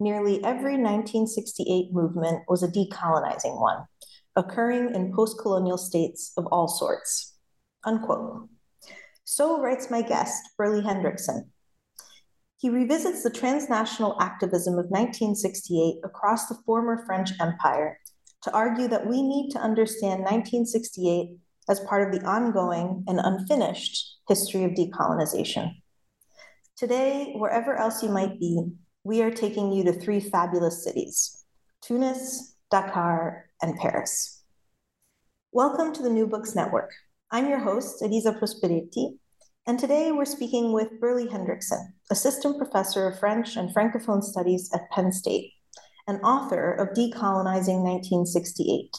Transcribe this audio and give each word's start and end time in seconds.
nearly 0.00 0.42
every 0.42 0.76
1968 0.76 1.92
movement 1.92 2.42
was 2.48 2.62
a 2.62 2.68
decolonizing 2.68 3.60
one, 3.60 3.84
occurring 4.34 4.94
in 4.94 5.12
post 5.14 5.38
colonial 5.40 5.78
states 5.78 6.32
of 6.36 6.46
all 6.46 6.66
sorts. 6.66 7.36
Unquote. 7.84 8.48
So 9.24 9.60
writes 9.60 9.90
my 9.90 10.02
guest, 10.02 10.42
Burleigh 10.58 10.82
Hendrickson. 10.82 11.50
He 12.58 12.68
revisits 12.68 13.22
the 13.22 13.30
transnational 13.30 14.20
activism 14.20 14.74
of 14.74 14.86
1968 14.86 16.00
across 16.04 16.48
the 16.48 16.58
former 16.66 17.04
French 17.06 17.30
Empire 17.40 17.98
to 18.42 18.52
argue 18.52 18.88
that 18.88 19.06
we 19.06 19.22
need 19.22 19.50
to 19.50 19.58
understand 19.58 20.20
1968 20.20 21.36
as 21.68 21.80
part 21.80 22.06
of 22.06 22.12
the 22.12 22.26
ongoing 22.26 23.04
and 23.06 23.20
unfinished 23.22 24.16
history 24.28 24.64
of 24.64 24.72
decolonization. 24.72 25.72
Today, 26.76 27.34
wherever 27.36 27.76
else 27.76 28.02
you 28.02 28.08
might 28.08 28.38
be, 28.40 28.62
we 29.02 29.22
are 29.22 29.30
taking 29.30 29.72
you 29.72 29.82
to 29.82 29.92
three 29.92 30.20
fabulous 30.20 30.84
cities 30.84 31.44
Tunis, 31.82 32.54
Dakar, 32.70 33.46
and 33.62 33.78
Paris. 33.78 34.42
Welcome 35.52 35.94
to 35.94 36.02
the 36.02 36.10
New 36.10 36.26
Books 36.26 36.54
Network. 36.54 36.90
I'm 37.30 37.48
your 37.48 37.60
host, 37.60 38.02
Elisa 38.02 38.34
Prosperetti, 38.34 39.16
and 39.66 39.78
today 39.78 40.12
we're 40.12 40.26
speaking 40.26 40.74
with 40.74 41.00
Burleigh 41.00 41.28
Hendrickson, 41.28 41.82
Assistant 42.10 42.58
Professor 42.58 43.08
of 43.08 43.18
French 43.18 43.56
and 43.56 43.74
Francophone 43.74 44.22
Studies 44.22 44.70
at 44.74 44.90
Penn 44.90 45.12
State, 45.12 45.52
and 46.06 46.20
author 46.22 46.70
of 46.70 46.88
Decolonizing 46.88 47.82
1968 47.82 48.94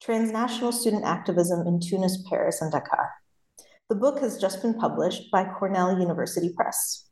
Transnational 0.00 0.70
Student 0.70 1.04
Activism 1.04 1.66
in 1.66 1.80
Tunis, 1.80 2.24
Paris, 2.30 2.62
and 2.62 2.70
Dakar. 2.70 3.10
The 3.88 3.96
book 3.96 4.20
has 4.20 4.40
just 4.40 4.62
been 4.62 4.74
published 4.74 5.28
by 5.32 5.44
Cornell 5.44 5.98
University 5.98 6.52
Press. 6.54 7.08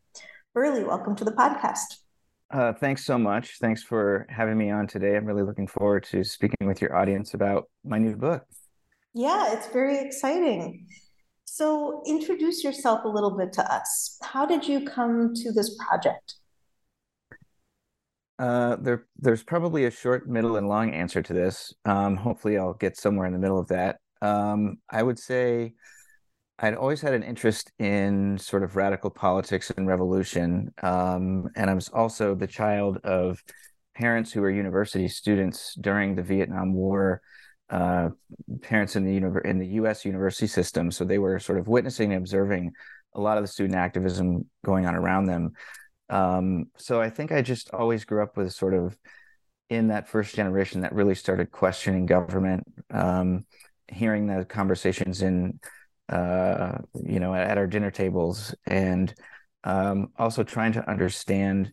Burleigh, 0.54 0.86
welcome 0.86 1.16
to 1.16 1.24
the 1.24 1.32
podcast. 1.32 1.98
Uh, 2.50 2.72
thanks 2.72 3.04
so 3.04 3.18
much. 3.18 3.58
Thanks 3.58 3.82
for 3.82 4.26
having 4.30 4.56
me 4.56 4.70
on 4.70 4.86
today. 4.86 5.16
I'm 5.16 5.26
really 5.26 5.42
looking 5.42 5.66
forward 5.66 6.04
to 6.04 6.24
speaking 6.24 6.66
with 6.66 6.80
your 6.80 6.96
audience 6.96 7.34
about 7.34 7.68
my 7.84 7.98
new 7.98 8.16
book. 8.16 8.44
Yeah, 9.14 9.52
it's 9.52 9.68
very 9.68 9.98
exciting. 9.98 10.86
So, 11.44 12.02
introduce 12.06 12.62
yourself 12.62 13.04
a 13.04 13.08
little 13.08 13.36
bit 13.36 13.52
to 13.54 13.72
us. 13.72 14.18
How 14.22 14.46
did 14.46 14.66
you 14.66 14.84
come 14.84 15.34
to 15.34 15.52
this 15.52 15.76
project? 15.76 16.34
Uh, 18.38 18.76
there, 18.76 19.06
there's 19.18 19.42
probably 19.42 19.86
a 19.86 19.90
short, 19.90 20.28
middle, 20.28 20.56
and 20.56 20.68
long 20.68 20.94
answer 20.94 21.20
to 21.22 21.32
this. 21.32 21.74
Um, 21.84 22.16
hopefully, 22.16 22.56
I'll 22.56 22.74
get 22.74 22.96
somewhere 22.96 23.26
in 23.26 23.32
the 23.32 23.38
middle 23.38 23.58
of 23.58 23.68
that. 23.68 23.98
Um, 24.22 24.78
I 24.88 25.02
would 25.02 25.18
say 25.18 25.74
I'd 26.58 26.74
always 26.74 27.00
had 27.00 27.14
an 27.14 27.22
interest 27.22 27.70
in 27.78 28.38
sort 28.38 28.64
of 28.64 28.74
radical 28.74 29.10
politics 29.10 29.70
and 29.76 29.86
revolution, 29.86 30.72
um, 30.82 31.48
and 31.54 31.70
I 31.70 31.74
was 31.74 31.88
also 31.88 32.34
the 32.34 32.48
child 32.48 32.98
of 33.04 33.42
parents 33.94 34.32
who 34.32 34.40
were 34.40 34.50
university 34.50 35.08
students 35.08 35.74
during 35.80 36.14
the 36.14 36.22
Vietnam 36.22 36.74
War. 36.74 37.22
Uh, 37.70 38.08
parents 38.62 38.96
in 38.96 39.04
the 39.04 39.40
in 39.44 39.58
the 39.58 39.66
U.S. 39.66 40.04
university 40.04 40.46
system, 40.46 40.90
so 40.90 41.04
they 41.04 41.18
were 41.18 41.38
sort 41.38 41.58
of 41.58 41.68
witnessing 41.68 42.12
and 42.12 42.22
observing 42.22 42.72
a 43.14 43.20
lot 43.20 43.36
of 43.36 43.44
the 43.44 43.48
student 43.48 43.74
activism 43.74 44.46
going 44.64 44.86
on 44.86 44.94
around 44.94 45.26
them. 45.26 45.52
Um, 46.08 46.66
so 46.78 47.00
I 47.00 47.10
think 47.10 47.30
I 47.30 47.42
just 47.42 47.70
always 47.74 48.04
grew 48.04 48.22
up 48.22 48.36
with 48.36 48.52
sort 48.52 48.74
of 48.74 48.96
in 49.68 49.88
that 49.88 50.08
first 50.08 50.34
generation 50.34 50.80
that 50.80 50.94
really 50.94 51.14
started 51.14 51.50
questioning 51.50 52.06
government, 52.06 52.64
um, 52.90 53.44
hearing 53.88 54.26
the 54.26 54.44
conversations 54.44 55.20
in, 55.20 55.60
uh, 56.08 56.78
you 56.94 57.20
know, 57.20 57.34
at, 57.34 57.50
at, 57.50 57.58
our 57.58 57.66
dinner 57.66 57.90
tables, 57.90 58.54
and 58.66 59.14
um, 59.64 60.08
also 60.18 60.42
trying 60.42 60.72
to 60.72 60.90
understand 60.90 61.72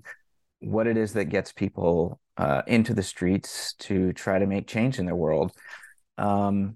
what 0.60 0.88
it 0.88 0.98
is 0.98 1.14
that 1.14 1.26
gets 1.26 1.52
people 1.52 2.20
uh, 2.38 2.62
into 2.68 2.94
the 2.94 3.04
streets 3.04 3.74
to 3.80 4.12
try 4.14 4.40
to 4.40 4.46
make 4.46 4.68
change 4.68 5.00
in 5.00 5.06
their 5.06 5.16
world. 5.16 5.52
Um, 6.18 6.76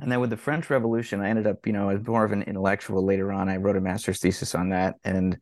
and 0.00 0.10
then 0.10 0.20
with 0.20 0.30
the 0.30 0.36
French 0.36 0.70
Revolution, 0.70 1.20
I 1.20 1.28
ended 1.28 1.46
up, 1.46 1.66
you 1.66 1.72
know, 1.72 1.88
as 1.88 2.06
more 2.06 2.24
of 2.24 2.32
an 2.32 2.42
intellectual 2.42 3.04
later 3.04 3.32
on. 3.32 3.48
I 3.48 3.56
wrote 3.56 3.76
a 3.76 3.80
master's 3.80 4.20
thesis 4.20 4.54
on 4.54 4.70
that, 4.70 4.96
and 5.04 5.38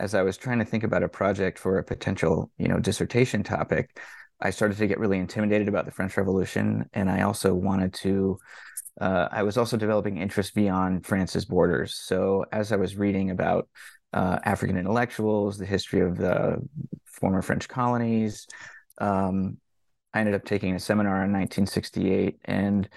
as 0.00 0.14
I 0.14 0.22
was 0.22 0.36
trying 0.36 0.58
to 0.58 0.64
think 0.64 0.84
about 0.84 1.02
a 1.02 1.08
project 1.08 1.58
for 1.58 1.78
a 1.78 1.84
potential, 1.84 2.50
you 2.58 2.68
know, 2.68 2.78
dissertation 2.78 3.42
topic, 3.42 3.98
I 4.40 4.50
started 4.50 4.76
to 4.78 4.86
get 4.86 4.98
really 4.98 5.18
intimidated 5.18 5.68
about 5.68 5.84
the 5.84 5.92
French 5.92 6.16
Revolution, 6.16 6.88
and 6.92 7.08
I 7.08 7.22
also 7.22 7.54
wanted 7.54 7.94
to. 7.94 8.38
Uh, 9.00 9.28
I 9.30 9.42
was 9.42 9.56
also 9.56 9.76
developing 9.76 10.18
interest 10.18 10.54
beyond 10.54 11.04
France's 11.04 11.44
borders. 11.44 11.96
So 11.96 12.44
as 12.52 12.72
I 12.72 12.76
was 12.76 12.96
reading 12.96 13.30
about 13.30 13.68
uh, 14.12 14.38
African 14.44 14.76
intellectuals, 14.76 15.58
the 15.58 15.66
history 15.66 16.00
of 16.00 16.16
the 16.16 16.58
former 17.06 17.42
French 17.42 17.68
colonies, 17.68 18.46
um, 18.98 19.58
I 20.12 20.20
ended 20.20 20.34
up 20.34 20.44
taking 20.44 20.76
a 20.76 20.80
seminar 20.80 21.24
in 21.24 21.32
1968 21.32 22.38
and 22.44 22.88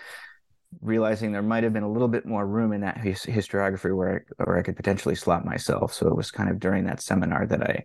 realizing 0.81 1.31
there 1.31 1.41
might 1.41 1.63
have 1.63 1.73
been 1.73 1.83
a 1.83 1.91
little 1.91 2.07
bit 2.07 2.25
more 2.25 2.45
room 2.45 2.73
in 2.73 2.81
that 2.81 2.99
his- 2.99 3.25
historiography 3.25 3.95
where 3.95 4.25
I, 4.39 4.43
where 4.43 4.57
I 4.57 4.61
could 4.61 4.75
potentially 4.75 5.15
slot 5.15 5.45
myself. 5.45 5.93
So 5.93 6.07
it 6.07 6.15
was 6.15 6.29
kind 6.29 6.49
of 6.49 6.59
during 6.59 6.85
that 6.85 7.01
seminar 7.01 7.47
that 7.47 7.63
I 7.63 7.83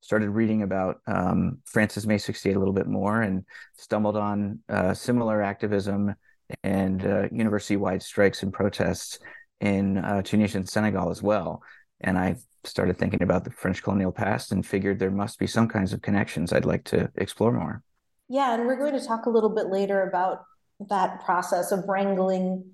started 0.00 0.30
reading 0.30 0.62
about 0.62 1.00
um, 1.06 1.58
France's 1.64 2.06
May 2.08 2.18
68 2.18 2.56
a 2.56 2.58
little 2.58 2.74
bit 2.74 2.88
more 2.88 3.22
and 3.22 3.44
stumbled 3.76 4.16
on 4.16 4.58
uh, 4.68 4.94
similar 4.94 5.40
activism 5.40 6.14
and 6.62 7.04
uh, 7.04 7.28
university-wide 7.30 8.02
strikes 8.02 8.42
and 8.42 8.52
protests 8.52 9.18
in 9.60 9.98
uh, 9.98 10.22
Tunisia 10.22 10.58
and 10.58 10.68
Senegal 10.68 11.10
as 11.10 11.22
well. 11.22 11.62
And 12.00 12.18
I 12.18 12.36
started 12.64 12.98
thinking 12.98 13.22
about 13.22 13.44
the 13.44 13.50
French 13.50 13.82
colonial 13.82 14.12
past 14.12 14.52
and 14.52 14.64
figured 14.64 14.98
there 14.98 15.10
must 15.10 15.38
be 15.38 15.46
some 15.46 15.68
kinds 15.68 15.92
of 15.92 16.02
connections 16.02 16.52
I'd 16.52 16.64
like 16.64 16.84
to 16.84 17.10
explore 17.16 17.52
more. 17.52 17.82
Yeah, 18.28 18.54
and 18.54 18.66
we're 18.66 18.78
going 18.78 18.98
to 18.98 19.06
talk 19.06 19.26
a 19.26 19.30
little 19.30 19.50
bit 19.50 19.66
later 19.66 20.02
about 20.08 20.44
that 20.88 21.24
process 21.24 21.70
of 21.72 21.84
wrangling 21.88 22.64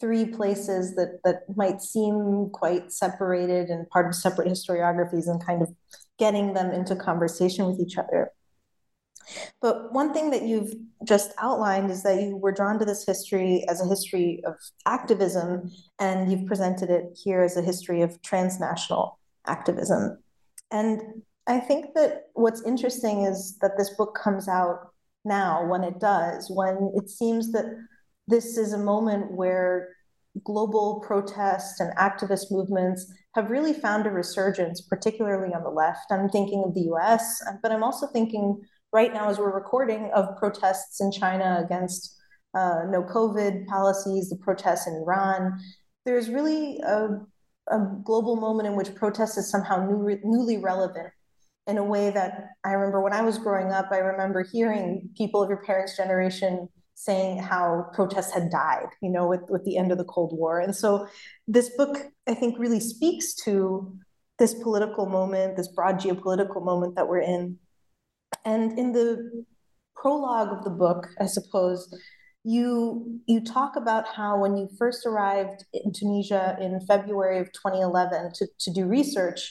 three 0.00 0.24
places 0.26 0.94
that 0.96 1.20
that 1.24 1.42
might 1.56 1.80
seem 1.80 2.50
quite 2.52 2.92
separated 2.92 3.68
and 3.68 3.88
part 3.90 4.06
of 4.06 4.14
separate 4.14 4.48
historiographies 4.48 5.28
and 5.28 5.44
kind 5.44 5.62
of 5.62 5.68
getting 6.18 6.54
them 6.54 6.72
into 6.72 6.96
conversation 6.96 7.66
with 7.66 7.80
each 7.80 7.96
other. 7.96 8.30
But 9.60 9.92
one 9.92 10.12
thing 10.12 10.30
that 10.30 10.42
you've 10.42 10.74
just 11.04 11.32
outlined 11.38 11.90
is 11.90 12.02
that 12.02 12.22
you 12.22 12.36
were 12.36 12.52
drawn 12.52 12.78
to 12.78 12.84
this 12.84 13.04
history 13.04 13.64
as 13.68 13.80
a 13.80 13.88
history 13.88 14.42
of 14.46 14.54
activism, 14.86 15.70
and 15.98 16.30
you've 16.30 16.46
presented 16.46 16.90
it 16.90 17.18
here 17.22 17.42
as 17.42 17.56
a 17.56 17.62
history 17.62 18.02
of 18.02 18.20
transnational 18.22 19.18
activism. 19.46 20.18
And 20.70 21.22
I 21.46 21.60
think 21.60 21.94
that 21.94 22.28
what's 22.34 22.62
interesting 22.62 23.24
is 23.24 23.58
that 23.60 23.76
this 23.76 23.90
book 23.90 24.18
comes 24.22 24.48
out 24.48 24.92
now 25.24 25.66
when 25.66 25.84
it 25.84 26.00
does, 26.00 26.50
when 26.50 26.92
it 26.94 27.08
seems 27.08 27.52
that 27.52 27.66
this 28.26 28.56
is 28.56 28.72
a 28.72 28.78
moment 28.78 29.32
where 29.32 29.90
global 30.42 31.00
protests 31.06 31.80
and 31.80 31.94
activist 31.96 32.50
movements 32.50 33.12
have 33.34 33.50
really 33.50 33.72
found 33.72 34.06
a 34.06 34.10
resurgence, 34.10 34.80
particularly 34.80 35.52
on 35.54 35.62
the 35.62 35.70
left. 35.70 36.10
I'm 36.10 36.28
thinking 36.28 36.64
of 36.64 36.74
the 36.74 36.92
US, 36.92 37.42
but 37.62 37.70
I'm 37.72 37.82
also 37.82 38.06
thinking 38.06 38.60
right 38.94 39.12
now, 39.12 39.28
as 39.28 39.38
we're 39.38 39.54
recording, 39.54 40.10
of 40.14 40.34
protests 40.38 41.02
in 41.02 41.12
China 41.12 41.60
against 41.62 42.16
uh, 42.54 42.84
no 42.88 43.02
COVID 43.02 43.66
policies, 43.66 44.30
the 44.30 44.36
protests 44.36 44.86
in 44.86 44.94
Iran. 44.94 45.58
There's 46.06 46.30
really 46.30 46.78
a 46.78 47.20
a 47.68 47.78
global 48.04 48.36
moment 48.36 48.68
in 48.68 48.76
which 48.76 48.94
protest 48.94 49.38
is 49.38 49.50
somehow 49.50 49.86
new, 49.86 50.18
newly 50.22 50.58
relevant 50.58 51.08
in 51.66 51.78
a 51.78 51.84
way 51.84 52.10
that 52.10 52.50
I 52.64 52.72
remember 52.72 53.00
when 53.00 53.14
I 53.14 53.22
was 53.22 53.38
growing 53.38 53.72
up, 53.72 53.88
I 53.90 53.98
remember 53.98 54.44
hearing 54.44 55.08
people 55.16 55.42
of 55.42 55.48
your 55.48 55.62
parents' 55.62 55.96
generation 55.96 56.68
saying 56.94 57.38
how 57.38 57.86
protests 57.94 58.32
had 58.32 58.50
died, 58.50 58.88
you 59.02 59.10
know, 59.10 59.26
with, 59.26 59.40
with 59.48 59.64
the 59.64 59.78
end 59.78 59.90
of 59.90 59.98
the 59.98 60.04
Cold 60.04 60.36
War. 60.36 60.60
And 60.60 60.76
so 60.76 61.08
this 61.48 61.70
book, 61.76 61.96
I 62.28 62.34
think, 62.34 62.58
really 62.58 62.80
speaks 62.80 63.34
to 63.44 63.96
this 64.38 64.54
political 64.54 65.06
moment, 65.06 65.56
this 65.56 65.68
broad 65.68 65.98
geopolitical 65.98 66.62
moment 66.62 66.96
that 66.96 67.08
we're 67.08 67.20
in. 67.20 67.58
And 68.44 68.78
in 68.78 68.92
the 68.92 69.44
prologue 69.96 70.56
of 70.56 70.64
the 70.64 70.70
book, 70.70 71.08
I 71.20 71.26
suppose, 71.26 71.94
you 72.44 73.20
you 73.26 73.42
talk 73.42 73.74
about 73.76 74.06
how 74.06 74.38
when 74.38 74.56
you 74.56 74.68
first 74.78 75.06
arrived 75.06 75.64
in 75.72 75.92
Tunisia 75.92 76.56
in 76.60 76.78
February 76.86 77.38
of 77.38 77.50
2011 77.52 78.32
to, 78.34 78.46
to 78.60 78.70
do 78.70 78.84
research, 78.84 79.50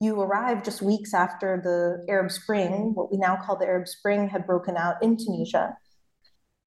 you 0.00 0.20
arrived 0.20 0.64
just 0.64 0.80
weeks 0.80 1.12
after 1.12 1.60
the 1.62 2.10
Arab 2.10 2.30
Spring, 2.30 2.92
what 2.94 3.10
we 3.10 3.18
now 3.18 3.36
call 3.36 3.58
the 3.58 3.66
Arab 3.66 3.88
Spring, 3.88 4.28
had 4.28 4.46
broken 4.46 4.76
out 4.76 5.02
in 5.02 5.16
Tunisia. 5.16 5.76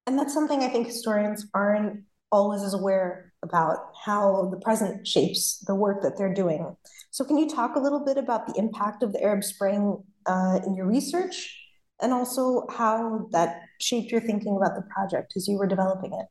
And 0.06 0.20
that's 0.20 0.34
something 0.34 0.62
I 0.62 0.68
think 0.68 0.88
historians 0.88 1.46
aren't 1.54 2.04
always 2.34 2.64
as 2.64 2.74
aware 2.74 3.32
about 3.44 3.78
how 4.06 4.50
the 4.52 4.60
present 4.60 5.08
shapes 5.08 5.64
the 5.68 5.76
work 5.76 6.02
that 6.02 6.18
they're 6.18 6.34
doing. 6.34 6.76
So, 7.12 7.24
can 7.24 7.38
you 7.38 7.50
talk 7.50 7.78
a 7.78 7.80
little 7.80 8.04
bit 8.04 8.18
about 8.18 8.46
the 8.46 8.60
impact 8.60 9.04
of 9.04 9.14
the 9.14 9.24
Arab 9.24 9.46
Spring 9.46 10.04
uh, 10.26 10.60
in 10.66 10.76
your 10.76 10.86
research 10.86 11.61
and 12.02 12.14
also 12.14 12.66
how 12.70 13.28
that 13.32 13.62
shaped 13.80 14.12
your 14.12 14.22
thinking 14.22 14.58
about 14.58 14.76
the 14.76 14.84
project 14.94 15.34
as 15.36 15.48
you 15.48 15.58
were 15.58 15.68
developing 15.68 16.14
it? 16.14 16.26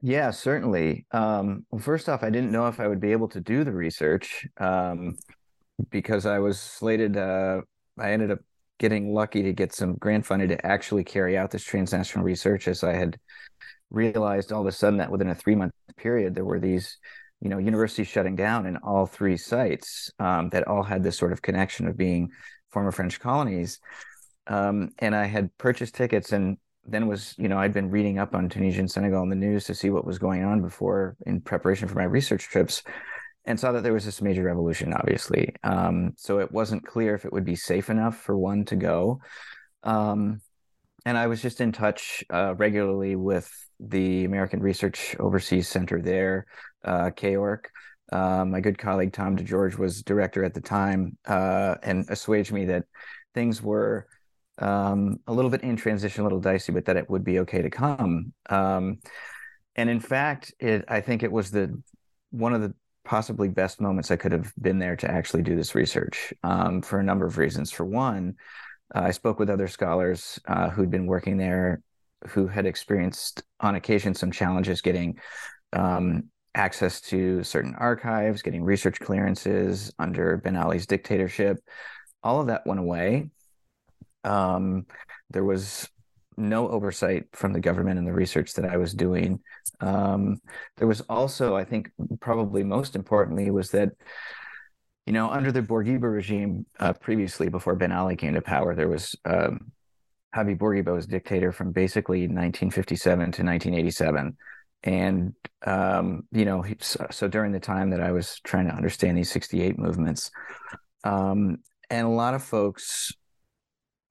Yeah, 0.00 0.30
certainly. 0.30 1.06
Um, 1.10 1.66
well, 1.70 1.80
first 1.80 2.08
off, 2.08 2.22
I 2.22 2.30
didn't 2.30 2.52
know 2.52 2.68
if 2.68 2.78
I 2.78 2.86
would 2.86 3.00
be 3.00 3.12
able 3.12 3.28
to 3.28 3.40
do 3.40 3.64
the 3.64 3.72
research 3.72 4.46
um, 4.58 5.16
because 5.90 6.24
I 6.24 6.38
was 6.38 6.60
slated. 6.60 7.16
Uh, 7.16 7.62
I 7.98 8.12
ended 8.12 8.30
up 8.30 8.38
getting 8.78 9.12
lucky 9.12 9.42
to 9.42 9.52
get 9.52 9.74
some 9.74 9.96
grant 9.96 10.24
funding 10.24 10.48
to 10.50 10.66
actually 10.66 11.02
carry 11.02 11.36
out 11.36 11.50
this 11.50 11.64
transnational 11.64 12.24
research, 12.24 12.68
as 12.68 12.84
I 12.84 12.92
had 12.92 13.18
realized 13.90 14.52
all 14.52 14.60
of 14.60 14.66
a 14.66 14.72
sudden 14.72 14.98
that 14.98 15.10
within 15.10 15.30
a 15.30 15.34
three 15.34 15.54
month 15.56 15.72
period 15.96 16.34
there 16.34 16.44
were 16.44 16.60
these, 16.60 16.98
you 17.40 17.48
know, 17.48 17.58
universities 17.58 18.06
shutting 18.06 18.36
down 18.36 18.66
in 18.66 18.76
all 18.78 19.04
three 19.04 19.36
sites 19.36 20.12
um, 20.20 20.48
that 20.50 20.68
all 20.68 20.84
had 20.84 21.02
this 21.02 21.18
sort 21.18 21.32
of 21.32 21.42
connection 21.42 21.88
of 21.88 21.96
being 21.96 22.30
former 22.70 22.92
French 22.92 23.20
colonies. 23.20 23.80
Um, 24.46 24.90
and 24.98 25.14
I 25.14 25.26
had 25.26 25.56
purchased 25.58 25.94
tickets 25.94 26.32
and 26.32 26.56
then 26.86 27.06
was, 27.06 27.34
you 27.36 27.48
know, 27.48 27.58
I'd 27.58 27.74
been 27.74 27.90
reading 27.90 28.18
up 28.18 28.34
on 28.34 28.48
Tunisia 28.48 28.80
and 28.80 28.90
Senegal 28.90 29.22
in 29.22 29.28
the 29.28 29.36
news 29.36 29.64
to 29.64 29.74
see 29.74 29.90
what 29.90 30.06
was 30.06 30.18
going 30.18 30.42
on 30.42 30.62
before 30.62 31.16
in 31.26 31.40
preparation 31.40 31.86
for 31.86 31.96
my 31.96 32.04
research 32.04 32.44
trips 32.44 32.82
and 33.44 33.58
saw 33.58 33.72
that 33.72 33.82
there 33.82 33.92
was 33.92 34.04
this 34.04 34.22
major 34.22 34.42
revolution, 34.44 34.92
obviously. 34.92 35.54
Um, 35.64 36.12
so 36.16 36.38
it 36.38 36.52
wasn't 36.52 36.86
clear 36.86 37.14
if 37.14 37.24
it 37.24 37.32
would 37.32 37.44
be 37.44 37.56
safe 37.56 37.90
enough 37.90 38.16
for 38.16 38.36
one 38.36 38.64
to 38.66 38.76
go. 38.76 39.20
Um, 39.82 40.40
and 41.06 41.16
I 41.16 41.26
was 41.28 41.40
just 41.40 41.60
in 41.60 41.72
touch 41.72 42.24
uh, 42.30 42.54
regularly 42.56 43.16
with 43.16 43.50
the 43.80 44.24
American 44.24 44.60
Research 44.60 45.16
Overseas 45.18 45.68
Center 45.68 46.02
there, 46.02 46.46
uh, 46.84 47.10
KAORC. 47.10 47.66
Uh, 48.10 48.44
my 48.44 48.60
good 48.60 48.78
colleague 48.78 49.12
Tom 49.12 49.36
DeGeorges 49.36 49.78
was 49.78 50.02
director 50.02 50.44
at 50.44 50.54
the 50.54 50.60
time 50.60 51.16
uh, 51.26 51.76
and 51.82 52.08
assuaged 52.08 52.52
me 52.52 52.66
that 52.66 52.84
things 53.34 53.62
were 53.62 54.06
um, 54.58 55.20
a 55.26 55.32
little 55.32 55.50
bit 55.50 55.62
in 55.62 55.76
transition, 55.76 56.22
a 56.22 56.24
little 56.24 56.40
dicey, 56.40 56.72
but 56.72 56.86
that 56.86 56.96
it 56.96 57.08
would 57.08 57.24
be 57.24 57.40
okay 57.40 57.62
to 57.62 57.70
come. 57.70 58.32
Um, 58.48 58.98
and 59.76 59.88
in 59.88 60.00
fact, 60.00 60.52
it 60.58 60.84
I 60.88 61.00
think 61.00 61.22
it 61.22 61.30
was 61.30 61.50
the 61.50 61.80
one 62.30 62.52
of 62.52 62.60
the 62.60 62.74
possibly 63.04 63.48
best 63.48 63.80
moments 63.80 64.10
I 64.10 64.16
could 64.16 64.32
have 64.32 64.52
been 64.60 64.78
there 64.78 64.96
to 64.96 65.10
actually 65.10 65.42
do 65.42 65.56
this 65.56 65.74
research 65.74 66.32
um, 66.42 66.82
for 66.82 66.98
a 66.98 67.04
number 67.04 67.26
of 67.26 67.38
reasons. 67.38 67.70
For 67.70 67.86
one, 67.86 68.34
uh, 68.94 69.00
I 69.00 69.12
spoke 69.12 69.38
with 69.38 69.48
other 69.48 69.68
scholars 69.68 70.38
uh, 70.46 70.68
who'd 70.68 70.90
been 70.90 71.06
working 71.06 71.38
there, 71.38 71.80
who 72.28 72.46
had 72.46 72.66
experienced 72.66 73.42
on 73.60 73.76
occasion 73.76 74.14
some 74.14 74.30
challenges 74.30 74.82
getting 74.82 75.18
um, 75.72 76.24
access 76.54 77.00
to 77.00 77.42
certain 77.44 77.74
archives, 77.78 78.42
getting 78.42 78.64
research 78.64 78.98
clearances 79.00 79.92
under 79.98 80.36
Ben 80.38 80.56
Ali's 80.56 80.86
dictatorship. 80.86 81.58
All 82.22 82.40
of 82.40 82.48
that 82.48 82.66
went 82.66 82.80
away. 82.80 83.30
Um, 84.24 84.86
there 85.30 85.44
was 85.44 85.88
no 86.36 86.68
oversight 86.68 87.24
from 87.32 87.52
the 87.52 87.60
government 87.60 87.98
in 87.98 88.04
the 88.04 88.12
research 88.12 88.54
that 88.54 88.64
I 88.64 88.76
was 88.76 88.94
doing. 88.94 89.40
Um, 89.80 90.40
there 90.76 90.86
was 90.86 91.00
also, 91.02 91.56
I 91.56 91.64
think, 91.64 91.90
probably 92.20 92.62
most 92.64 92.96
importantly, 92.96 93.50
was 93.50 93.70
that 93.72 93.90
you 95.06 95.12
know 95.12 95.30
under 95.30 95.50
the 95.50 95.62
Bourguiba 95.62 96.12
regime 96.12 96.66
uh, 96.78 96.92
previously, 96.92 97.48
before 97.48 97.74
Ben 97.74 97.92
Ali 97.92 98.16
came 98.16 98.34
to 98.34 98.42
power, 98.42 98.74
there 98.74 98.88
was 98.88 99.14
um, 99.24 99.72
Habib 100.34 100.58
Bourguiba 100.58 100.92
was 100.92 101.06
dictator 101.06 101.52
from 101.52 101.72
basically 101.72 102.20
1957 102.20 103.18
to 103.18 103.24
1987. 103.24 104.36
And 104.84 105.34
um, 105.66 106.22
you 106.30 106.44
know, 106.44 106.64
so, 106.80 107.06
so, 107.10 107.28
during 107.28 107.52
the 107.52 107.60
time 107.60 107.90
that 107.90 108.00
I 108.00 108.12
was 108.12 108.40
trying 108.44 108.68
to 108.68 108.74
understand 108.74 109.18
these 109.18 109.30
68 109.30 109.78
movements, 109.78 110.30
um, 111.04 111.58
and 111.90 112.06
a 112.06 112.10
lot 112.10 112.34
of 112.34 112.44
folks 112.44 113.12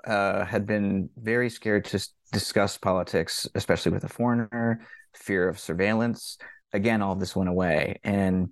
uh, 0.05 0.45
had 0.45 0.65
been 0.65 1.09
very 1.17 1.49
scared 1.49 1.85
to 1.85 2.07
discuss 2.31 2.77
politics, 2.77 3.47
especially 3.55 3.91
with 3.91 4.03
a 4.03 4.09
foreigner, 4.09 4.81
fear 5.13 5.47
of 5.47 5.59
surveillance. 5.59 6.37
Again, 6.73 7.01
all 7.01 7.15
this 7.15 7.35
went 7.35 7.49
away. 7.49 7.99
And 8.03 8.49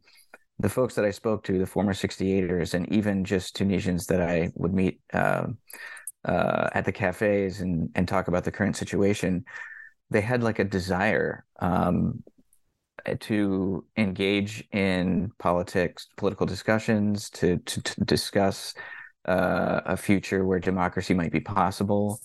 the 0.59 0.69
folks 0.69 0.95
that 0.95 1.06
I 1.06 1.11
spoke 1.11 1.44
to, 1.45 1.59
the 1.59 1.65
former 1.65 1.94
68ers, 1.94 2.73
and 2.73 2.91
even 2.91 3.25
just 3.25 3.56
Tunisians 3.56 4.06
that 4.07 4.21
I 4.21 4.51
would 4.56 4.73
meet 4.73 5.01
uh, 5.13 5.47
uh, 6.23 6.69
at 6.73 6.85
the 6.85 6.91
cafes 6.91 7.61
and, 7.61 7.89
and 7.95 8.07
talk 8.07 8.27
about 8.27 8.44
the 8.44 8.51
current 8.51 8.77
situation, 8.77 9.44
they 10.10 10.22
had 10.22 10.44
like 10.44 10.60
a 10.60 10.63
desire 10.63 11.46
um, 11.60 12.24
to 13.19 13.86
engage 13.98 14.63
in 14.72 15.31
politics, 15.38 16.07
political 16.18 16.46
discussions, 16.46 17.30
to, 17.30 17.57
to, 17.57 17.81
to 17.81 18.02
discuss 18.06 18.74
uh, 19.28 19.81
a 19.86 19.98
future 19.98 20.46
where 20.46 20.60
democracy 20.60 21.13
might 21.13 21.31
be 21.31 21.40
possible, 21.40 22.19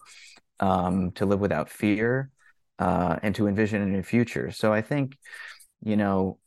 um, 0.60 1.10
to 1.12 1.26
live 1.26 1.40
without 1.40 1.70
fear, 1.70 2.30
uh, 2.78 3.16
and 3.22 3.34
to 3.34 3.46
envision 3.46 3.82
a 3.82 3.86
new 3.86 4.02
future. 4.02 4.50
So 4.50 4.72
I 4.72 4.82
think, 4.82 5.16
you 5.82 5.96
know, 5.96 6.38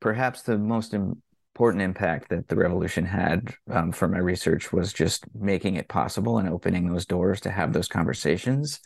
perhaps 0.00 0.42
the 0.42 0.58
most 0.58 0.94
important 0.94 1.82
impact 1.82 2.28
that 2.30 2.48
the 2.48 2.56
revolution 2.56 3.04
had 3.04 3.54
um, 3.70 3.92
for 3.92 4.08
my 4.08 4.18
research 4.18 4.72
was 4.72 4.92
just 4.92 5.24
making 5.34 5.74
it 5.74 5.88
possible 5.88 6.38
and 6.38 6.48
opening 6.48 6.88
those 6.88 7.06
doors 7.06 7.40
to 7.42 7.50
have 7.50 7.72
those 7.72 7.88
conversations 7.88 8.80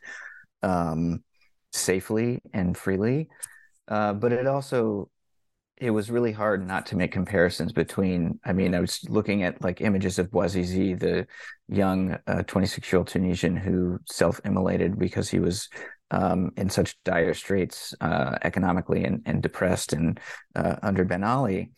um, 0.62 1.23
safely 1.73 2.40
and 2.52 2.76
freely. 2.76 3.28
Uh, 3.88 4.12
but 4.12 4.33
it 4.33 4.47
also 4.47 5.11
it 5.83 5.90
was 5.90 6.12
really 6.12 6.31
hard 6.31 6.64
not 6.66 6.87
to 6.87 6.97
make 6.97 7.11
comparisons 7.11 7.73
between 7.73 8.38
i 8.45 8.52
mean 8.52 8.75
i 8.75 8.81
was 8.81 9.00
looking 9.09 9.42
at 9.42 9.61
like 9.62 9.81
images 9.81 10.19
of 10.19 10.31
bouazizi 10.31 10.99
the 10.99 11.26
young 11.69 12.16
26 12.47 12.87
uh, 12.87 12.90
year 12.90 12.99
old 12.99 13.09
tunisian 13.09 13.57
who 13.57 13.99
self-immolated 14.09 14.99
because 14.99 15.28
he 15.28 15.40
was 15.40 15.69
um, 16.12 16.52
in 16.57 16.69
such 16.69 16.97
dire 17.04 17.33
straits 17.35 17.95
uh, 18.02 18.37
economically 18.42 19.04
and, 19.04 19.23
and 19.25 19.42
depressed 19.42 19.92
and 19.92 20.21
uh, 20.54 20.76
under 20.83 21.04
ben 21.04 21.25
ali 21.25 21.71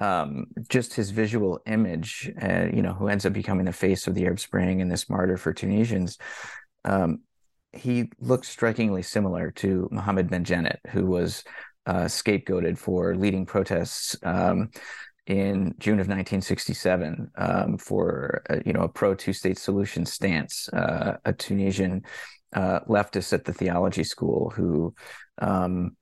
um, 0.00 0.46
just 0.68 0.94
his 0.94 1.10
visual 1.10 1.60
image 1.66 2.30
uh, 2.40 2.66
you 2.72 2.80
know 2.80 2.92
who 2.92 3.08
ends 3.08 3.26
up 3.26 3.32
becoming 3.32 3.64
the 3.64 3.72
face 3.72 4.06
of 4.06 4.14
the 4.14 4.24
arab 4.24 4.38
spring 4.38 4.80
and 4.80 4.90
this 4.90 5.10
martyr 5.10 5.36
for 5.36 5.52
tunisians 5.52 6.16
um, 6.84 7.20
he 7.72 8.10
looks 8.20 8.48
strikingly 8.48 9.02
similar 9.02 9.50
to 9.52 9.88
Mohammed 9.90 10.28
Benjenet, 10.28 10.78
who 10.90 11.06
was 11.06 11.44
uh, 11.86 12.04
scapegoated 12.04 12.78
for 12.78 13.14
leading 13.16 13.46
protests 13.46 14.16
um, 14.22 14.70
in 15.26 15.74
June 15.78 15.94
of 15.94 16.08
1967 16.08 17.30
um, 17.36 17.78
for 17.78 18.42
uh, 18.50 18.56
you 18.64 18.72
know 18.72 18.82
a 18.82 18.88
pro 18.88 19.14
two 19.14 19.32
state 19.32 19.58
solution 19.58 20.04
stance. 20.04 20.68
Uh, 20.68 21.16
a 21.24 21.32
Tunisian 21.32 22.02
uh, 22.52 22.80
leftist 22.88 23.32
at 23.32 23.44
the 23.44 23.52
theology 23.52 24.04
school 24.04 24.50
who 24.50 24.94
um, 25.40 25.96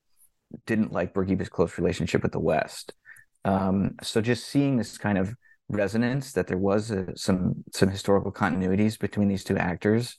didn't 0.66 0.92
like 0.92 1.14
Bourguiba's 1.14 1.48
close 1.48 1.78
relationship 1.78 2.22
with 2.22 2.32
the 2.32 2.40
West. 2.40 2.92
Um, 3.44 3.94
so 4.02 4.20
just 4.20 4.46
seeing 4.48 4.76
this 4.76 4.98
kind 4.98 5.16
of 5.16 5.34
resonance 5.68 6.32
that 6.32 6.48
there 6.48 6.58
was 6.58 6.90
a, 6.90 7.16
some 7.16 7.64
some 7.72 7.88
historical 7.88 8.32
continuities 8.32 8.98
between 8.98 9.28
these 9.28 9.44
two 9.44 9.56
actors, 9.56 10.16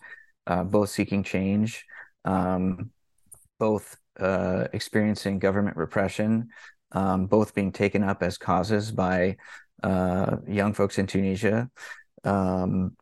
uh, 0.48 0.64
both 0.64 0.90
seeking 0.90 1.24
change, 1.24 1.86
um, 2.26 2.92
both 3.60 3.98
uh, 4.20 4.68
experiencing 4.74 5.40
government 5.40 5.78
repression, 5.78 6.50
um, 6.92 7.28
both 7.28 7.54
being 7.56 7.72
taken 7.72 8.04
up 8.04 8.24
as 8.24 8.38
causes 8.38 8.92
by 8.92 9.38
uh, 9.84 10.38
young 10.48 10.74
folks 10.74 10.98
in 11.00 11.08
Tunisia. 11.08 11.70
Um, 12.24 12.96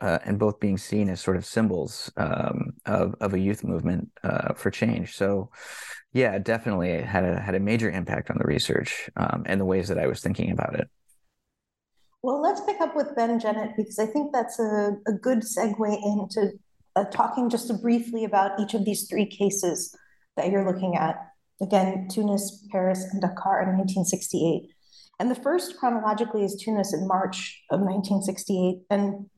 uh, 0.00 0.18
and 0.24 0.38
both 0.38 0.60
being 0.60 0.78
seen 0.78 1.08
as 1.08 1.20
sort 1.20 1.36
of 1.36 1.44
symbols 1.44 2.10
um, 2.16 2.72
of 2.86 3.14
of 3.20 3.34
a 3.34 3.38
youth 3.38 3.64
movement 3.64 4.08
uh, 4.22 4.54
for 4.54 4.70
change. 4.70 5.16
So, 5.16 5.50
yeah, 6.12 6.38
definitely 6.38 6.90
it 6.90 7.04
had 7.04 7.24
a 7.24 7.40
had 7.40 7.54
a 7.54 7.60
major 7.60 7.90
impact 7.90 8.30
on 8.30 8.38
the 8.38 8.46
research 8.46 9.10
um, 9.16 9.42
and 9.46 9.60
the 9.60 9.64
ways 9.64 9.88
that 9.88 9.98
I 9.98 10.06
was 10.06 10.20
thinking 10.20 10.52
about 10.52 10.78
it. 10.78 10.88
Well, 12.22 12.42
let's 12.42 12.60
pick 12.62 12.80
up 12.80 12.96
with 12.96 13.14
Benjenet 13.16 13.76
because 13.76 13.98
I 13.98 14.06
think 14.06 14.32
that's 14.32 14.58
a, 14.58 14.96
a 15.06 15.12
good 15.12 15.40
segue 15.40 16.02
into 16.02 16.52
uh, 16.96 17.04
talking 17.04 17.48
just 17.48 17.70
briefly 17.80 18.24
about 18.24 18.58
each 18.58 18.74
of 18.74 18.84
these 18.84 19.08
three 19.08 19.26
cases 19.26 19.96
that 20.36 20.50
you're 20.50 20.66
looking 20.66 20.96
at. 20.96 21.16
Again, 21.60 22.08
Tunis, 22.10 22.66
Paris, 22.70 23.04
and 23.04 23.20
Dakar 23.20 23.62
in 23.62 23.76
1968. 23.76 24.70
And 25.20 25.30
the 25.30 25.36
first 25.36 25.76
chronologically 25.78 26.44
is 26.44 26.56
Tunis 26.56 26.92
in 26.92 27.06
March 27.06 27.62
of 27.70 27.80
1968. 27.80 28.82
And 28.90 29.28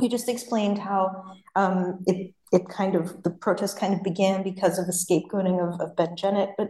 you 0.00 0.08
just 0.08 0.28
explained 0.28 0.78
how 0.78 1.36
um, 1.54 2.04
it 2.06 2.32
it 2.52 2.68
kind 2.68 2.94
of 2.94 3.22
the 3.24 3.30
protest 3.30 3.78
kind 3.78 3.92
of 3.92 4.02
began 4.04 4.42
because 4.44 4.78
of 4.78 4.86
the 4.86 4.92
scapegoating 4.92 5.60
of, 5.60 5.80
of 5.80 5.96
Benjenet. 5.96 6.52
But 6.56 6.68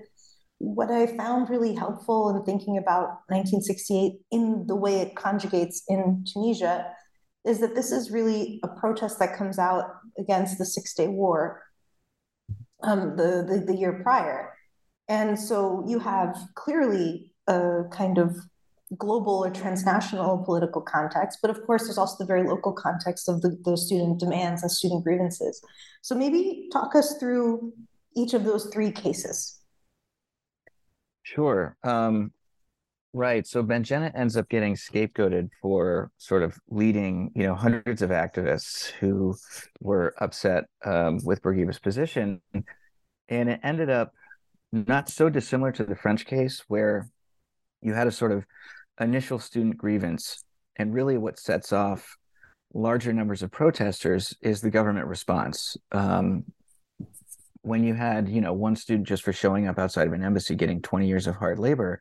what 0.58 0.90
I 0.90 1.06
found 1.06 1.50
really 1.50 1.75
helpful 1.75 2.30
in 2.30 2.42
thinking 2.44 2.78
about 2.78 3.20
1968 3.28 4.14
in 4.30 4.66
the 4.66 4.76
way 4.76 5.00
it 5.00 5.14
conjugates 5.14 5.82
in 5.88 6.25
Tunisia 6.32 6.90
is 7.44 7.60
that 7.60 7.75
this 7.75 7.92
is 7.92 8.10
really 8.10 8.58
a 8.62 8.68
protest 8.68 9.18
that 9.18 9.36
comes 9.36 9.58
out 9.58 9.84
against 10.18 10.58
the 10.58 10.64
Six 10.64 10.94
Day 10.94 11.08
War 11.08 11.62
um, 12.82 13.16
the, 13.16 13.44
the, 13.48 13.64
the 13.66 13.76
year 13.76 14.00
prior. 14.02 14.52
And 15.08 15.38
so 15.38 15.84
you 15.86 15.98
have 16.00 16.36
clearly 16.54 17.32
a 17.46 17.82
kind 17.92 18.18
of 18.18 18.36
global 18.98 19.44
or 19.44 19.50
transnational 19.50 20.38
political 20.44 20.80
context, 20.80 21.38
but 21.42 21.50
of 21.50 21.64
course, 21.66 21.84
there's 21.84 21.98
also 21.98 22.16
the 22.18 22.26
very 22.26 22.46
local 22.48 22.72
context 22.72 23.28
of 23.28 23.42
the, 23.42 23.56
the 23.64 23.76
student 23.76 24.20
demands 24.20 24.62
and 24.62 24.70
student 24.70 25.04
grievances. 25.04 25.60
So 26.02 26.14
maybe 26.14 26.68
talk 26.72 26.94
us 26.94 27.16
through 27.18 27.72
each 28.16 28.32
of 28.34 28.44
those 28.44 28.66
three 28.66 28.90
cases. 28.90 29.55
Sure. 31.26 31.76
Um, 31.83 32.30
right. 33.12 33.45
So 33.45 33.61
Benjenet 33.61 34.12
ends 34.14 34.37
up 34.37 34.49
getting 34.49 34.76
scapegoated 34.76 35.49
for 35.61 36.12
sort 36.18 36.45
of 36.45 36.56
leading, 36.71 37.33
you 37.35 37.42
know, 37.42 37.56
hundreds 37.56 38.00
of 38.00 38.11
activists 38.11 38.92
who 39.00 39.35
were 39.80 40.14
upset 40.18 40.66
um, 40.85 41.18
with 41.25 41.42
Bourguiba's 41.42 41.80
position. 41.80 42.40
And 43.28 43.49
it 43.49 43.59
ended 43.64 43.90
up 43.90 44.12
not 44.71 45.09
so 45.09 45.28
dissimilar 45.28 45.73
to 45.73 45.83
the 45.85 45.97
French 45.97 46.26
case, 46.26 46.62
where 46.68 47.09
you 47.83 47.92
had 47.92 48.06
a 48.06 48.12
sort 48.12 48.30
of 48.30 48.47
initial 49.00 49.40
student 49.40 49.76
grievance. 49.76 50.45
And 50.76 50.95
really, 50.95 51.18
what 51.18 51.40
sets 51.40 51.73
off 51.73 52.16
larger 52.73 53.12
numbers 53.12 53.42
of 53.42 53.50
protesters 53.50 54.33
is 54.42 54.61
the 54.61 54.71
government 54.71 55.09
response. 55.09 55.76
Um, 55.90 56.45
when 57.66 57.82
you 57.82 57.94
had, 57.94 58.28
you 58.28 58.40
know, 58.40 58.52
one 58.52 58.76
student 58.76 59.08
just 59.08 59.23
for 59.23 59.32
showing 59.32 59.66
up 59.66 59.78
outside 59.78 60.06
of 60.06 60.12
an 60.12 60.23
embassy 60.23 60.54
getting 60.54 60.80
20 60.80 61.06
years 61.06 61.26
of 61.26 61.35
hard 61.35 61.58
labor, 61.58 62.00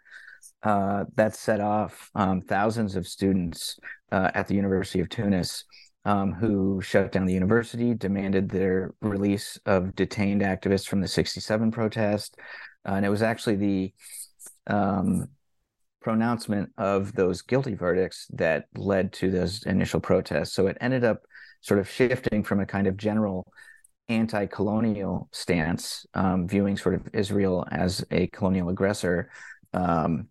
uh, 0.63 1.05
that 1.15 1.35
set 1.35 1.59
off 1.59 2.09
um, 2.15 2.41
thousands 2.41 2.95
of 2.95 3.07
students 3.07 3.79
uh, 4.11 4.31
at 4.33 4.47
the 4.47 4.55
University 4.55 4.99
of 4.99 5.09
Tunis 5.09 5.65
um, 6.05 6.33
who 6.33 6.81
shut 6.81 7.11
down 7.11 7.25
the 7.25 7.33
university, 7.33 7.95
demanded 7.95 8.49
their 8.49 8.93
release 9.01 9.59
of 9.65 9.95
detained 9.95 10.41
activists 10.41 10.87
from 10.87 11.01
the 11.01 11.07
67 11.07 11.71
protest. 11.71 12.37
Uh, 12.87 12.93
and 12.93 13.05
it 13.05 13.09
was 13.09 13.23
actually 13.23 13.55
the 13.55 13.93
um, 14.67 15.27
pronouncement 16.01 16.69
of 16.77 17.13
those 17.13 17.41
guilty 17.41 17.73
verdicts 17.73 18.27
that 18.33 18.65
led 18.75 19.11
to 19.13 19.31
those 19.31 19.63
initial 19.65 19.99
protests. 19.99 20.53
So 20.53 20.67
it 20.67 20.77
ended 20.79 21.03
up 21.03 21.23
sort 21.61 21.79
of 21.79 21.89
shifting 21.89 22.43
from 22.43 22.59
a 22.59 22.65
kind 22.67 22.85
of 22.85 22.95
general 22.95 23.51
anti-colonial 24.07 25.29
stance, 25.31 26.05
um, 26.13 26.47
viewing 26.47 26.77
sort 26.77 26.95
of 26.95 27.07
Israel 27.13 27.65
as 27.71 28.05
a 28.11 28.27
colonial 28.27 28.69
aggressor, 28.69 29.29
um, 29.73 30.27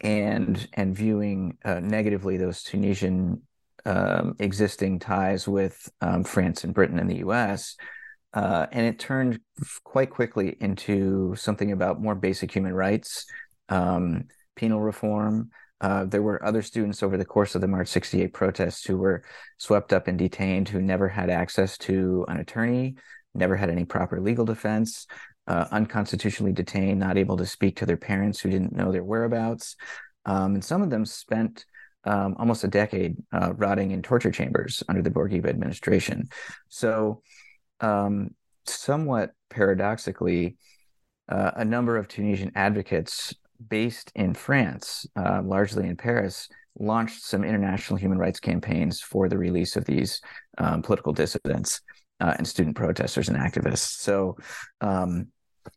and 0.00 0.68
and 0.74 0.94
viewing 0.94 1.56
uh, 1.64 1.80
negatively 1.80 2.36
those 2.36 2.62
Tunisian 2.62 3.42
um, 3.86 4.36
existing 4.38 4.98
ties 4.98 5.48
with 5.48 5.88
um, 6.00 6.24
France 6.24 6.64
and 6.64 6.74
Britain 6.74 6.98
and 6.98 7.10
the 7.10 7.18
U.S. 7.18 7.76
Uh, 8.34 8.66
and 8.72 8.84
it 8.84 8.98
turned 8.98 9.40
quite 9.84 10.10
quickly 10.10 10.56
into 10.60 11.34
something 11.36 11.72
about 11.72 12.02
more 12.02 12.14
basic 12.14 12.54
human 12.54 12.74
rights, 12.74 13.24
um, 13.70 14.24
penal 14.56 14.80
reform. 14.80 15.50
Uh, 15.80 16.04
there 16.04 16.22
were 16.22 16.44
other 16.44 16.62
students 16.62 17.02
over 17.02 17.16
the 17.16 17.24
course 17.24 17.54
of 17.54 17.60
the 17.60 17.68
March 17.68 17.88
68 17.88 18.32
protests 18.32 18.84
who 18.84 18.96
were 18.96 19.22
swept 19.58 19.92
up 19.92 20.08
and 20.08 20.18
detained 20.18 20.68
who 20.68 20.80
never 20.80 21.08
had 21.08 21.28
access 21.28 21.76
to 21.76 22.24
an 22.28 22.38
attorney, 22.38 22.94
never 23.34 23.56
had 23.56 23.68
any 23.68 23.84
proper 23.84 24.20
legal 24.20 24.44
defense, 24.44 25.06
uh, 25.46 25.66
unconstitutionally 25.70 26.52
detained, 26.52 26.98
not 26.98 27.18
able 27.18 27.36
to 27.36 27.46
speak 27.46 27.76
to 27.76 27.86
their 27.86 27.96
parents 27.96 28.40
who 28.40 28.50
didn't 28.50 28.74
know 28.74 28.90
their 28.90 29.04
whereabouts. 29.04 29.76
Um, 30.24 30.54
and 30.54 30.64
some 30.64 30.82
of 30.82 30.90
them 30.90 31.04
spent 31.04 31.64
um, 32.04 32.36
almost 32.38 32.64
a 32.64 32.68
decade 32.68 33.16
uh, 33.32 33.52
rotting 33.54 33.90
in 33.90 34.02
torture 34.02 34.30
chambers 34.30 34.82
under 34.88 35.02
the 35.02 35.10
Bourguiba 35.10 35.48
administration. 35.48 36.28
So, 36.68 37.22
um, 37.80 38.30
somewhat 38.64 39.32
paradoxically, 39.50 40.56
uh, 41.28 41.50
a 41.56 41.64
number 41.64 41.96
of 41.96 42.08
Tunisian 42.08 42.52
advocates 42.54 43.34
based 43.68 44.12
in 44.14 44.34
France, 44.34 45.06
uh, 45.16 45.42
largely 45.44 45.86
in 45.86 45.96
Paris, 45.96 46.48
launched 46.78 47.22
some 47.22 47.44
international 47.44 47.98
human 47.98 48.18
rights 48.18 48.40
campaigns 48.40 49.00
for 49.00 49.28
the 49.28 49.38
release 49.38 49.76
of 49.76 49.84
these 49.84 50.20
um, 50.58 50.82
political 50.82 51.12
dissidents 51.12 51.80
uh, 52.20 52.34
and 52.36 52.46
student 52.46 52.76
protesters 52.76 53.28
and 53.28 53.38
activists. 53.38 54.00
So 54.00 54.36
um, 54.80 55.28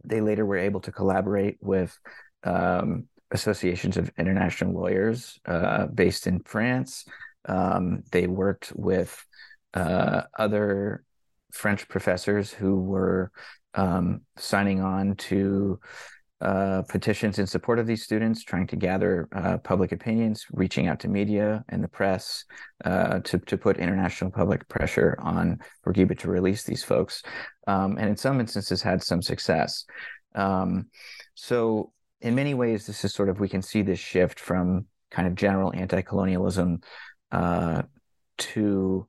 they 0.03 0.21
later 0.21 0.45
were 0.45 0.57
able 0.57 0.81
to 0.81 0.91
collaborate 0.91 1.57
with 1.61 1.97
um, 2.43 3.07
associations 3.31 3.97
of 3.97 4.11
international 4.17 4.73
lawyers 4.73 5.39
uh, 5.45 5.87
based 5.87 6.27
in 6.27 6.39
France. 6.41 7.05
Um, 7.45 8.03
they 8.11 8.27
worked 8.27 8.71
with 8.75 9.25
uh, 9.73 10.23
other 10.37 11.03
French 11.51 11.87
professors 11.87 12.51
who 12.51 12.79
were 12.81 13.31
um, 13.75 14.21
signing 14.37 14.81
on 14.81 15.15
to 15.15 15.79
uh, 16.41 16.83
petitions 16.83 17.37
in 17.37 17.45
support 17.45 17.79
of 17.79 17.87
these 17.87 18.03
students, 18.03 18.43
trying 18.43 18.67
to 18.67 18.75
gather 18.75 19.27
uh, 19.35 19.57
public 19.57 19.91
opinions, 19.91 20.45
reaching 20.51 20.87
out 20.87 20.99
to 21.01 21.07
media 21.09 21.65
and 21.69 21.83
the 21.83 21.87
press 21.87 22.45
uh, 22.85 23.19
to 23.19 23.39
to 23.39 23.57
put 23.57 23.77
international 23.77 24.31
public 24.31 24.67
pressure 24.69 25.17
on 25.21 25.59
Bourguiba 25.85 26.17
to 26.19 26.29
release 26.29 26.63
these 26.63 26.83
folks, 26.83 27.23
um, 27.67 27.97
and 27.97 28.09
in 28.09 28.15
some 28.15 28.39
instances 28.39 28.81
had 28.81 29.03
some 29.03 29.21
success. 29.21 29.85
Um, 30.33 30.87
so, 31.35 31.91
in 32.21 32.35
many 32.35 32.53
ways, 32.53 32.87
this 32.87 33.03
is 33.03 33.13
sort 33.13 33.29
of 33.29 33.39
we 33.39 33.49
can 33.49 33.61
see 33.61 33.81
this 33.81 33.99
shift 33.99 34.39
from 34.39 34.85
kind 35.11 35.27
of 35.27 35.35
general 35.35 35.73
anti-colonialism 35.75 36.81
uh, 37.31 37.81
to 38.37 39.07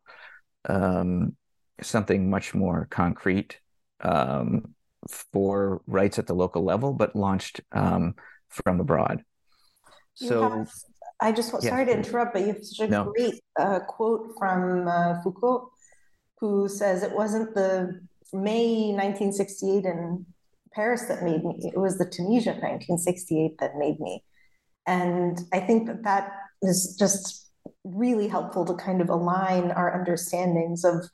um, 0.69 1.37
something 1.81 2.29
much 2.29 2.55
more 2.55 2.89
concrete. 2.91 3.61
Um, 4.01 4.75
for 5.09 5.83
rights 5.87 6.19
at 6.19 6.27
the 6.27 6.35
local 6.35 6.65
level, 6.65 6.93
but 6.93 7.17
launched 7.17 7.61
um, 7.73 8.15
from 8.49 8.81
abroad. 8.81 9.25
So, 10.15 10.43
have, 10.43 10.71
I 11.21 11.33
just 11.33 11.53
yeah. 11.63 11.71
sorry 11.71 11.87
to 11.87 11.93
interrupt, 11.93 12.35
but 12.35 12.43
you 12.43 12.49
have 12.49 12.65
such 12.65 12.89
a 12.89 12.91
no. 12.91 13.13
great 13.17 13.41
uh, 13.59 13.81
quote 13.81 14.35
from 14.39 14.89
uh, 14.89 15.23
Foucault, 15.23 15.71
who 16.39 16.69
says 16.69 17.03
it 17.03 17.13
wasn't 17.13 17.55
the 17.55 18.01
May 18.33 18.93
1968 18.93 19.85
in 19.85 20.27
Paris 20.73 21.05
that 21.07 21.23
made 21.23 21.45
me; 21.45 21.71
it 21.75 21.79
was 21.79 21.99
the 21.99 22.05
Tunisia 22.07 22.51
1968 22.51 23.59
that 23.59 23.77
made 23.77 23.99
me. 24.01 24.23
And 24.87 25.39
I 25.53 25.61
think 25.61 25.87
that 25.87 26.03
that 26.05 26.33
is 26.63 26.97
just 26.99 27.51
really 27.85 28.29
helpful 28.29 28.65
to 28.65 28.75
kind 28.75 29.01
of 29.01 29.09
align 29.09 29.71
our 29.71 29.95
understandings 29.99 30.85
of 30.85 31.09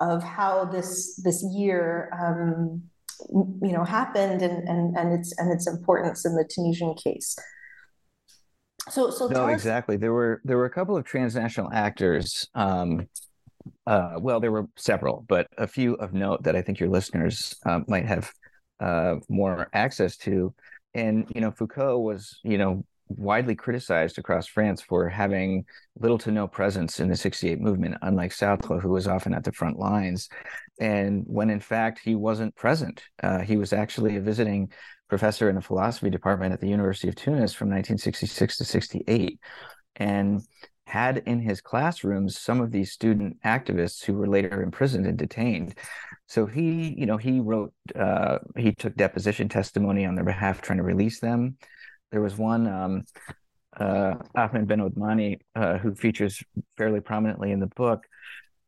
of 0.00 0.22
how 0.22 0.64
this 0.64 1.16
this 1.16 1.42
year 1.42 2.10
um, 2.18 2.82
you 3.30 3.72
know 3.72 3.84
happened 3.84 4.42
and 4.42 4.68
and 4.68 4.96
and 4.96 5.12
its 5.12 5.36
and 5.38 5.52
its 5.52 5.66
importance 5.66 6.24
in 6.24 6.34
the 6.34 6.44
Tunisian 6.44 6.94
case. 6.94 7.36
So 8.90 9.10
so 9.10 9.28
no, 9.28 9.48
exactly. 9.48 9.96
There 9.96 10.12
were 10.12 10.40
there 10.44 10.56
were 10.56 10.64
a 10.64 10.70
couple 10.70 10.96
of 10.96 11.04
transnational 11.04 11.70
actors. 11.72 12.48
Um, 12.54 13.08
uh, 13.86 14.14
well, 14.18 14.40
there 14.40 14.52
were 14.52 14.66
several, 14.76 15.24
but 15.28 15.46
a 15.58 15.66
few 15.66 15.94
of 15.94 16.14
note 16.14 16.42
that 16.44 16.56
I 16.56 16.62
think 16.62 16.80
your 16.80 16.88
listeners 16.88 17.54
uh, 17.66 17.80
might 17.86 18.06
have 18.06 18.32
uh, 18.80 19.16
more 19.28 19.68
access 19.72 20.16
to. 20.18 20.54
And 20.94 21.30
you 21.34 21.40
know, 21.40 21.50
Foucault 21.50 21.98
was 21.98 22.38
you 22.44 22.58
know 22.58 22.84
widely 23.08 23.54
criticized 23.54 24.18
across 24.18 24.46
France 24.46 24.80
for 24.80 25.08
having 25.08 25.64
little 25.98 26.18
to 26.18 26.30
no 26.30 26.46
presence 26.46 27.00
in 27.00 27.08
the 27.08 27.16
68 27.16 27.60
movement, 27.60 27.96
unlike 28.02 28.32
Sartre, 28.32 28.80
who 28.80 28.90
was 28.90 29.08
often 29.08 29.34
at 29.34 29.44
the 29.44 29.52
front 29.52 29.78
lines. 29.78 30.28
And 30.80 31.24
when 31.26 31.50
in 31.50 31.60
fact 31.60 32.00
he 32.02 32.14
wasn't 32.14 32.54
present, 32.54 33.02
uh, 33.22 33.40
he 33.40 33.56
was 33.56 33.72
actually 33.72 34.16
a 34.16 34.20
visiting 34.20 34.70
professor 35.08 35.48
in 35.48 35.56
the 35.56 35.62
philosophy 35.62 36.10
department 36.10 36.52
at 36.52 36.60
the 36.60 36.68
University 36.68 37.08
of 37.08 37.14
Tunis 37.16 37.54
from 37.54 37.68
1966 37.68 38.58
to 38.58 38.64
68. 38.64 39.40
And 39.96 40.42
had 40.88 41.18
in 41.26 41.40
his 41.40 41.60
classrooms 41.60 42.38
some 42.38 42.60
of 42.60 42.70
these 42.70 42.92
student 42.92 43.36
activists 43.44 44.04
who 44.04 44.14
were 44.14 44.26
later 44.26 44.62
imprisoned 44.62 45.06
and 45.06 45.18
detained. 45.18 45.74
So 46.26 46.46
he, 46.46 46.94
you 46.96 47.04
know, 47.04 47.18
he 47.18 47.40
wrote, 47.40 47.72
uh, 47.94 48.38
he 48.56 48.72
took 48.72 48.94
deposition 48.96 49.48
testimony 49.48 50.06
on 50.06 50.14
their 50.14 50.24
behalf, 50.24 50.62
trying 50.62 50.78
to 50.78 50.82
release 50.82 51.20
them. 51.20 51.56
There 52.10 52.20
was 52.20 52.36
one, 52.36 52.66
um, 52.66 53.04
uh, 53.78 54.14
Ahmed 54.34 54.66
Ben 54.66 54.80
Othmani, 54.80 55.38
uh, 55.54 55.78
who 55.78 55.94
features 55.94 56.42
fairly 56.76 57.00
prominently 57.00 57.52
in 57.52 57.60
the 57.60 57.66
book, 57.66 58.04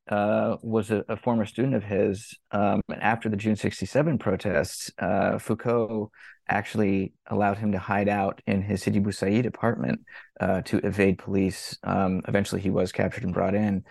uh, 0.08 0.56
was 0.62 0.90
a, 0.90 1.04
a, 1.08 1.16
former 1.16 1.46
student 1.46 1.74
of 1.74 1.84
his. 1.84 2.34
Um, 2.50 2.80
after 2.90 3.28
the 3.28 3.36
June 3.36 3.56
67 3.56 4.18
protests, 4.18 4.90
uh, 4.98 5.38
Foucault 5.38 6.10
actually 6.48 7.12
allowed 7.28 7.58
him 7.58 7.72
to 7.72 7.78
hide 7.78 8.08
out 8.08 8.42
in 8.46 8.60
his 8.60 8.82
Sidi 8.82 8.98
Bou 8.98 9.12
apartment 9.46 10.00
uh, 10.40 10.62
to 10.62 10.78
evade 10.78 11.18
police. 11.18 11.78
Um, 11.84 12.22
eventually, 12.26 12.60
he 12.60 12.70
was 12.70 12.90
captured 12.90 13.22
and 13.22 13.32
brought 13.32 13.54
in 13.54 13.84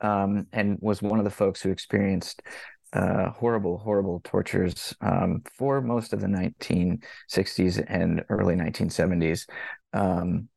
um, 0.00 0.46
and 0.52 0.78
was 0.80 1.02
one 1.02 1.18
of 1.18 1.24
the 1.24 1.30
folks 1.30 1.60
who 1.60 1.70
experienced 1.70 2.42
uh, 2.96 3.30
horrible, 3.30 3.78
horrible 3.78 4.20
tortures 4.24 4.94
um, 5.02 5.42
for 5.52 5.82
most 5.82 6.12
of 6.12 6.20
the 6.20 6.26
1960s 6.26 7.84
and 7.88 8.24
early 8.30 8.54
1970s. 8.54 9.46
Um, 9.92 10.48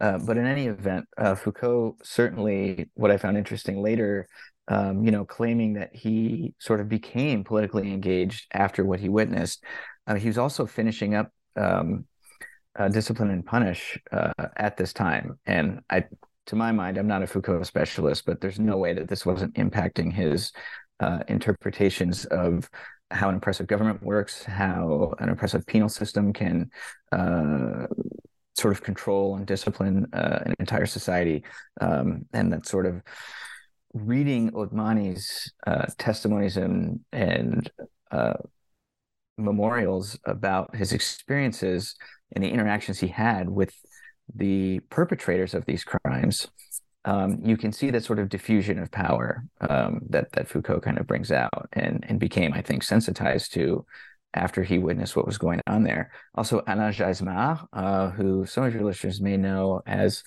uh, 0.00 0.18
but 0.18 0.36
in 0.36 0.46
any 0.46 0.66
event, 0.66 1.06
uh, 1.16 1.34
Foucault 1.34 1.96
certainly, 2.02 2.90
what 2.94 3.10
I 3.10 3.16
found 3.16 3.38
interesting 3.38 3.82
later, 3.82 4.28
um, 4.68 5.02
you 5.02 5.10
know, 5.10 5.24
claiming 5.24 5.74
that 5.74 5.94
he 5.94 6.54
sort 6.58 6.80
of 6.80 6.88
became 6.88 7.44
politically 7.44 7.92
engaged 7.92 8.46
after 8.52 8.84
what 8.84 9.00
he 9.00 9.08
witnessed. 9.08 9.64
Uh, 10.06 10.16
he 10.16 10.28
was 10.28 10.38
also 10.38 10.66
finishing 10.66 11.14
up 11.14 11.32
um, 11.56 12.04
uh, 12.78 12.88
Discipline 12.88 13.30
and 13.30 13.44
Punish 13.44 13.98
uh, 14.12 14.32
at 14.56 14.76
this 14.76 14.92
time, 14.92 15.38
and 15.46 15.80
I, 15.88 16.04
to 16.46 16.56
my 16.56 16.72
mind, 16.72 16.98
I'm 16.98 17.08
not 17.08 17.22
a 17.22 17.26
Foucault 17.26 17.64
specialist, 17.64 18.24
but 18.26 18.40
there's 18.40 18.60
no 18.60 18.76
way 18.76 18.92
that 18.94 19.08
this 19.08 19.26
wasn't 19.26 19.54
impacting 19.54 20.12
his 20.12 20.52
interpretations 21.28 22.24
of 22.26 22.68
how 23.10 23.28
an 23.28 23.36
oppressive 23.36 23.66
government 23.66 24.02
works, 24.02 24.44
how 24.44 25.14
an 25.18 25.28
oppressive 25.30 25.66
penal 25.66 25.88
system 25.88 26.32
can 26.32 26.70
uh, 27.12 27.86
sort 28.56 28.74
of 28.74 28.82
control 28.82 29.36
and 29.36 29.46
discipline 29.46 30.06
uh, 30.12 30.40
an 30.44 30.54
entire 30.58 30.86
society, 30.86 31.44
um, 31.80 32.26
and 32.32 32.52
that 32.52 32.66
sort 32.66 32.86
of 32.86 33.02
reading 33.94 34.50
Othmani's 34.52 35.52
uh, 35.66 35.86
testimonies 35.96 36.56
and 36.56 37.00
and 37.12 37.70
uh, 38.10 38.34
memorials 39.38 40.18
about 40.24 40.74
his 40.74 40.92
experiences 40.92 41.94
and 42.32 42.44
the 42.44 42.50
interactions 42.50 42.98
he 42.98 43.06
had 43.06 43.48
with 43.48 43.72
the 44.34 44.80
perpetrators 44.90 45.54
of 45.54 45.64
these 45.64 45.84
crimes. 45.84 46.48
Um, 47.04 47.40
you 47.44 47.56
can 47.56 47.72
see 47.72 47.90
that 47.90 48.04
sort 48.04 48.18
of 48.18 48.28
diffusion 48.28 48.78
of 48.78 48.90
power 48.90 49.44
um, 49.60 50.00
that 50.10 50.32
that 50.32 50.48
Foucault 50.48 50.80
kind 50.80 50.98
of 50.98 51.06
brings 51.06 51.30
out 51.30 51.68
and 51.72 52.04
and 52.08 52.18
became, 52.18 52.52
I 52.52 52.62
think, 52.62 52.82
sensitized 52.82 53.52
to 53.54 53.86
after 54.34 54.62
he 54.62 54.78
witnessed 54.78 55.16
what 55.16 55.26
was 55.26 55.38
going 55.38 55.60
on 55.66 55.84
there. 55.84 56.10
Also, 56.34 56.62
Alain 56.66 56.92
Geismar, 56.92 57.66
uh, 57.72 58.10
who 58.10 58.44
some 58.44 58.64
of 58.64 58.74
your 58.74 58.84
listeners 58.84 59.20
may 59.20 59.36
know 59.36 59.80
as 59.86 60.22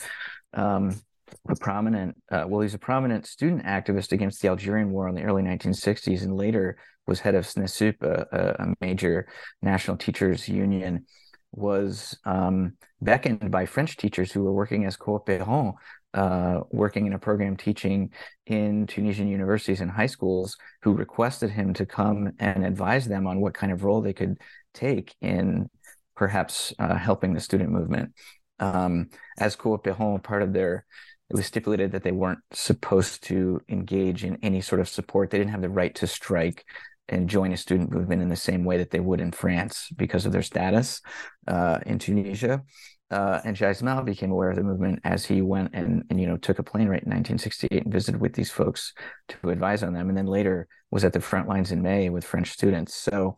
um, 0.53 0.99
a 1.47 1.55
prominent, 1.55 2.17
uh, 2.31 2.45
well, 2.47 2.61
he's 2.61 2.73
a 2.73 2.79
prominent 2.79 3.25
student 3.27 3.63
activist 3.63 4.11
against 4.11 4.41
the 4.41 4.47
Algerian 4.47 4.91
War 4.91 5.07
in 5.07 5.15
the 5.15 5.23
early 5.23 5.43
1960s 5.43 6.23
and 6.23 6.35
later 6.35 6.77
was 7.07 7.19
head 7.19 7.35
of 7.35 7.45
SNESUP, 7.45 8.01
a, 8.03 8.55
a 8.59 8.73
major 8.79 9.27
national 9.61 9.97
teachers 9.97 10.47
union, 10.47 11.05
was 11.51 12.17
um, 12.25 12.73
beckoned 13.01 13.51
by 13.51 13.65
French 13.65 13.97
teachers 13.97 14.31
who 14.31 14.43
were 14.43 14.53
working 14.53 14.85
as 14.85 14.97
coopérants 14.97 15.73
uh, 16.13 16.61
working 16.71 17.07
in 17.07 17.13
a 17.13 17.19
program 17.19 17.55
teaching 17.55 18.11
in 18.45 18.85
Tunisian 18.87 19.27
universities 19.27 19.81
and 19.81 19.89
high 19.89 20.07
schools 20.07 20.57
who 20.81 20.93
requested 20.93 21.49
him 21.49 21.73
to 21.75 21.85
come 21.85 22.31
and 22.39 22.65
advise 22.65 23.07
them 23.07 23.27
on 23.27 23.39
what 23.39 23.53
kind 23.53 23.71
of 23.71 23.83
role 23.83 24.01
they 24.01 24.13
could 24.13 24.37
take 24.73 25.15
in 25.21 25.69
perhaps 26.15 26.73
uh, 26.79 26.95
helping 26.95 27.33
the 27.33 27.39
student 27.39 27.71
movement. 27.71 28.13
Um, 28.59 29.09
as 29.39 29.55
coopérants, 29.55 30.23
part 30.23 30.43
of 30.43 30.53
their 30.53 30.85
it 31.31 31.37
was 31.37 31.45
stipulated 31.45 31.93
that 31.93 32.03
they 32.03 32.11
weren't 32.11 32.41
supposed 32.51 33.23
to 33.23 33.61
engage 33.69 34.25
in 34.25 34.37
any 34.43 34.59
sort 34.59 34.81
of 34.81 34.89
support. 34.89 35.29
They 35.29 35.37
didn't 35.37 35.51
have 35.51 35.61
the 35.61 35.69
right 35.69 35.95
to 35.95 36.05
strike 36.05 36.65
and 37.07 37.29
join 37.29 37.53
a 37.53 37.57
student 37.57 37.89
movement 37.89 38.21
in 38.21 38.27
the 38.27 38.35
same 38.35 38.65
way 38.65 38.77
that 38.77 38.91
they 38.91 38.99
would 38.99 39.21
in 39.21 39.31
France 39.31 39.87
because 39.95 40.25
of 40.25 40.33
their 40.33 40.41
status 40.41 41.01
uh, 41.47 41.79
in 41.85 41.99
Tunisia 41.99 42.63
uh, 43.11 43.41
and 43.43 43.57
Geismar 43.57 44.05
became 44.05 44.31
aware 44.31 44.49
of 44.49 44.55
the 44.55 44.63
movement 44.63 45.01
as 45.03 45.25
he 45.25 45.41
went 45.41 45.71
and, 45.73 46.03
and 46.09 46.19
you 46.19 46.25
know 46.25 46.37
took 46.37 46.59
a 46.59 46.63
plane 46.63 46.87
right 46.87 47.03
in 47.03 47.09
1968 47.09 47.83
and 47.83 47.91
visited 47.91 48.21
with 48.21 48.33
these 48.33 48.49
folks 48.49 48.93
to 49.27 49.49
advise 49.49 49.83
on 49.83 49.93
them, 49.93 50.07
and 50.07 50.17
then 50.17 50.25
later 50.25 50.67
was 50.89 51.03
at 51.03 51.13
the 51.13 51.19
front 51.19 51.47
lines 51.47 51.71
in 51.71 51.81
May 51.81 52.09
with 52.09 52.23
French 52.23 52.51
students. 52.51 52.95
So 52.95 53.35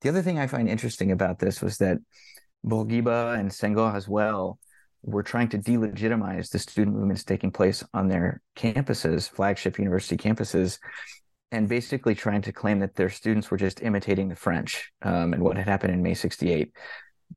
the 0.00 0.08
other 0.08 0.22
thing 0.22 0.38
I 0.38 0.46
find 0.46 0.68
interesting 0.68 1.12
about 1.12 1.38
this 1.38 1.60
was 1.60 1.76
that 1.78 1.98
Bourguiba 2.66 3.38
and 3.38 3.50
Senghor 3.50 3.94
as 3.94 4.08
well 4.08 4.58
were 5.02 5.22
trying 5.22 5.48
to 5.48 5.58
delegitimize 5.58 6.50
the 6.50 6.58
student 6.58 6.96
movements 6.96 7.24
taking 7.24 7.50
place 7.50 7.84
on 7.92 8.08
their 8.08 8.40
campuses, 8.56 9.28
flagship 9.28 9.78
university 9.78 10.16
campuses, 10.16 10.78
and 11.50 11.68
basically 11.68 12.14
trying 12.14 12.40
to 12.42 12.52
claim 12.52 12.78
that 12.78 12.94
their 12.94 13.10
students 13.10 13.50
were 13.50 13.56
just 13.58 13.82
imitating 13.82 14.28
the 14.28 14.36
French 14.36 14.90
um, 15.02 15.34
and 15.34 15.42
what 15.42 15.56
had 15.56 15.68
happened 15.68 15.92
in 15.92 16.02
May 16.02 16.14
68 16.14 16.72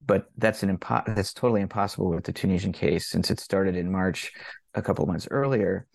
but 0.05 0.29
that's 0.37 0.63
an 0.63 0.77
impo- 0.77 1.05
that's 1.15 1.33
totally 1.33 1.61
impossible 1.61 2.09
with 2.09 2.23
the 2.23 2.33
Tunisian 2.33 2.71
case 2.71 3.07
since 3.07 3.31
it 3.31 3.39
started 3.39 3.75
in 3.75 3.91
March 3.91 4.31
a 4.73 4.81
couple 4.81 5.05
months 5.05 5.27
earlier. 5.31 5.87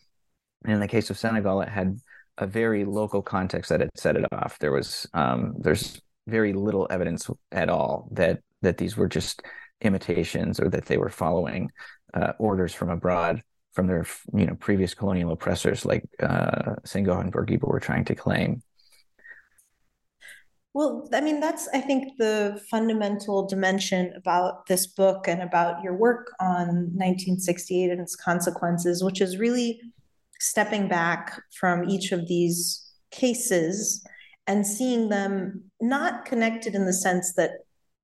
And 0.64 0.73
in 0.75 0.81
the 0.81 0.88
case 0.88 1.11
of 1.11 1.18
Senegal, 1.18 1.61
it 1.62 1.68
had 1.68 1.99
a 2.38 2.46
very 2.46 2.85
local 2.85 3.23
context 3.23 3.68
that 3.68 3.81
had 3.81 3.90
set 3.94 4.16
it 4.16 4.25
off. 4.33 4.59
There 4.59 4.73
was 4.73 5.07
um, 5.14 5.55
there's 5.59 6.01
very 6.27 6.53
little 6.53 6.87
evidence 6.90 7.29
at 7.53 7.68
all 7.68 8.09
that 8.12 8.40
that 8.62 8.79
these 8.79 8.96
were 8.96 9.09
just 9.09 9.42
imitations 9.81 10.61
or 10.61 10.68
that 10.68 10.87
they 10.87 10.99
were 10.99 11.09
following 11.09 11.70
uh, 12.14 12.33
orders 12.38 12.75
from 12.75 12.90
abroad 12.90 13.42
from 13.73 13.87
their 13.87 14.07
you 14.35 14.46
know 14.46 14.55
previous 14.57 14.94
colonial 14.94 15.33
oppressors 15.33 15.85
like 15.85 16.05
uh, 16.20 16.75
Senghor 16.85 17.20
and 17.20 17.33
Bourguiba 17.33 17.66
were 17.66 17.81
trying 17.81 18.05
to 18.07 18.14
claim. 18.14 18.62
Well, 20.72 21.09
I 21.12 21.20
mean, 21.20 21.40
that's, 21.40 21.68
I 21.74 21.80
think, 21.80 22.16
the 22.18 22.61
fundamental 22.70 23.46
dimension 23.46 24.12
about 24.16 24.66
this 24.66 24.87
book 24.87 25.26
and 25.26 25.42
about 25.42 25.83
your 25.83 25.96
work 25.96 26.33
on 26.38 26.66
1968 26.94 27.90
and 27.90 28.00
its 28.00 28.14
consequences, 28.14 29.02
which 29.02 29.20
is 29.20 29.37
really 29.37 29.80
stepping 30.38 30.87
back 30.87 31.42
from 31.59 31.88
each 31.88 32.12
of 32.12 32.28
these 32.28 32.88
cases 33.11 34.04
and 34.46 34.64
seeing 34.64 35.09
them 35.09 35.64
not 35.80 36.24
connected 36.24 36.76
in 36.76 36.87
the 36.87 36.92
sense 36.92 37.35
that 37.35 37.50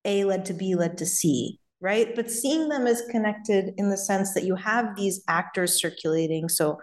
A 0.04 0.24
led 0.24 0.44
to 0.46 0.52
B 0.52 0.74
led 0.74 0.98
to 0.98 1.06
C, 1.06 1.60
right? 1.80 2.16
But 2.16 2.32
seeing 2.32 2.68
them 2.68 2.88
as 2.88 3.02
connected 3.10 3.74
in 3.76 3.90
the 3.90 3.96
sense 3.96 4.34
that 4.34 4.44
you 4.44 4.56
have 4.56 4.96
these 4.96 5.22
actors 5.28 5.80
circulating. 5.80 6.48
So, 6.48 6.80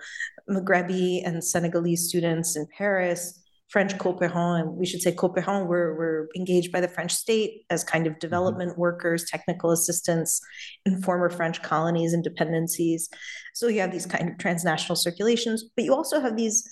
Maghrebi 0.50 1.26
and 1.26 1.44
Senegalese 1.44 2.08
students 2.08 2.56
in 2.56 2.68
Paris 2.78 3.43
French 3.74 3.98
coopérants, 3.98 4.62
and 4.62 4.78
we 4.78 4.86
should 4.86 5.02
say 5.02 5.12
coopérants 5.12 5.66
were, 5.66 5.96
were 5.96 6.30
engaged 6.36 6.72
by 6.72 6.80
the 6.80 6.88
French 6.88 7.12
state 7.12 7.66
as 7.72 7.84
kind 7.84 8.06
of 8.06 8.14
mm-hmm. 8.14 8.20
development 8.20 8.72
mm-hmm. 8.74 8.82
workers, 8.82 9.26
technical 9.26 9.72
assistants 9.72 10.40
in 10.86 11.02
former 11.02 11.28
French 11.28 11.60
colonies 11.64 12.14
and 12.14 12.24
dependencies. 12.24 13.10
So 13.56 13.68
you 13.68 13.82
have 13.82 13.92
these 13.92 14.06
kind 14.06 14.30
of 14.30 14.38
transnational 14.38 14.96
circulations, 14.96 15.66
but 15.76 15.86
you 15.86 15.96
also 15.96 16.22
have 16.22 16.38
these 16.38 16.70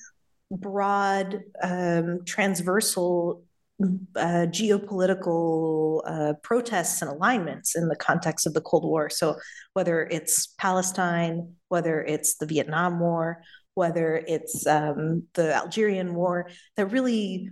broad, 0.51 1.39
um, 1.63 2.19
transversal 2.27 3.43
uh, 4.15 4.45
geopolitical 4.45 6.01
uh, 6.05 6.33
protests 6.43 7.01
and 7.01 7.09
alignments 7.09 7.75
in 7.75 7.87
the 7.87 7.95
context 7.95 8.45
of 8.45 8.53
the 8.53 8.61
Cold 8.61 8.83
War. 8.83 9.09
So, 9.09 9.37
whether 9.73 10.03
it's 10.03 10.53
Palestine, 10.59 11.55
whether 11.69 12.03
it's 12.03 12.37
the 12.37 12.45
Vietnam 12.45 12.99
War, 12.99 13.41
whether 13.75 14.23
it's 14.27 14.65
um, 14.67 15.23
the 15.33 15.53
Algerian 15.53 16.13
war, 16.13 16.49
that 16.75 16.87
really 16.87 17.49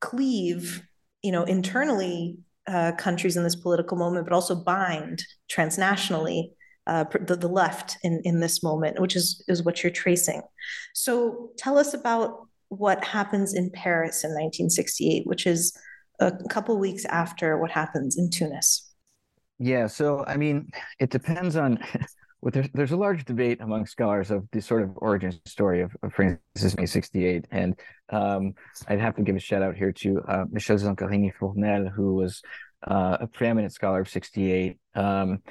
cleave, 0.00 0.82
you 1.22 1.32
know, 1.32 1.44
internally 1.44 2.38
uh, 2.66 2.92
countries 2.92 3.36
in 3.36 3.44
this 3.44 3.56
political 3.56 3.96
moment, 3.96 4.26
but 4.26 4.34
also 4.34 4.54
bind 4.54 5.22
transnationally 5.50 6.50
uh, 6.86 7.04
the, 7.20 7.36
the 7.36 7.48
left 7.48 7.96
in, 8.02 8.20
in 8.24 8.40
this 8.40 8.62
moment, 8.62 9.00
which 9.00 9.16
is, 9.16 9.44
is 9.48 9.62
what 9.62 9.82
you're 9.82 9.92
tracing. 9.92 10.42
So 10.94 11.50
tell 11.56 11.78
us 11.78 11.94
about 11.94 12.46
what 12.68 13.04
happens 13.04 13.54
in 13.54 13.70
Paris 13.70 14.24
in 14.24 14.30
1968, 14.30 15.26
which 15.26 15.46
is 15.46 15.76
a 16.20 16.32
couple 16.48 16.78
weeks 16.78 17.04
after 17.04 17.58
what 17.58 17.70
happens 17.70 18.16
in 18.16 18.30
Tunis. 18.30 18.92
Yeah, 19.58 19.86
so 19.86 20.24
I 20.26 20.36
mean, 20.36 20.70
it 20.98 21.10
depends 21.10 21.56
on 21.56 21.78
well, 22.46 22.52
there's, 22.52 22.68
there's 22.74 22.92
a 22.92 22.96
large 22.96 23.24
debate 23.24 23.60
among 23.60 23.86
scholars 23.86 24.30
of 24.30 24.46
the 24.52 24.62
sort 24.62 24.84
of 24.84 24.90
origin 24.98 25.36
story 25.46 25.80
of, 25.82 25.90
of 26.04 26.12
France's 26.12 26.76
May 26.76 26.86
68. 26.86 27.44
And 27.50 27.74
um, 28.10 28.54
I'd 28.86 29.00
have 29.00 29.16
to 29.16 29.22
give 29.22 29.34
a 29.34 29.40
shout 29.40 29.62
out 29.62 29.74
here 29.74 29.90
to 29.90 30.22
uh, 30.28 30.44
Michelle 30.48 30.76
Zancarini 30.76 31.32
Fournel, 31.34 31.90
who 31.90 32.14
was 32.14 32.42
uh, 32.86 33.16
a 33.18 33.26
preeminent 33.26 33.72
scholar 33.72 34.02
of 34.02 34.08
68. 34.08 34.78
Um, 34.94 35.42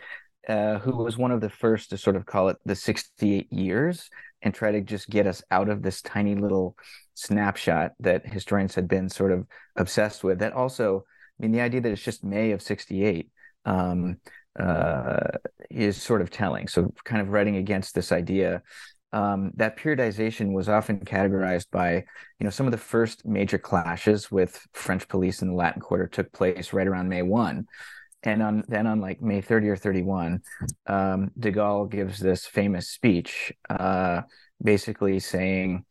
uh, 0.48 0.78
who 0.78 0.96
was 0.96 1.18
one 1.18 1.32
of 1.32 1.42
the 1.42 1.50
first 1.50 1.90
to 1.90 1.98
sort 1.98 2.16
of 2.16 2.26
call 2.26 2.48
it 2.48 2.56
the 2.64 2.76
68 2.76 3.52
years 3.52 4.10
and 4.42 4.54
try 4.54 4.72
to 4.72 4.80
just 4.80 5.10
get 5.10 5.28
us 5.28 5.44
out 5.52 5.68
of 5.68 5.82
this 5.82 6.02
tiny 6.02 6.36
little 6.36 6.78
snapshot 7.14 7.92
that 8.00 8.26
historians 8.26 8.74
had 8.74 8.88
been 8.88 9.10
sort 9.10 9.34
of 9.34 9.46
obsessed 9.76 10.24
with. 10.24 10.40
That 10.40 10.54
also, 10.54 11.04
I 11.38 11.42
mean, 11.42 11.52
the 11.52 11.60
idea 11.60 11.82
that 11.82 11.92
it's 11.92 12.02
just 12.02 12.24
May 12.24 12.52
of 12.52 12.62
68 12.62 13.28
um, 13.66 14.18
uh, 14.60 15.38
is 15.70 16.02
sort 16.02 16.22
of 16.22 16.30
telling. 16.30 16.68
So, 16.68 16.94
kind 17.04 17.22
of 17.22 17.30
writing 17.30 17.58
against 17.58 17.96
this 17.96 18.12
idea. 18.12 18.62
Um, 19.14 19.52
that 19.56 19.78
periodization 19.78 20.52
was 20.52 20.68
often 20.68 21.00
categorized 21.00 21.68
by, 21.72 21.94
you 21.94 22.44
know, 22.44 22.50
some 22.50 22.66
of 22.66 22.74
the 22.74 22.78
first 22.78 23.26
major 23.26 23.58
clashes 23.58 24.30
with 24.30 24.60
French 24.74 25.08
police 25.08 25.42
in 25.42 25.48
the 25.48 25.54
Latin 25.54 25.82
Quarter 25.82 26.08
took 26.08 26.32
place 26.34 26.74
right 26.74 26.88
around 26.88 27.08
May 27.08 27.22
1 27.22 27.66
and 28.26 28.42
on 28.42 28.64
then 28.68 28.88
on 28.88 29.00
like 29.00 29.22
May 29.22 29.42
30 29.42 29.70
or 29.70 29.76
31, 29.76 30.42
um, 30.88 31.32
De 31.40 31.52
Gaulle 31.52 31.90
gives 31.90 32.20
this 32.20 32.46
famous 32.46 32.90
speech, 32.90 33.54
uh, 33.70 34.22
basically 34.62 35.20
saying, 35.20 35.86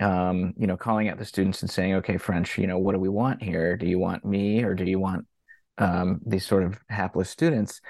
um, 0.00 0.54
you 0.56 0.66
know, 0.66 0.76
calling 0.76 1.08
out 1.08 1.18
the 1.18 1.24
students 1.24 1.62
and 1.62 1.70
saying, 1.70 1.94
"Okay, 1.94 2.16
French, 2.16 2.58
you 2.58 2.66
know, 2.66 2.78
what 2.78 2.92
do 2.92 2.98
we 2.98 3.08
want 3.08 3.42
here? 3.42 3.76
Do 3.76 3.86
you 3.86 3.98
want 3.98 4.24
me 4.24 4.64
or 4.64 4.74
do 4.74 4.84
you 4.84 4.98
want 4.98 5.26
um, 5.78 6.20
these 6.24 6.46
sort 6.46 6.62
of 6.62 6.78
hapless 6.88 7.30
students?" 7.30 7.80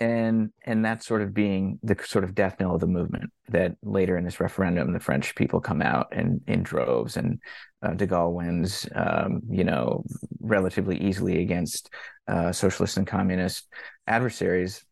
and 0.00 0.50
and 0.64 0.84
that 0.84 1.04
sort 1.04 1.20
of 1.20 1.34
being 1.34 1.78
the 1.82 1.94
sort 2.04 2.24
of 2.24 2.34
death 2.34 2.58
knell 2.58 2.74
of 2.74 2.80
the 2.80 2.86
movement 2.86 3.30
that 3.48 3.76
later 3.82 4.16
in 4.16 4.24
this 4.24 4.40
referendum 4.40 4.92
the 4.92 4.98
french 4.98 5.34
people 5.34 5.60
come 5.60 5.82
out 5.82 6.08
in 6.12 6.40
in 6.46 6.62
droves 6.62 7.18
and 7.18 7.38
uh, 7.82 7.92
de 7.92 8.06
gaulle 8.06 8.32
wins 8.32 8.88
um, 8.94 9.42
you 9.48 9.62
know 9.62 10.02
relatively 10.40 10.98
easily 10.98 11.42
against 11.42 11.90
uh, 12.28 12.50
socialist 12.50 12.96
and 12.96 13.06
communist 13.06 13.68
adversaries 14.06 14.84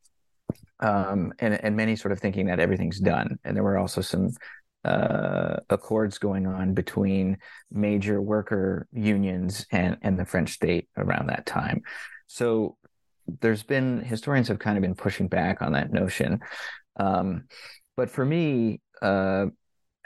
um, 0.81 1.33
and 1.39 1.55
and 1.65 1.75
many 1.75 1.97
sort 1.97 2.13
of 2.13 2.21
thinking 2.21 2.47
that 2.47 2.61
everything's 2.61 3.01
done 3.01 3.39
and 3.45 3.57
there 3.57 3.65
were 3.65 3.79
also 3.79 4.03
some 4.03 4.29
uh, 4.85 5.57
accords 5.71 6.19
going 6.19 6.47
on 6.47 6.73
between 6.73 7.37
major 7.71 8.23
worker 8.23 8.87
unions 8.93 9.67
and 9.73 9.97
and 10.03 10.19
the 10.19 10.25
french 10.25 10.53
state 10.53 10.89
around 10.97 11.29
that 11.29 11.45
time 11.47 11.83
so 12.27 12.77
there's 13.41 13.63
been 13.63 14.01
historians 14.01 14.49
have 14.49 14.59
kind 14.59 14.77
of 14.77 14.83
been 14.83 14.95
pushing 14.95 15.29
back 15.29 15.63
on 15.63 15.73
that 15.73 15.93
notion. 15.93 16.41
Um, 16.97 17.45
but 17.97 18.11
for 18.11 18.25
me, 18.25 18.81
uh, 19.03 19.47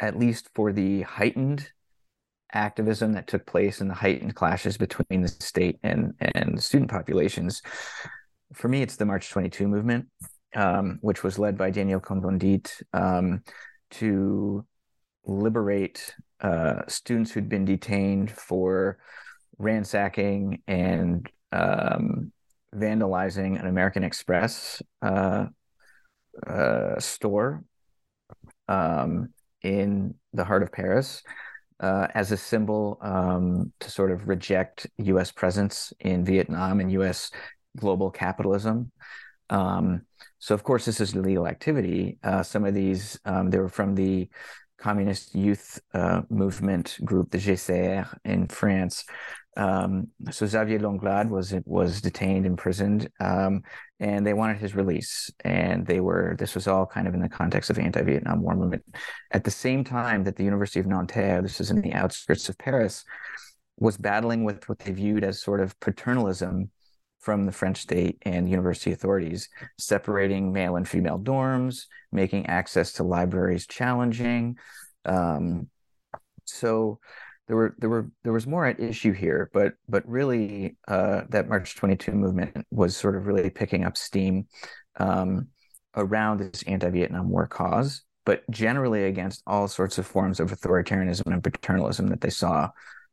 at 0.01 0.19
least 0.19 0.49
for 0.55 0.73
the 0.73 1.03
heightened 1.03 1.71
activism 2.53 3.13
that 3.13 3.27
took 3.27 3.47
place 3.47 3.81
and 3.81 3.89
the 3.89 3.95
heightened 3.95 4.35
clashes 4.35 4.77
between 4.77 5.23
the 5.23 5.29
state 5.29 5.79
and 5.83 6.15
and 6.21 6.63
student 6.63 6.91
populations, 6.91 7.63
for 8.53 8.69
me, 8.69 8.83
it's 8.83 8.97
the 8.97 9.07
March 9.07 9.31
22 9.31 9.69
movement, 9.69 10.07
um, 10.55 10.99
which 11.01 11.23
was 11.23 11.39
led 11.39 11.57
by 11.57 11.71
Daniel 11.71 12.01
Cohn-Bendit 12.01 12.83
um, 12.93 13.43
to 13.93 14.65
liberate 15.25 16.15
uh, 16.41 16.83
students 16.89 17.31
who'd 17.31 17.49
been 17.49 17.65
detained 17.65 18.31
for 18.31 18.99
ransacking 19.59 20.63
and 20.67 21.29
um, 21.53 22.33
vandalizing 22.75 23.61
an 23.61 23.67
American 23.67 24.03
Express 24.03 24.83
uh, 25.03 25.47
uh, 26.47 26.99
store 26.99 27.65
um, 28.69 29.29
in 29.63 30.15
the 30.33 30.45
heart 30.45 30.63
of 30.63 30.73
Paris 30.73 31.23
uh, 31.81 32.07
as 32.15 32.33
a 32.33 32.37
symbol 32.37 32.99
um, 33.03 33.73
to 33.81 33.91
sort 33.91 34.11
of 34.11 34.29
reject 34.29 34.87
U.S. 34.99 35.31
presence 35.31 35.93
in 36.01 36.25
Vietnam 36.25 36.81
and 36.81 36.91
U.S. 36.93 37.31
global 37.77 38.11
capitalism. 38.11 38.91
Um, 39.53 40.03
so, 40.39 40.55
of 40.55 40.65
course, 40.65 40.85
this 40.85 41.01
is 41.01 41.15
illegal 41.15 41.47
activity. 41.47 42.19
Uh, 42.25 42.43
some 42.43 42.65
of 42.65 42.75
these 42.75 43.19
um, 43.25 43.51
they 43.51 43.59
were 43.59 43.69
from 43.69 43.95
the 43.95 44.29
communist 44.79 45.35
youth 45.35 45.81
uh, 45.95 46.23
movement 46.29 46.99
group, 47.05 47.31
the 47.31 47.39
JCR 47.39 48.19
in 48.25 48.49
France, 48.49 49.05
um, 49.57 50.09
so 50.31 50.47
Xavier 50.47 50.79
Langlade 50.79 51.31
was 51.31 51.55
was 51.67 52.01
detained, 52.01 52.47
imprisoned, 52.47 53.11
um, 53.21 53.63
and 54.01 54.27
they 54.27 54.33
wanted 54.33 54.57
his 54.57 54.75
release. 54.75 55.31
And 55.45 55.87
they 55.87 56.01
were 56.01 56.37
this 56.39 56.55
was 56.55 56.67
all 56.67 56.87
kind 56.87 57.07
of 57.07 57.15
in 57.15 57.21
the 57.21 57.29
context 57.29 57.69
of 57.69 57.79
anti-Vietnam 57.79 58.43
War 58.43 58.55
movement. 58.55 58.85
At 59.31 59.45
the 59.45 59.51
same 59.51 59.85
time 59.85 60.25
that 60.25 60.37
the 60.37 60.45
University 60.45 60.81
of 60.81 60.87
Nanterre, 60.87 61.43
this 61.43 61.61
is 61.61 61.71
in 61.71 61.83
the 61.83 61.93
outskirts 61.93 62.49
of 62.49 62.57
Paris, 62.57 63.05
was 63.79 63.97
battling 63.99 64.45
with 64.45 64.69
what 64.69 64.79
they 64.79 64.93
viewed 64.93 65.25
as 65.25 65.43
sort 65.43 65.61
of 65.61 65.79
paternalism 65.81 66.71
from 67.23 67.47
the 67.47 67.53
French 67.53 67.79
state 67.79 68.19
and 68.23 68.51
university 68.51 68.93
authorities, 68.93 69.49
separating 69.79 70.53
male 70.53 70.77
and 70.77 70.89
female 70.89 71.19
dorms, 71.19 71.87
making 72.11 72.47
access 72.47 72.93
to 72.95 73.05
libraries 73.05 73.67
challenging. 73.67 74.59
Um, 75.05 75.69
so 76.45 76.99
there 77.47 77.57
were 77.57 77.77
there 77.79 77.89
were 77.89 78.11
there 78.25 78.33
was 78.33 78.47
more 78.47 78.67
at 78.67 78.81
issue 78.81 79.13
here, 79.13 79.51
but 79.55 79.75
but 79.89 80.07
really 80.07 80.77
uh, 80.89 81.23
that 81.31 81.49
March 81.49 81.77
22 81.77 82.11
movement 82.13 82.67
was 82.71 82.97
sort 82.97 83.17
of 83.17 83.27
really 83.27 83.51
picking 83.51 83.85
up 83.85 83.97
steam 83.97 84.47
um, 84.97 85.47
around 85.95 86.41
this 86.41 86.65
anti-Vietnam 86.65 87.31
War 87.31 87.47
cause, 87.47 88.03
but 88.27 88.43
generally 88.51 89.05
against 89.05 89.43
all 89.47 89.69
sorts 89.69 89.97
of 89.99 90.07
forms 90.07 90.41
of 90.41 90.51
authoritarianism 90.51 91.27
and 91.27 91.43
paternalism 91.43 92.09
that 92.09 92.21
they 92.21 92.31
saw, 92.31 92.69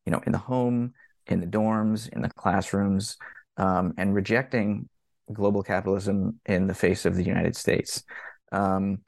you 0.05 0.11
know, 0.11 0.21
in 0.25 0.31
the 0.31 0.39
home, 0.39 0.93
in 1.27 1.41
the 1.41 1.47
dorms, 1.47 2.09
in 2.09 2.23
the 2.23 2.29
classrooms, 2.29 3.17
um, 3.59 3.93
and 3.97 4.15
rejecting 4.15 4.89
global 5.31 5.61
capitalism 5.61 6.39
in 6.47 6.65
the 6.65 6.73
face 6.73 7.05
of 7.05 7.15
the 7.15 7.23
United 7.23 7.55
States. 7.55 8.03
Um, 8.51 8.99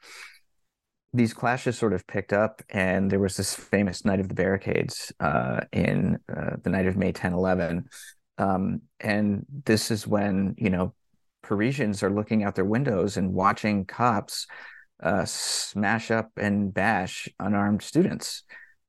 these 1.14 1.34
clashes 1.34 1.76
sort 1.76 1.92
of 1.92 2.06
picked 2.06 2.32
up, 2.32 2.62
and 2.70 3.10
there 3.10 3.18
was 3.18 3.36
this 3.36 3.54
famous 3.54 4.04
Night 4.04 4.20
of 4.20 4.28
the 4.28 4.34
Barricades 4.34 5.12
uh, 5.20 5.60
in 5.72 6.18
uh, 6.34 6.56
the 6.62 6.70
night 6.70 6.86
of 6.86 6.96
May 6.96 7.12
10 7.12 7.32
11. 7.32 7.88
Um, 8.38 8.82
and 9.00 9.44
this 9.64 9.90
is 9.90 10.06
when, 10.06 10.54
you 10.56 10.70
know, 10.70 10.94
Parisians 11.42 12.02
are 12.02 12.10
looking 12.10 12.44
out 12.44 12.54
their 12.54 12.64
windows 12.64 13.16
and 13.16 13.34
watching 13.34 13.84
cops 13.84 14.46
uh, 15.02 15.24
smash 15.24 16.10
up 16.10 16.30
and 16.36 16.72
bash 16.72 17.28
unarmed 17.40 17.82
students. 17.82 18.44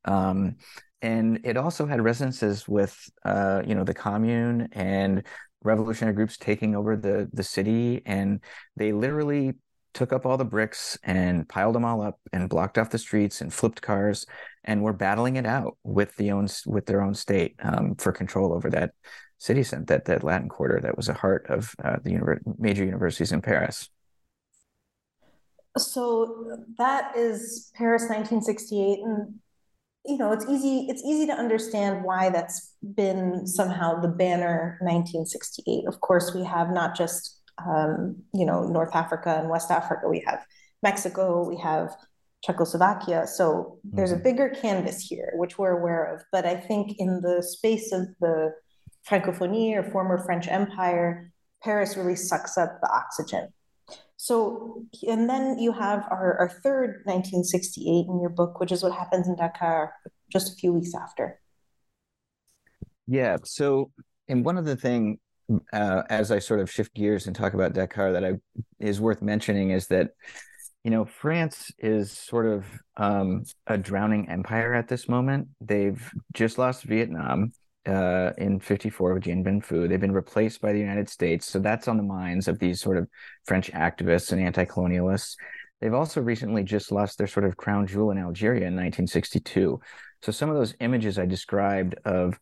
Um, 0.05 0.57
and 1.01 1.41
it 1.43 1.57
also 1.57 1.85
had 1.85 2.01
resonances 2.01 2.67
with, 2.67 2.97
uh, 3.25 3.63
you 3.65 3.75
know, 3.75 3.83
the 3.83 3.93
commune 3.93 4.69
and 4.71 5.23
revolutionary 5.63 6.15
groups 6.15 6.37
taking 6.37 6.75
over 6.75 6.95
the 6.95 7.29
the 7.33 7.43
city, 7.43 8.01
and 8.05 8.41
they 8.75 8.91
literally 8.91 9.53
took 9.93 10.11
up 10.11 10.25
all 10.25 10.37
the 10.37 10.45
bricks 10.45 10.97
and 11.03 11.47
piled 11.47 11.75
them 11.75 11.85
all 11.85 12.01
up 12.01 12.19
and 12.31 12.49
blocked 12.49 12.77
off 12.77 12.89
the 12.89 12.97
streets 12.97 13.41
and 13.41 13.53
flipped 13.53 13.81
cars 13.81 14.25
and 14.63 14.81
were 14.81 14.93
battling 14.93 15.35
it 15.35 15.45
out 15.45 15.77
with 15.83 16.15
the 16.15 16.31
own 16.31 16.47
with 16.65 16.85
their 16.85 17.01
own 17.01 17.13
state 17.13 17.55
um, 17.61 17.95
for 17.95 18.11
control 18.11 18.53
over 18.53 18.69
that 18.69 18.91
city 19.37 19.63
center 19.63 19.85
that 19.85 20.05
that 20.05 20.23
Latin 20.23 20.49
Quarter 20.49 20.79
that 20.81 20.97
was 20.97 21.07
the 21.07 21.13
heart 21.13 21.45
of 21.49 21.75
uh, 21.83 21.97
the 22.03 22.11
univer- 22.11 22.41
major 22.57 22.83
universities 22.83 23.31
in 23.31 23.41
Paris. 23.41 23.89
So 25.77 26.65
that 26.77 27.17
is 27.17 27.71
Paris, 27.75 28.03
1968, 28.03 28.99
and 28.99 29.39
you 30.05 30.17
know 30.17 30.31
it's 30.33 30.45
easy 30.49 30.87
it's 30.89 31.03
easy 31.03 31.25
to 31.25 31.33
understand 31.33 32.03
why 32.03 32.29
that's 32.29 32.73
been 32.95 33.47
somehow 33.47 33.99
the 33.99 34.07
banner 34.07 34.77
1968. 34.81 35.87
Of 35.87 36.01
course, 36.01 36.33
we 36.33 36.43
have 36.43 36.71
not 36.71 36.95
just 36.95 37.41
um, 37.65 38.17
you 38.33 38.45
know, 38.45 38.63
North 38.63 38.95
Africa 38.95 39.37
and 39.39 39.49
West 39.49 39.71
Africa. 39.71 40.07
We 40.09 40.23
have 40.25 40.45
Mexico, 40.81 41.47
we 41.47 41.57
have 41.57 41.91
Czechoslovakia. 42.43 43.27
So 43.27 43.79
there's 43.83 44.11
a 44.11 44.15
mm-hmm. 44.15 44.23
bigger 44.23 44.49
canvas 44.49 44.99
here, 44.99 45.31
which 45.35 45.57
we're 45.57 45.77
aware 45.77 46.13
of. 46.13 46.23
But 46.31 46.45
I 46.45 46.55
think 46.55 46.95
in 46.97 47.21
the 47.21 47.41
space 47.41 47.91
of 47.91 48.07
the 48.19 48.51
Francophonie 49.09 49.75
or 49.75 49.83
former 49.91 50.23
French 50.25 50.47
Empire, 50.47 51.31
Paris 51.63 51.95
really 51.95 52.15
sucks 52.15 52.57
up 52.57 52.79
the 52.81 52.89
oxygen. 52.91 53.49
So, 54.17 54.85
and 55.07 55.29
then 55.29 55.59
you 55.59 55.73
have 55.73 56.07
our, 56.09 56.37
our 56.39 56.49
third 56.63 57.01
1968 57.05 58.05
in 58.07 58.21
your 58.21 58.29
book, 58.29 58.59
which 58.59 58.71
is 58.71 58.81
what 58.81 58.93
happens 58.93 59.27
in 59.27 59.35
Dakar 59.35 59.93
just 60.31 60.53
a 60.53 60.55
few 60.55 60.71
weeks 60.71 60.93
after. 60.95 61.39
Yeah. 63.05 63.37
So, 63.43 63.91
and 64.29 64.45
one 64.45 64.57
of 64.57 64.65
the 64.65 64.77
thing 64.77 65.19
uh, 65.73 66.03
as 66.09 66.31
I 66.31 66.39
sort 66.39 66.59
of 66.59 66.71
shift 66.71 66.93
gears 66.93 67.27
and 67.27 67.35
talk 67.35 67.53
about 67.53 67.73
Dakar 67.73 68.13
that 68.13 68.23
I 68.23 68.33
is 68.79 69.01
worth 69.01 69.21
mentioning 69.21 69.71
is 69.71 69.87
that 69.87 70.11
you 70.83 70.91
know 70.91 71.05
France 71.05 71.71
is 71.79 72.11
sort 72.11 72.45
of 72.45 72.65
um, 72.97 73.43
a 73.67 73.77
drowning 73.77 74.29
empire 74.29 74.73
at 74.73 74.87
this 74.87 75.09
moment. 75.09 75.49
They've 75.59 76.01
just 76.33 76.57
lost 76.57 76.83
Vietnam 76.83 77.51
uh, 77.85 78.31
in 78.37 78.59
54 78.59 79.13
with 79.13 79.23
Dien 79.23 79.43
Bien 79.43 79.61
Phu. 79.61 79.87
They've 79.87 79.99
been 79.99 80.11
replaced 80.13 80.61
by 80.61 80.73
the 80.73 80.79
United 80.79 81.09
States. 81.09 81.45
So 81.45 81.59
that's 81.59 81.87
on 81.87 81.97
the 81.97 82.03
minds 82.03 82.47
of 82.47 82.59
these 82.59 82.81
sort 82.81 82.97
of 82.97 83.07
French 83.45 83.71
activists 83.71 84.31
and 84.31 84.41
anti 84.41 84.65
colonialists. 84.65 85.35
They've 85.81 85.93
also 85.93 86.21
recently 86.21 86.63
just 86.63 86.91
lost 86.91 87.17
their 87.17 87.27
sort 87.27 87.45
of 87.45 87.57
crown 87.57 87.87
jewel 87.87 88.11
in 88.11 88.17
Algeria 88.17 88.67
in 88.67 88.75
1962. 88.75 89.79
So 90.21 90.31
some 90.31 90.49
of 90.49 90.55
those 90.55 90.75
images 90.79 91.19
I 91.19 91.25
described 91.25 91.95
of 92.05 92.39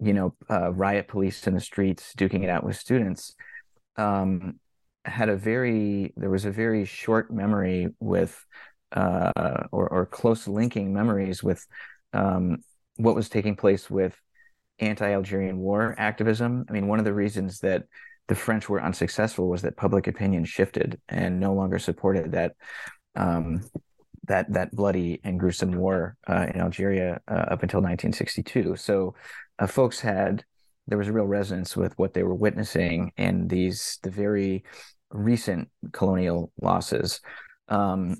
you 0.00 0.14
know, 0.14 0.34
uh, 0.48 0.72
riot 0.72 1.08
police 1.08 1.46
in 1.46 1.54
the 1.54 1.60
streets 1.60 2.14
duking 2.16 2.42
it 2.42 2.48
out 2.48 2.64
with 2.64 2.76
students. 2.76 3.34
Um, 3.96 4.58
had 5.04 5.28
a 5.28 5.36
very 5.36 6.12
there 6.16 6.30
was 6.30 6.44
a 6.44 6.50
very 6.50 6.84
short 6.84 7.30
memory 7.30 7.88
with 8.00 8.44
uh, 8.92 9.64
or, 9.72 9.88
or 9.88 10.06
close 10.06 10.48
linking 10.48 10.92
memories 10.92 11.42
with 11.42 11.64
um, 12.12 12.58
what 12.96 13.14
was 13.14 13.28
taking 13.28 13.56
place 13.56 13.88
with 13.88 14.16
anti-Algerian 14.80 15.58
war 15.58 15.94
activism. 15.98 16.64
I 16.68 16.72
mean, 16.72 16.86
one 16.86 16.98
of 16.98 17.04
the 17.04 17.14
reasons 17.14 17.60
that 17.60 17.84
the 18.28 18.34
French 18.34 18.68
were 18.68 18.82
unsuccessful 18.82 19.48
was 19.48 19.62
that 19.62 19.76
public 19.76 20.06
opinion 20.06 20.44
shifted 20.44 21.00
and 21.08 21.40
no 21.40 21.52
longer 21.52 21.78
supported 21.78 22.32
that 22.32 22.54
um, 23.16 23.62
that 24.28 24.52
that 24.52 24.70
bloody 24.70 25.20
and 25.24 25.40
gruesome 25.40 25.72
war 25.72 26.16
uh, 26.28 26.46
in 26.54 26.60
Algeria 26.60 27.20
uh, 27.28 27.46
up 27.50 27.62
until 27.62 27.80
1962. 27.80 28.76
So, 28.76 29.14
uh, 29.58 29.66
folks 29.66 30.00
had 30.00 30.44
there 30.86 30.98
was 30.98 31.08
a 31.08 31.12
real 31.12 31.26
resonance 31.26 31.76
with 31.76 31.98
what 31.98 32.14
they 32.14 32.22
were 32.22 32.34
witnessing 32.34 33.12
and 33.16 33.50
these 33.50 33.98
the 34.02 34.10
very 34.10 34.64
recent 35.10 35.68
colonial 35.92 36.52
losses. 36.60 37.20
Um, 37.68 38.16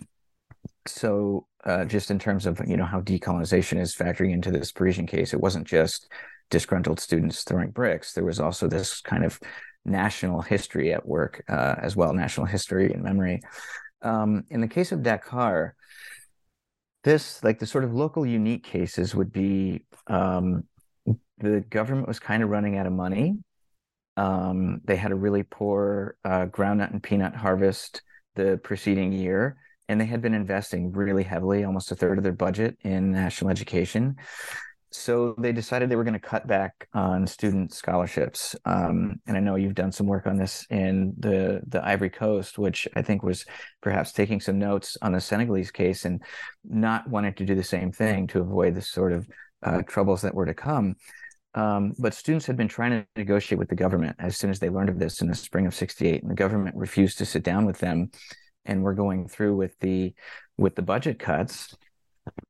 so, 0.86 1.46
uh, 1.64 1.84
just 1.84 2.10
in 2.10 2.18
terms 2.18 2.46
of 2.46 2.60
you 2.66 2.76
know 2.76 2.84
how 2.84 3.00
decolonization 3.00 3.80
is 3.80 3.94
factoring 3.94 4.32
into 4.32 4.50
this 4.50 4.72
Parisian 4.72 5.06
case, 5.06 5.32
it 5.32 5.40
wasn't 5.40 5.66
just 5.66 6.10
disgruntled 6.50 7.00
students 7.00 7.44
throwing 7.44 7.70
bricks. 7.70 8.12
There 8.12 8.24
was 8.24 8.40
also 8.40 8.68
this 8.68 9.00
kind 9.00 9.24
of 9.24 9.40
national 9.84 10.42
history 10.42 10.92
at 10.92 11.06
work 11.06 11.42
uh, 11.48 11.76
as 11.78 11.96
well, 11.96 12.12
national 12.12 12.46
history 12.46 12.92
and 12.92 13.02
memory. 13.02 13.40
Um, 14.02 14.44
in 14.50 14.60
the 14.60 14.68
case 14.68 14.92
of 14.92 15.02
Dakar, 15.02 15.74
this 17.04 17.42
like 17.42 17.58
the 17.58 17.66
sort 17.66 17.84
of 17.84 17.94
local 17.94 18.26
unique 18.26 18.64
cases 18.64 19.14
would 19.14 19.32
be 19.32 19.84
um, 20.06 20.64
the 21.38 21.60
government 21.70 22.08
was 22.08 22.18
kind 22.18 22.42
of 22.42 22.50
running 22.50 22.76
out 22.76 22.86
of 22.86 22.92
money. 22.92 23.38
Um, 24.16 24.80
they 24.84 24.96
had 24.96 25.12
a 25.12 25.16
really 25.16 25.42
poor 25.42 26.16
uh, 26.24 26.46
groundnut 26.46 26.90
and 26.90 27.02
peanut 27.02 27.34
harvest 27.34 28.02
the 28.34 28.60
preceding 28.62 29.12
year, 29.12 29.56
and 29.88 30.00
they 30.00 30.04
had 30.04 30.20
been 30.20 30.34
investing 30.34 30.92
really 30.92 31.22
heavily, 31.22 31.64
almost 31.64 31.90
a 31.90 31.94
third 31.94 32.18
of 32.18 32.24
their 32.24 32.32
budget 32.32 32.76
in 32.82 33.12
national 33.12 33.50
education 33.50 34.16
so 34.92 35.34
they 35.38 35.52
decided 35.52 35.88
they 35.88 35.96
were 35.96 36.04
going 36.04 36.14
to 36.14 36.20
cut 36.20 36.46
back 36.46 36.88
on 36.92 37.26
student 37.26 37.72
scholarships. 37.72 38.56
Um, 38.64 39.20
and 39.26 39.36
I 39.36 39.40
know 39.40 39.54
you've 39.54 39.74
done 39.74 39.92
some 39.92 40.06
work 40.06 40.26
on 40.26 40.36
this 40.36 40.66
in 40.68 41.14
the 41.18 41.60
the 41.66 41.84
Ivory 41.86 42.10
Coast, 42.10 42.58
which 42.58 42.88
I 42.96 43.02
think 43.02 43.22
was 43.22 43.44
perhaps 43.80 44.12
taking 44.12 44.40
some 44.40 44.58
notes 44.58 44.96
on 45.00 45.12
the 45.12 45.20
Senegalese 45.20 45.70
case 45.70 46.04
and 46.04 46.22
not 46.64 47.08
wanting 47.08 47.34
to 47.34 47.44
do 47.44 47.54
the 47.54 47.62
same 47.62 47.92
thing 47.92 48.26
to 48.28 48.40
avoid 48.40 48.74
the 48.74 48.82
sort 48.82 49.12
of 49.12 49.28
uh, 49.62 49.82
troubles 49.82 50.22
that 50.22 50.34
were 50.34 50.46
to 50.46 50.54
come. 50.54 50.96
Um, 51.54 51.94
but 51.98 52.14
students 52.14 52.46
had 52.46 52.56
been 52.56 52.68
trying 52.68 52.90
to 52.90 53.06
negotiate 53.16 53.58
with 53.58 53.68
the 53.68 53.74
government 53.76 54.16
as 54.18 54.36
soon 54.36 54.50
as 54.50 54.58
they 54.58 54.70
learned 54.70 54.88
of 54.88 54.98
this 54.98 55.20
in 55.20 55.28
the 55.28 55.34
spring 55.34 55.66
of 55.66 55.74
'68, 55.74 56.22
and 56.22 56.30
the 56.30 56.34
government 56.34 56.76
refused 56.76 57.18
to 57.18 57.26
sit 57.26 57.44
down 57.44 57.64
with 57.64 57.78
them. 57.78 58.10
And 58.64 58.82
we're 58.82 58.94
going 58.94 59.28
through 59.28 59.56
with 59.56 59.78
the 59.78 60.14
with 60.58 60.74
the 60.74 60.82
budget 60.82 61.18
cuts 61.18 61.74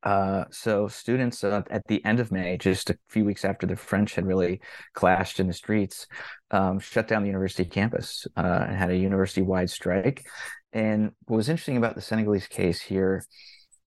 uh, 0.03 0.45
so 0.51 0.87
students 0.87 1.43
uh, 1.43 1.61
at 1.69 1.85
the 1.87 2.03
end 2.05 2.19
of 2.19 2.31
May, 2.31 2.57
just 2.57 2.89
a 2.89 2.97
few 3.09 3.25
weeks 3.25 3.45
after 3.45 3.67
the 3.67 3.75
French 3.75 4.15
had 4.15 4.25
really 4.25 4.61
clashed 4.93 5.39
in 5.39 5.47
the 5.47 5.53
streets, 5.53 6.07
um, 6.51 6.79
shut 6.79 7.07
down 7.07 7.23
the 7.23 7.27
university 7.29 7.65
campus 7.65 8.27
uh, 8.35 8.65
and 8.67 8.77
had 8.77 8.89
a 8.89 8.97
university-wide 8.97 9.69
strike. 9.69 10.25
And 10.73 11.11
what 11.25 11.37
was 11.37 11.49
interesting 11.49 11.77
about 11.77 11.95
the 11.95 12.01
Senegalese 12.01 12.47
case 12.47 12.81
here, 12.81 13.23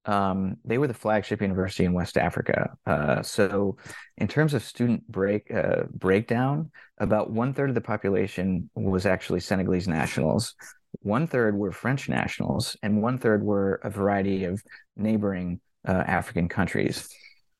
um, 0.05 0.57
they 0.65 0.79
were 0.79 0.87
the 0.87 0.95
flagship 0.95 1.41
university 1.41 1.85
in 1.85 1.95
West 1.95 2.19
Africa. 2.19 2.77
Uh, 2.87 3.23
so, 3.23 3.77
in 4.19 4.29
terms 4.29 4.53
of 4.55 4.63
student 4.63 5.07
break 5.09 5.51
uh, 5.53 5.85
breakdown, 5.93 6.71
about 6.99 7.31
one 7.31 7.55
third 7.55 7.71
of 7.71 7.75
the 7.75 7.81
population 7.81 8.69
was 8.75 9.07
actually 9.07 9.41
Senegalese 9.41 9.89
nationals. 9.89 10.55
One 11.01 11.27
third 11.27 11.57
were 11.57 11.73
French 11.73 12.09
nationals, 12.09 12.77
and 12.83 13.03
one 13.03 13.19
third 13.19 13.43
were 13.43 13.81
a 13.83 13.91
variety 13.91 14.45
of 14.45 14.63
neighboring 14.97 15.61
uh, 15.87 16.05
African 16.07 16.49
countries. 16.49 17.09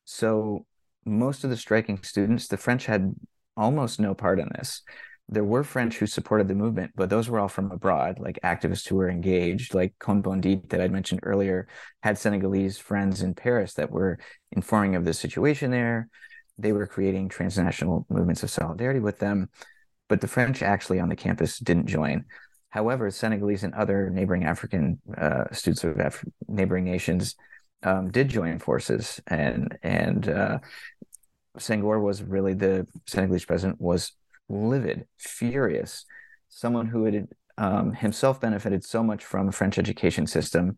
So 0.05 0.65
most 1.05 1.43
of 1.43 1.49
the 1.49 1.57
striking 1.57 2.01
students, 2.03 2.47
the 2.47 2.57
French 2.57 2.85
had 2.85 3.13
almost 3.55 3.99
no 3.99 4.13
part 4.13 4.39
in 4.39 4.49
this. 4.55 4.81
There 5.27 5.43
were 5.43 5.63
French 5.63 5.97
who 5.97 6.05
supported 6.05 6.47
the 6.47 6.55
movement, 6.55 6.91
but 6.95 7.09
those 7.09 7.29
were 7.29 7.39
all 7.39 7.47
from 7.47 7.71
abroad, 7.71 8.19
like 8.19 8.39
activists 8.43 8.87
who 8.87 8.95
were 8.95 9.09
engaged, 9.09 9.73
like 9.73 9.95
Cohn-Bendit 9.97 10.69
that 10.69 10.81
I'd 10.81 10.91
mentioned 10.91 11.21
earlier, 11.23 11.67
had 12.03 12.17
Senegalese 12.17 12.77
friends 12.77 13.23
in 13.23 13.33
Paris 13.33 13.73
that 13.73 13.89
were 13.89 14.19
informing 14.51 14.95
of 14.95 15.03
the 15.03 15.13
situation 15.13 15.71
there. 15.71 16.09
They 16.59 16.73
were 16.73 16.85
creating 16.85 17.29
transnational 17.29 18.05
movements 18.07 18.43
of 18.43 18.51
solidarity 18.51 18.99
with 18.99 19.17
them, 19.17 19.49
but 20.07 20.21
the 20.21 20.27
French 20.27 20.61
actually 20.61 20.99
on 20.99 21.09
the 21.09 21.15
campus 21.15 21.57
didn't 21.57 21.87
join. 21.87 22.25
However, 22.69 23.09
Senegalese 23.09 23.63
and 23.63 23.73
other 23.73 24.11
neighboring 24.11 24.43
African 24.43 24.99
uh, 25.17 25.45
students 25.53 25.83
of 25.83 25.97
Af- 25.97 26.25
neighboring 26.47 26.85
nations 26.85 27.35
um, 27.85 28.09
did 28.09 28.27
join 28.27 28.59
forces, 28.59 29.21
and 29.27 29.77
and 29.83 30.27
uh, 30.27 30.57
Senghor 31.57 32.01
was 32.01 32.23
really 32.23 32.53
the 32.53 32.87
Senegalese 33.05 33.45
president 33.45 33.79
was 33.79 34.11
livid, 34.49 35.05
furious, 35.17 36.05
someone 36.49 36.87
who 36.87 37.05
had 37.05 37.27
um, 37.57 37.93
himself 37.93 38.41
benefited 38.41 38.83
so 38.83 39.03
much 39.03 39.23
from 39.23 39.45
the 39.45 39.51
French 39.51 39.77
education 39.77 40.25
system, 40.27 40.77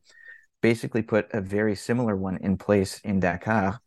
basically 0.62 1.02
put 1.02 1.28
a 1.34 1.41
very 1.41 1.76
similar 1.76 2.15
one 2.15 2.38
in 2.38 2.58
place 2.58 3.00
in 3.00 3.22
Dakar, 3.22 3.80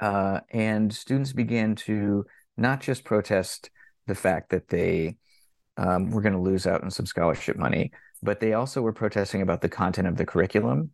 uh, 0.00 0.40
and 0.50 0.94
students 0.94 1.32
began 1.32 1.74
to 1.74 2.24
not 2.56 2.80
just 2.80 3.04
protest 3.04 3.68
the 4.06 4.14
fact 4.14 4.50
that 4.50 4.68
they 4.68 5.16
um, 5.76 6.10
were 6.10 6.22
going 6.22 6.32
to 6.32 6.40
lose 6.40 6.68
out 6.68 6.84
on 6.84 6.90
some 6.90 7.04
scholarship 7.04 7.56
money, 7.56 7.90
but 8.22 8.38
they 8.38 8.54
also 8.54 8.80
were 8.80 8.92
protesting 8.92 9.42
about 9.42 9.60
the 9.60 9.68
content 9.68 10.06
of 10.06 10.16
the 10.16 10.24
curriculum 10.24 10.92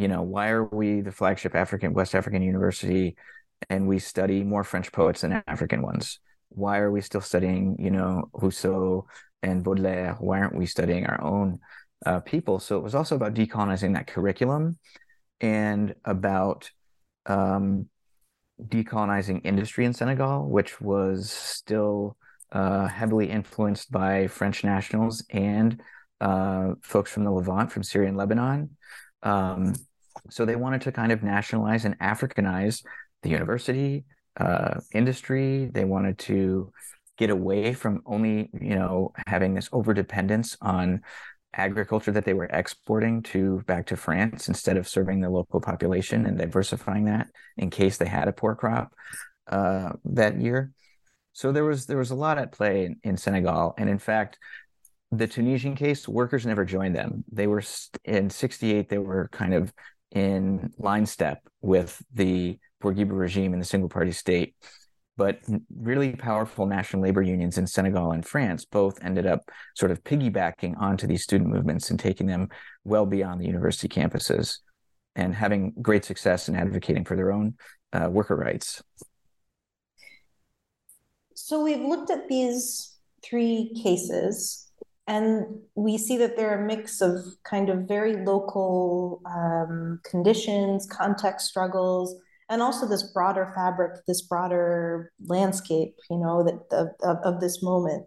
you 0.00 0.08
know, 0.08 0.22
why 0.22 0.48
are 0.48 0.64
we 0.64 1.02
the 1.02 1.12
flagship 1.12 1.54
African 1.54 1.92
West 1.92 2.14
African 2.14 2.40
university 2.40 3.16
and 3.68 3.86
we 3.86 3.98
study 3.98 4.42
more 4.42 4.64
French 4.64 4.90
poets 4.92 5.20
than 5.20 5.42
African 5.46 5.82
ones? 5.82 6.20
Why 6.48 6.78
are 6.78 6.90
we 6.90 7.02
still 7.02 7.20
studying, 7.20 7.76
you 7.78 7.90
know, 7.90 8.30
Rousseau 8.32 9.06
and 9.42 9.62
Baudelaire? 9.62 10.16
Why 10.18 10.40
aren't 10.40 10.56
we 10.56 10.64
studying 10.64 11.04
our 11.04 11.22
own 11.22 11.58
uh, 12.06 12.20
people? 12.20 12.60
So 12.60 12.78
it 12.78 12.82
was 12.82 12.94
also 12.94 13.14
about 13.14 13.34
decolonizing 13.34 13.92
that 13.92 14.06
curriculum 14.06 14.78
and 15.38 15.94
about 16.06 16.70
um, 17.26 17.86
decolonizing 18.58 19.42
industry 19.44 19.84
in 19.84 19.92
Senegal, 19.92 20.48
which 20.48 20.80
was 20.80 21.30
still 21.30 22.16
uh, 22.52 22.86
heavily 22.86 23.28
influenced 23.28 23.92
by 23.92 24.28
French 24.28 24.64
nationals 24.64 25.22
and 25.28 25.78
uh, 26.22 26.70
folks 26.80 27.10
from 27.10 27.24
the 27.24 27.30
Levant, 27.30 27.70
from 27.70 27.82
Syria 27.82 28.08
and 28.08 28.16
Lebanon. 28.16 28.70
Um, 29.22 29.74
so 30.28 30.44
they 30.44 30.56
wanted 30.56 30.82
to 30.82 30.92
kind 30.92 31.12
of 31.12 31.22
nationalize 31.22 31.84
and 31.84 31.98
Africanize 31.98 32.84
the 33.22 33.30
university 33.30 34.04
uh, 34.36 34.80
industry. 34.92 35.70
They 35.72 35.84
wanted 35.84 36.18
to 36.20 36.72
get 37.18 37.30
away 37.30 37.74
from 37.74 38.02
only, 38.06 38.50
you 38.58 38.74
know, 38.74 39.12
having 39.26 39.54
this 39.54 39.68
over 39.72 39.92
dependence 39.92 40.56
on 40.60 41.02
agriculture 41.52 42.12
that 42.12 42.24
they 42.24 42.32
were 42.32 42.46
exporting 42.46 43.22
to 43.22 43.60
back 43.66 43.86
to 43.86 43.96
France 43.96 44.48
instead 44.48 44.76
of 44.76 44.88
serving 44.88 45.20
the 45.20 45.28
local 45.28 45.60
population 45.60 46.24
and 46.26 46.38
diversifying 46.38 47.06
that 47.06 47.26
in 47.56 47.70
case 47.70 47.96
they 47.96 48.06
had 48.06 48.28
a 48.28 48.32
poor 48.32 48.54
crop 48.54 48.92
uh, 49.48 49.90
that 50.04 50.40
year. 50.40 50.72
So 51.32 51.52
there 51.52 51.64
was 51.64 51.86
there 51.86 51.98
was 51.98 52.10
a 52.10 52.16
lot 52.16 52.38
at 52.38 52.52
play 52.52 52.86
in, 52.86 52.96
in 53.02 53.16
Senegal, 53.16 53.74
and 53.78 53.88
in 53.88 53.98
fact, 53.98 54.38
the 55.12 55.26
Tunisian 55.26 55.74
case, 55.74 56.08
workers 56.08 56.46
never 56.46 56.64
joined 56.64 56.94
them. 56.94 57.24
They 57.30 57.46
were 57.46 57.62
in 58.04 58.30
'68. 58.30 58.88
They 58.88 58.98
were 58.98 59.28
kind 59.32 59.54
of 59.54 59.72
in 60.12 60.72
line 60.78 61.06
step 61.06 61.40
with 61.60 62.02
the 62.12 62.58
Bourguiba 62.82 63.16
regime 63.16 63.52
and 63.52 63.60
the 63.60 63.66
single 63.66 63.88
party 63.88 64.12
state. 64.12 64.54
But 65.16 65.40
really 65.76 66.16
powerful 66.16 66.64
national 66.66 67.02
labor 67.02 67.20
unions 67.20 67.58
in 67.58 67.66
Senegal 67.66 68.12
and 68.12 68.24
France 68.24 68.64
both 68.64 69.02
ended 69.04 69.26
up 69.26 69.40
sort 69.76 69.92
of 69.92 70.02
piggybacking 70.02 70.80
onto 70.80 71.06
these 71.06 71.22
student 71.22 71.50
movements 71.50 71.90
and 71.90 72.00
taking 72.00 72.26
them 72.26 72.48
well 72.84 73.04
beyond 73.04 73.40
the 73.40 73.46
university 73.46 73.86
campuses 73.86 74.58
and 75.16 75.34
having 75.34 75.74
great 75.82 76.04
success 76.04 76.48
in 76.48 76.56
advocating 76.56 77.04
for 77.04 77.16
their 77.16 77.32
own 77.32 77.54
uh, 77.92 78.08
worker 78.10 78.36
rights. 78.36 78.82
So 81.34 81.62
we've 81.62 81.80
looked 81.80 82.10
at 82.10 82.28
these 82.28 82.96
three 83.22 83.72
cases 83.82 84.69
and 85.06 85.46
we 85.74 85.98
see 85.98 86.16
that 86.18 86.36
they're 86.36 86.62
a 86.62 86.66
mix 86.66 87.00
of 87.00 87.24
kind 87.44 87.68
of 87.68 87.88
very 87.88 88.24
local 88.24 89.20
um, 89.26 90.00
conditions, 90.04 90.86
context 90.86 91.48
struggles, 91.48 92.14
and 92.48 92.62
also 92.62 92.86
this 92.86 93.12
broader 93.12 93.52
fabric, 93.54 94.00
this 94.06 94.22
broader 94.22 95.12
landscape, 95.26 95.94
you 96.10 96.18
know, 96.18 96.44
that 96.44 96.76
of, 96.76 96.88
of, 97.02 97.16
of 97.24 97.40
this 97.40 97.62
moment. 97.62 98.06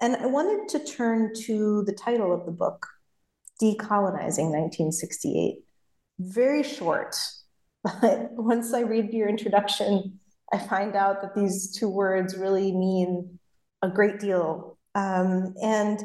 And 0.00 0.16
I 0.16 0.26
wanted 0.26 0.68
to 0.70 0.84
turn 0.84 1.32
to 1.44 1.82
the 1.84 1.92
title 1.92 2.32
of 2.32 2.46
the 2.46 2.52
book, 2.52 2.86
Decolonizing 3.62 4.50
1968. 4.50 5.56
Very 6.18 6.62
short, 6.62 7.16
but 7.82 8.30
once 8.32 8.72
I 8.72 8.80
read 8.80 9.12
your 9.12 9.28
introduction, 9.28 10.20
I 10.52 10.58
find 10.58 10.94
out 10.94 11.22
that 11.22 11.34
these 11.34 11.76
two 11.76 11.88
words 11.88 12.36
really 12.36 12.72
mean 12.72 13.38
a 13.82 13.88
great 13.88 14.20
deal 14.20 14.75
um, 14.96 15.54
and 15.62 16.00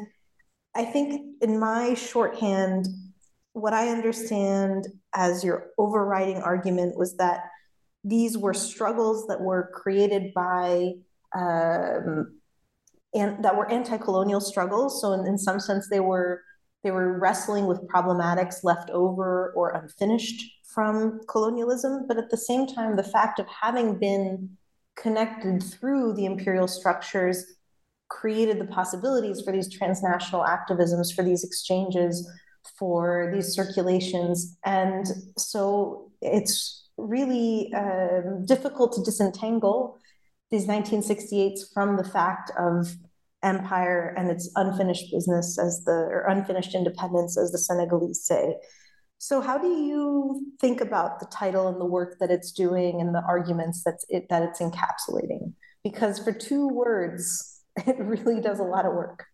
I 0.74 0.84
think 0.84 1.36
in 1.40 1.58
my 1.58 1.94
shorthand, 1.94 2.86
what 3.54 3.72
I 3.72 3.88
understand 3.88 4.86
as 5.14 5.42
your 5.42 5.70
overriding 5.78 6.42
argument 6.42 6.96
was 6.96 7.16
that 7.16 7.44
these 8.04 8.36
were 8.36 8.54
struggles 8.54 9.26
that 9.28 9.40
were 9.40 9.70
created 9.72 10.34
by 10.34 10.92
um, 11.34 12.38
and 13.14 13.42
that 13.44 13.56
were 13.56 13.70
anti-colonial 13.70 14.40
struggles. 14.40 15.00
So 15.00 15.12
in, 15.12 15.26
in 15.26 15.38
some 15.38 15.58
sense, 15.58 15.88
they 15.88 16.00
were 16.00 16.42
they 16.84 16.90
were 16.90 17.18
wrestling 17.18 17.66
with 17.66 17.86
problematics 17.88 18.64
left 18.64 18.90
over 18.90 19.52
or 19.54 19.70
unfinished 19.70 20.42
from 20.74 21.20
colonialism. 21.28 22.06
But 22.08 22.18
at 22.18 22.28
the 22.30 22.36
same 22.36 22.66
time, 22.66 22.96
the 22.96 23.04
fact 23.04 23.38
of 23.38 23.46
having 23.46 23.98
been 23.98 24.58
connected 24.96 25.62
through 25.62 26.14
the 26.14 26.26
imperial 26.26 26.66
structures 26.66 27.44
created 28.20 28.58
the 28.58 28.66
possibilities 28.66 29.40
for 29.40 29.52
these 29.52 29.72
transnational 29.72 30.44
activisms, 30.44 31.14
for 31.14 31.24
these 31.24 31.44
exchanges, 31.44 32.30
for 32.78 33.30
these 33.34 33.48
circulations. 33.54 34.56
And 34.64 35.06
so 35.38 36.10
it's 36.20 36.88
really 36.96 37.72
uh, 37.74 38.20
difficult 38.44 38.92
to 38.94 39.02
disentangle 39.02 39.98
these 40.50 40.66
1968s 40.66 41.72
from 41.72 41.96
the 41.96 42.04
fact 42.04 42.52
of 42.58 42.94
empire 43.42 44.14
and 44.16 44.30
its 44.30 44.50
unfinished 44.54 45.10
business 45.10 45.58
as 45.58 45.82
the 45.84 45.92
or 45.92 46.26
unfinished 46.28 46.74
independence 46.74 47.38
as 47.38 47.50
the 47.50 47.58
Senegalese 47.58 48.24
say. 48.24 48.54
So 49.18 49.40
how 49.40 49.56
do 49.56 49.68
you 49.68 50.46
think 50.60 50.80
about 50.80 51.20
the 51.20 51.26
title 51.26 51.68
and 51.68 51.80
the 51.80 51.86
work 51.86 52.18
that 52.20 52.30
it's 52.30 52.52
doing 52.52 53.00
and 53.00 53.14
the 53.14 53.22
arguments 53.26 53.82
that 53.84 53.98
it 54.08 54.28
that 54.30 54.42
it's 54.42 54.60
encapsulating? 54.60 55.54
Because 55.82 56.18
for 56.18 56.32
two 56.32 56.68
words, 56.68 57.51
it 57.86 57.98
really 57.98 58.40
does 58.40 58.60
a 58.60 58.64
lot 58.64 58.86
of 58.86 58.92
work. 58.92 59.24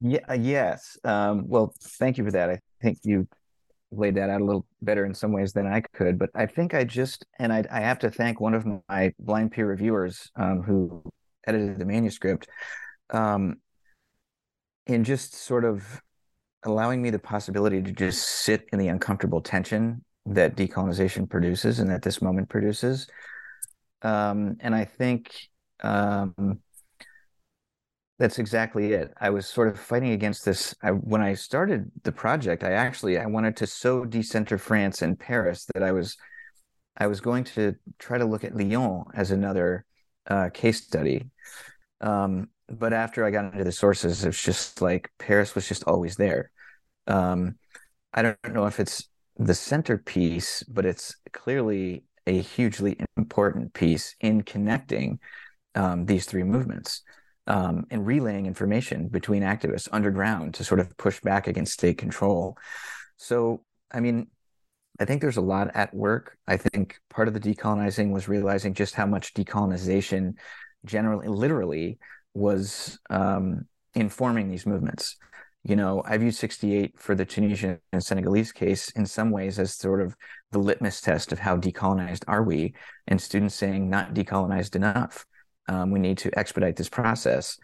Yeah, 0.00 0.20
uh, 0.28 0.34
yes. 0.34 0.98
Um, 1.04 1.44
well, 1.46 1.74
thank 1.80 2.18
you 2.18 2.24
for 2.24 2.32
that. 2.32 2.50
I 2.50 2.58
think 2.80 2.98
you 3.04 3.28
laid 3.92 4.16
that 4.16 4.30
out 4.30 4.40
a 4.40 4.44
little 4.44 4.66
better 4.80 5.04
in 5.04 5.14
some 5.14 5.32
ways 5.32 5.52
than 5.52 5.66
I 5.66 5.82
could. 5.92 6.18
But 6.18 6.30
I 6.34 6.46
think 6.46 6.74
I 6.74 6.84
just, 6.84 7.24
and 7.38 7.52
I, 7.52 7.64
I 7.70 7.80
have 7.80 7.98
to 8.00 8.10
thank 8.10 8.40
one 8.40 8.54
of 8.54 8.66
my 8.88 9.12
blind 9.18 9.52
peer 9.52 9.66
reviewers 9.66 10.30
um, 10.34 10.62
who 10.62 11.02
edited 11.46 11.78
the 11.78 11.84
manuscript 11.84 12.48
um, 13.10 13.56
in 14.86 15.04
just 15.04 15.34
sort 15.34 15.64
of 15.64 16.02
allowing 16.64 17.02
me 17.02 17.10
the 17.10 17.18
possibility 17.18 17.82
to 17.82 17.92
just 17.92 18.22
sit 18.26 18.66
in 18.72 18.78
the 18.78 18.88
uncomfortable 18.88 19.40
tension 19.40 20.04
that 20.26 20.56
decolonization 20.56 21.28
produces 21.28 21.80
and 21.80 21.90
that 21.90 22.02
this 22.02 22.22
moment 22.22 22.48
produces. 22.48 23.08
Um, 24.02 24.56
and 24.60 24.74
I 24.74 24.84
think 24.84 25.32
um, 25.82 26.60
that's 28.22 28.38
exactly 28.38 28.92
it. 28.92 29.12
I 29.20 29.30
was 29.30 29.48
sort 29.48 29.66
of 29.66 29.80
fighting 29.80 30.12
against 30.12 30.44
this. 30.44 30.76
I, 30.80 30.90
when 30.90 31.20
I 31.20 31.34
started 31.34 31.90
the 32.04 32.12
project, 32.12 32.62
I 32.62 32.70
actually 32.70 33.18
I 33.18 33.26
wanted 33.26 33.56
to 33.56 33.66
so 33.66 34.04
decenter 34.04 34.58
France 34.58 35.02
and 35.02 35.18
Paris 35.18 35.66
that 35.74 35.82
I 35.82 35.90
was 35.90 36.16
I 36.96 37.08
was 37.08 37.20
going 37.20 37.42
to 37.56 37.74
try 37.98 38.18
to 38.18 38.24
look 38.24 38.44
at 38.44 38.54
Lyon 38.54 39.06
as 39.12 39.32
another 39.32 39.86
uh, 40.28 40.50
case 40.54 40.84
study. 40.84 41.30
Um, 42.00 42.50
but 42.68 42.92
after 42.92 43.24
I 43.24 43.32
got 43.32 43.52
into 43.52 43.64
the 43.64 43.72
sources, 43.72 44.24
it's 44.24 44.40
just 44.40 44.80
like 44.80 45.10
Paris 45.18 45.56
was 45.56 45.66
just 45.66 45.82
always 45.88 46.14
there. 46.14 46.52
Um, 47.08 47.56
I 48.14 48.22
don't 48.22 48.54
know 48.54 48.66
if 48.66 48.78
it's 48.78 49.08
the 49.36 49.54
centerpiece, 49.54 50.62
but 50.68 50.86
it's 50.86 51.16
clearly 51.32 52.04
a 52.28 52.40
hugely 52.40 52.98
important 53.16 53.74
piece 53.74 54.14
in 54.20 54.42
connecting 54.42 55.18
um, 55.74 56.06
these 56.06 56.24
three 56.24 56.44
movements 56.44 57.02
um, 57.46 57.86
and 57.90 58.06
relaying 58.06 58.46
information 58.46 59.08
between 59.08 59.42
activists 59.42 59.88
underground 59.92 60.54
to 60.54 60.64
sort 60.64 60.80
of 60.80 60.96
push 60.96 61.20
back 61.20 61.46
against 61.46 61.72
state 61.72 61.98
control. 61.98 62.56
So, 63.16 63.64
I 63.90 64.00
mean, 64.00 64.28
I 65.00 65.04
think 65.04 65.20
there's 65.20 65.36
a 65.36 65.42
lot 65.42 65.70
at 65.74 65.94
work. 65.94 66.36
I 66.46 66.56
think 66.56 67.00
part 67.10 67.28
of 67.28 67.34
the 67.34 67.40
decolonizing 67.40 68.12
was 68.12 68.28
realizing 68.28 68.74
just 68.74 68.94
how 68.94 69.06
much 69.06 69.34
decolonization 69.34 70.34
generally, 70.84 71.28
literally, 71.28 71.98
was 72.34 72.98
um, 73.10 73.66
informing 73.94 74.48
these 74.48 74.66
movements. 74.66 75.16
You 75.64 75.76
know, 75.76 76.02
I 76.04 76.18
view 76.18 76.32
68 76.32 76.98
for 76.98 77.14
the 77.14 77.24
Tunisian 77.24 77.78
and 77.92 78.02
Senegalese 78.02 78.52
case 78.52 78.90
in 78.90 79.06
some 79.06 79.30
ways 79.30 79.58
as 79.58 79.74
sort 79.74 80.00
of 80.00 80.16
the 80.50 80.58
litmus 80.58 81.00
test 81.00 81.32
of 81.32 81.38
how 81.38 81.56
decolonized 81.56 82.24
are 82.26 82.42
we, 82.42 82.74
and 83.06 83.20
students 83.20 83.54
saying 83.54 83.88
not 83.88 84.14
decolonized 84.14 84.74
enough. 84.74 85.24
Um, 85.68 85.90
we 85.90 86.00
need 86.00 86.18
to 86.18 86.38
expedite 86.38 86.76
this 86.76 86.88
process. 86.88 87.58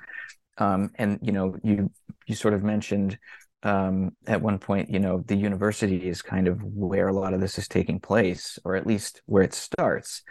Um, 0.59 0.91
and 0.97 1.19
you 1.23 1.33
know, 1.33 1.57
you 1.63 1.91
you 2.27 2.35
sort 2.35 2.55
of 2.55 2.63
mentioned 2.63 3.19
um, 3.63 4.13
at 4.27 4.41
one 4.41 4.59
point, 4.59 4.91
you 4.91 5.01
know, 5.01 5.23
the 5.27 5.37
university 5.37 6.09
is 6.09 6.23
kind 6.23 6.49
of 6.49 6.63
where 6.63 7.09
a 7.09 7.13
lot 7.13 7.35
of 7.35 7.41
this 7.41 7.59
is 7.59 7.69
taking 7.69 7.99
place, 8.01 8.59
or 8.65 8.77
at 8.77 8.87
least 8.87 9.23
where 9.27 9.43
it 9.43 9.55
starts 9.55 10.23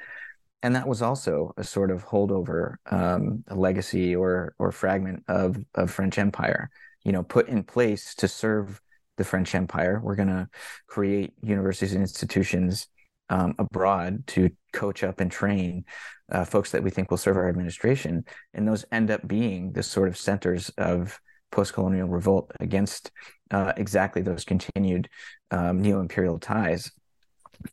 and 0.63 0.75
that 0.75 0.87
was 0.87 1.01
also 1.01 1.53
a 1.57 1.63
sort 1.63 1.91
of 1.91 2.05
holdover, 2.05 2.75
um, 2.87 3.43
a 3.47 3.55
legacy 3.55 4.15
or 4.15 4.55
or 4.59 4.71
fragment 4.71 5.23
of 5.27 5.57
of 5.75 5.91
French 5.91 6.17
Empire. 6.17 6.69
You 7.03 7.11
know, 7.11 7.23
put 7.23 7.47
in 7.47 7.63
place 7.63 8.15
to 8.15 8.27
serve 8.27 8.81
the 9.17 9.23
French 9.23 9.55
Empire. 9.55 10.01
We're 10.03 10.15
going 10.15 10.27
to 10.27 10.49
create 10.87 11.33
universities 11.41 11.93
and 11.93 12.01
institutions 12.01 12.87
um, 13.29 13.55
abroad 13.59 14.25
to 14.27 14.49
coach 14.73 15.03
up 15.03 15.19
and 15.19 15.31
train 15.31 15.85
uh, 16.31 16.45
folks 16.45 16.71
that 16.71 16.83
we 16.83 16.89
think 16.89 17.09
will 17.09 17.17
serve 17.17 17.37
our 17.37 17.49
administration, 17.49 18.25
and 18.53 18.67
those 18.67 18.85
end 18.91 19.11
up 19.11 19.27
being 19.27 19.71
the 19.71 19.83
sort 19.83 20.07
of 20.07 20.17
centers 20.17 20.69
of 20.77 21.19
post-colonial 21.51 22.07
revolt 22.07 22.51
against 22.59 23.11
uh, 23.51 23.71
exactly 23.77 24.21
those 24.21 24.43
continued 24.43 25.07
um, 25.51 25.81
neo-imperial 25.81 26.39
ties. 26.39 26.91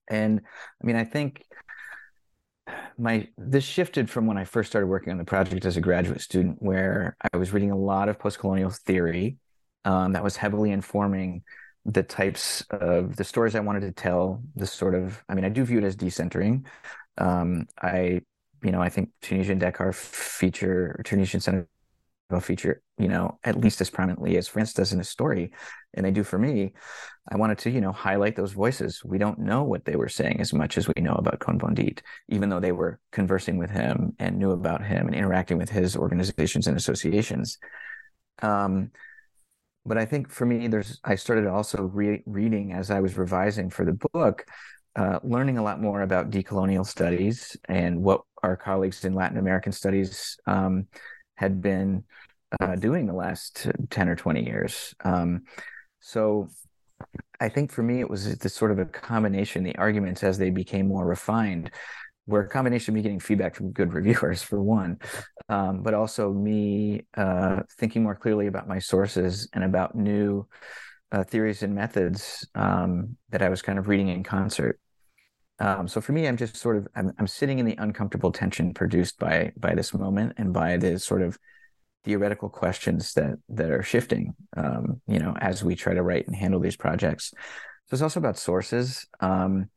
And 0.08 0.40
I 0.82 0.86
mean, 0.86 0.96
I 0.96 1.04
think 1.04 1.44
my 2.96 3.28
this 3.36 3.64
shifted 3.64 4.08
from 4.08 4.26
when 4.26 4.38
I 4.38 4.44
first 4.44 4.70
started 4.70 4.86
working 4.86 5.10
on 5.10 5.18
the 5.18 5.24
project 5.24 5.66
as 5.66 5.76
a 5.76 5.80
graduate 5.80 6.20
student, 6.20 6.62
where 6.62 7.16
I 7.32 7.36
was 7.36 7.52
reading 7.52 7.72
a 7.72 7.76
lot 7.76 8.08
of 8.08 8.18
post-colonial 8.18 8.70
theory 8.70 9.36
um, 9.84 10.12
that 10.12 10.24
was 10.24 10.36
heavily 10.36 10.70
informing 10.70 11.42
the 11.86 12.02
types 12.02 12.62
of 12.70 13.16
the 13.16 13.24
stories 13.24 13.54
I 13.54 13.60
wanted 13.60 13.80
to 13.80 13.92
tell. 13.92 14.42
The 14.56 14.66
sort 14.66 14.94
of, 14.94 15.22
I 15.28 15.34
mean, 15.34 15.44
I 15.44 15.48
do 15.48 15.64
view 15.64 15.78
it 15.78 15.84
as 15.84 15.96
decentering. 15.96 16.64
Um, 17.18 17.66
I, 17.80 18.22
you 18.62 18.72
know, 18.72 18.80
I 18.80 18.88
think 18.88 19.10
Tunisian 19.20 19.58
Dakar 19.58 19.92
feature, 19.92 21.00
Tunisian 21.04 21.40
Senator 21.40 21.68
feature, 22.40 22.82
you 22.98 23.06
know, 23.06 23.38
at 23.44 23.60
least 23.60 23.80
as 23.80 23.90
prominently 23.90 24.36
as 24.38 24.48
France 24.48 24.72
does 24.72 24.92
in 24.92 24.98
the 24.98 25.04
story, 25.04 25.52
and 25.92 26.04
they 26.04 26.10
do 26.10 26.24
for 26.24 26.38
me. 26.38 26.72
I 27.30 27.36
wanted 27.36 27.58
to, 27.58 27.70
you 27.70 27.80
know, 27.80 27.92
highlight 27.92 28.34
those 28.34 28.52
voices. 28.52 29.04
We 29.04 29.18
don't 29.18 29.38
know 29.38 29.62
what 29.62 29.84
they 29.84 29.94
were 29.94 30.08
saying 30.08 30.40
as 30.40 30.52
much 30.52 30.76
as 30.76 30.88
we 30.88 31.00
know 31.00 31.14
about 31.14 31.38
Cohn-Bendit, 31.38 32.02
even 32.28 32.48
though 32.48 32.58
they 32.58 32.72
were 32.72 32.98
conversing 33.12 33.58
with 33.58 33.70
him 33.70 34.14
and 34.18 34.38
knew 34.38 34.50
about 34.50 34.84
him 34.84 35.06
and 35.06 35.14
interacting 35.14 35.58
with 35.58 35.70
his 35.70 35.96
organizations 35.96 36.66
and 36.66 36.76
associations. 36.76 37.58
Um, 38.42 38.90
but 39.86 39.98
I 39.98 40.04
think 40.04 40.30
for 40.30 40.46
me, 40.46 40.66
there's 40.68 41.00
I 41.04 41.14
started 41.14 41.46
also 41.46 41.82
re- 41.82 42.22
reading 42.26 42.72
as 42.72 42.90
I 42.90 43.00
was 43.00 43.16
revising 43.16 43.70
for 43.70 43.84
the 43.84 43.98
book, 44.12 44.46
uh, 44.96 45.18
learning 45.22 45.58
a 45.58 45.62
lot 45.62 45.80
more 45.80 46.02
about 46.02 46.30
decolonial 46.30 46.86
studies 46.86 47.56
and 47.66 48.02
what 48.02 48.22
our 48.42 48.56
colleagues 48.56 49.04
in 49.04 49.14
Latin 49.14 49.38
American 49.38 49.72
studies 49.72 50.38
um, 50.46 50.86
had 51.36 51.60
been 51.60 52.04
uh, 52.60 52.76
doing 52.76 53.06
the 53.06 53.12
last 53.12 53.66
10 53.90 54.08
or 54.08 54.16
20 54.16 54.44
years. 54.44 54.94
Um, 55.04 55.42
so 56.00 56.48
I 57.40 57.48
think 57.48 57.72
for 57.72 57.82
me, 57.82 58.00
it 58.00 58.08
was 58.08 58.36
this 58.38 58.54
sort 58.54 58.70
of 58.70 58.78
a 58.78 58.84
combination, 58.86 59.64
the 59.64 59.76
arguments 59.76 60.22
as 60.22 60.38
they 60.38 60.50
became 60.50 60.88
more 60.88 61.06
refined 61.06 61.70
were 62.26 62.40
a 62.40 62.48
combination 62.48 62.92
of 62.92 62.96
me 62.96 63.02
getting 63.02 63.20
feedback 63.20 63.54
from 63.54 63.72
good 63.72 63.92
reviewers 63.92 64.42
for 64.42 64.60
one, 64.60 64.98
um, 65.48 65.82
but 65.82 65.94
also 65.94 66.32
me 66.32 67.06
uh, 67.16 67.60
thinking 67.78 68.02
more 68.02 68.14
clearly 68.14 68.46
about 68.46 68.68
my 68.68 68.78
sources 68.78 69.48
and 69.52 69.64
about 69.64 69.94
new 69.94 70.46
uh, 71.12 71.22
theories 71.24 71.62
and 71.62 71.74
methods 71.74 72.46
um, 72.54 73.16
that 73.30 73.42
I 73.42 73.48
was 73.48 73.62
kind 73.62 73.78
of 73.78 73.88
reading 73.88 74.08
in 74.08 74.22
concert. 74.24 74.80
Um, 75.60 75.86
so 75.86 76.00
for 76.00 76.12
me, 76.12 76.26
I'm 76.26 76.36
just 76.36 76.56
sort 76.56 76.76
of 76.76 76.88
I'm, 76.96 77.12
I'm 77.18 77.28
sitting 77.28 77.58
in 77.58 77.66
the 77.66 77.76
uncomfortable 77.78 78.32
tension 78.32 78.74
produced 78.74 79.18
by 79.18 79.52
by 79.56 79.74
this 79.74 79.94
moment 79.94 80.32
and 80.36 80.52
by 80.52 80.76
the 80.76 80.98
sort 80.98 81.22
of 81.22 81.38
theoretical 82.04 82.48
questions 82.48 83.14
that 83.14 83.36
that 83.50 83.70
are 83.70 83.82
shifting. 83.82 84.34
Um, 84.56 85.00
you 85.06 85.20
know, 85.20 85.34
as 85.38 85.62
we 85.62 85.76
try 85.76 85.94
to 85.94 86.02
write 86.02 86.26
and 86.26 86.34
handle 86.34 86.60
these 86.60 86.76
projects. 86.76 87.32
So 87.86 87.94
it's 87.94 88.02
also 88.02 88.18
about 88.18 88.38
sources. 88.38 89.06
Um, 89.20 89.68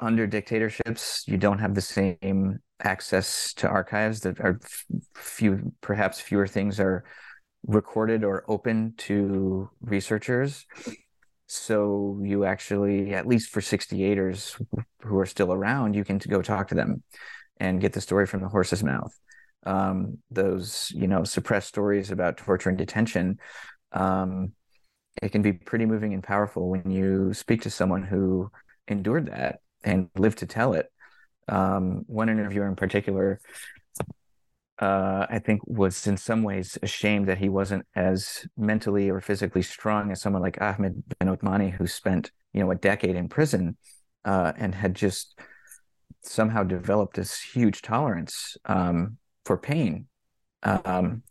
under 0.00 0.26
dictatorships, 0.26 1.24
you 1.26 1.36
don't 1.36 1.58
have 1.58 1.74
the 1.74 1.80
same 1.80 2.58
access 2.82 3.52
to 3.54 3.68
archives. 3.68 4.20
That 4.20 4.40
are 4.40 4.58
few, 5.14 5.72
perhaps 5.80 6.20
fewer 6.20 6.46
things 6.46 6.80
are 6.80 7.04
recorded 7.66 8.24
or 8.24 8.44
open 8.48 8.94
to 8.98 9.70
researchers. 9.82 10.66
So 11.46 12.20
you 12.22 12.44
actually, 12.44 13.12
at 13.14 13.26
least 13.26 13.50
for 13.50 13.60
68ers 13.60 14.60
who 15.02 15.18
are 15.18 15.26
still 15.26 15.52
around, 15.52 15.94
you 15.94 16.04
can 16.04 16.18
go 16.18 16.42
talk 16.42 16.68
to 16.68 16.74
them 16.74 17.02
and 17.58 17.80
get 17.80 17.92
the 17.92 18.00
story 18.00 18.26
from 18.26 18.40
the 18.40 18.48
horse's 18.48 18.82
mouth. 18.82 19.12
Um, 19.66 20.18
those, 20.30 20.90
you 20.94 21.06
know, 21.06 21.24
suppressed 21.24 21.68
stories 21.68 22.10
about 22.10 22.38
torture 22.38 22.70
and 22.70 22.78
detention 22.78 23.38
um, 23.92 24.52
it 25.22 25.30
can 25.30 25.42
be 25.42 25.52
pretty 25.52 25.86
moving 25.86 26.14
and 26.14 26.22
powerful 26.22 26.68
when 26.68 26.90
you 26.90 27.34
speak 27.34 27.62
to 27.62 27.70
someone 27.70 28.02
who 28.02 28.50
endured 28.88 29.26
that 29.26 29.60
and 29.82 30.08
lived 30.16 30.38
to 30.38 30.46
tell 30.46 30.74
it. 30.74 30.90
Um, 31.48 32.04
one 32.06 32.28
interviewer 32.28 32.68
in 32.68 32.76
particular, 32.76 33.40
uh, 34.78 35.26
I 35.28 35.40
think, 35.40 35.60
was 35.66 36.06
in 36.06 36.16
some 36.16 36.42
ways 36.42 36.78
ashamed 36.82 37.28
that 37.28 37.38
he 37.38 37.48
wasn't 37.48 37.86
as 37.94 38.46
mentally 38.56 39.10
or 39.10 39.20
physically 39.20 39.62
strong 39.62 40.10
as 40.10 40.20
someone 40.20 40.42
like 40.42 40.60
Ahmed 40.60 41.02
Ben 41.18 41.28
Othmani, 41.28 41.72
who 41.72 41.86
spent 41.86 42.30
you 42.52 42.62
know 42.62 42.70
a 42.70 42.76
decade 42.76 43.16
in 43.16 43.28
prison 43.28 43.76
uh, 44.24 44.52
and 44.56 44.74
had 44.74 44.94
just 44.94 45.38
somehow 46.22 46.62
developed 46.62 47.16
this 47.16 47.40
huge 47.40 47.82
tolerance 47.82 48.56
um, 48.66 49.16
for 49.44 49.56
pain. 49.56 50.06
Um, 50.62 51.22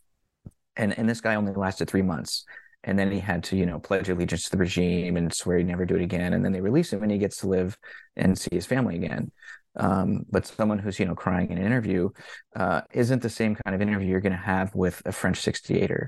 and 0.76 0.98
and 0.98 1.10
this 1.10 1.22
guy 1.22 1.36
only 1.36 1.54
lasted 1.54 1.90
three 1.90 2.02
months 2.02 2.46
and 2.84 2.98
then 2.98 3.12
he 3.12 3.20
had 3.20 3.44
to 3.46 3.58
you 3.58 3.66
know 3.66 3.80
pledge 3.80 4.10
allegiance 4.10 4.46
to 4.46 4.52
the 4.52 4.58
regime 4.58 5.18
and 5.18 5.34
swear 5.34 5.58
he'd 5.58 5.68
never 5.68 5.86
do 5.86 5.96
it 5.96 6.02
again. 6.02 6.34
And 6.34 6.44
then 6.44 6.52
they 6.52 6.62
release 6.62 6.92
him 6.94 7.04
and 7.04 7.12
he 7.12 7.18
gets 7.18 7.38
to 7.38 7.48
live 7.48 7.78
and 8.16 8.38
see 8.38 8.50
his 8.52 8.66
family 8.66 8.96
again. 8.96 9.32
Um, 9.76 10.26
but 10.30 10.48
someone 10.48 10.80
who's 10.80 11.00
you 11.00 11.06
know 11.06 11.16
crying 11.16 11.52
in 11.52 11.58
an 11.58 11.66
interview 11.66 12.10
uh, 12.56 12.82
isn't 12.92 13.22
the 13.22 13.30
same 13.30 13.56
kind 13.56 13.76
of 13.76 13.82
interview 13.82 14.10
you're 14.10 14.22
going 14.22 14.32
to 14.32 14.38
have 14.38 14.74
with 14.74 15.02
a 15.06 15.12
french 15.12 15.40
68er 15.40 16.08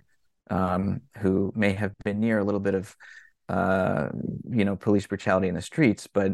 um, 0.49 1.01
who 1.19 1.53
may 1.55 1.73
have 1.73 1.93
been 2.03 2.19
near 2.19 2.39
a 2.39 2.43
little 2.43 2.59
bit 2.59 2.73
of 2.73 2.95
uh, 3.49 4.09
you 4.49 4.65
know 4.65 4.75
police 4.75 5.05
brutality 5.05 5.47
in 5.47 5.53
the 5.53 5.61
streets 5.61 6.07
but 6.07 6.33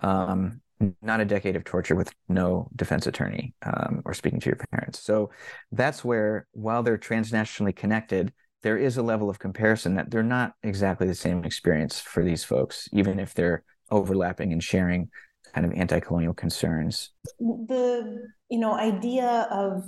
um, 0.00 0.60
not 1.02 1.20
a 1.20 1.24
decade 1.24 1.56
of 1.56 1.64
torture 1.64 1.94
with 1.94 2.12
no 2.28 2.68
defense 2.76 3.06
attorney 3.06 3.54
um, 3.62 4.02
or 4.04 4.14
speaking 4.14 4.40
to 4.40 4.50
your 4.50 4.58
parents. 4.72 5.00
So 5.00 5.30
that's 5.72 6.04
where 6.04 6.46
while 6.52 6.82
they're 6.82 6.98
transnationally 6.98 7.74
connected 7.74 8.32
there 8.64 8.78
is 8.78 8.96
a 8.96 9.02
level 9.02 9.28
of 9.28 9.38
comparison 9.38 9.94
that 9.94 10.10
they're 10.10 10.22
not 10.22 10.54
exactly 10.62 11.06
the 11.06 11.14
same 11.14 11.44
experience 11.44 12.00
for 12.00 12.24
these 12.24 12.42
folks, 12.42 12.88
even 12.92 13.20
if 13.20 13.34
they're 13.34 13.62
overlapping 13.90 14.52
and 14.52 14.64
sharing 14.64 15.10
kind 15.54 15.66
of 15.66 15.72
anti-colonial 15.74 16.32
concerns. 16.32 17.10
The 17.38 18.26
you 18.48 18.58
know 18.58 18.74
idea 18.74 19.46
of 19.50 19.84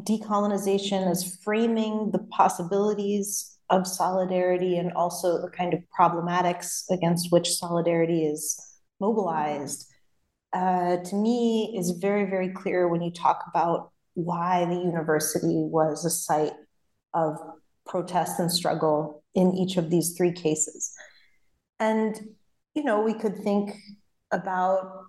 decolonization 0.00 1.08
as 1.08 1.38
framing 1.44 2.10
the 2.12 2.18
possibilities 2.30 3.58
of 3.70 3.86
solidarity 3.86 4.78
and 4.78 4.92
also 4.94 5.40
the 5.40 5.50
kind 5.50 5.74
of 5.74 5.80
problematics 5.98 6.82
against 6.90 7.30
which 7.30 7.50
solidarity 7.50 8.24
is 8.24 8.60
mobilized 9.00 9.86
uh, 10.52 10.96
to 10.98 11.16
me 11.16 11.74
is 11.78 11.92
very 11.92 12.28
very 12.28 12.48
clear 12.50 12.88
when 12.88 13.02
you 13.02 13.10
talk 13.10 13.44
about 13.48 13.90
why 14.14 14.64
the 14.66 14.76
university 14.76 15.64
was 15.64 16.04
a 16.04 16.10
site 16.10 16.52
of 17.14 17.36
protest 17.86 18.38
and 18.38 18.50
struggle 18.50 19.22
in 19.34 19.54
each 19.54 19.76
of 19.76 19.90
these 19.90 20.16
three 20.16 20.32
cases. 20.32 20.92
And, 21.78 22.18
you 22.74 22.84
know, 22.84 23.02
we 23.02 23.14
could 23.14 23.36
think 23.38 23.74
about 24.30 25.04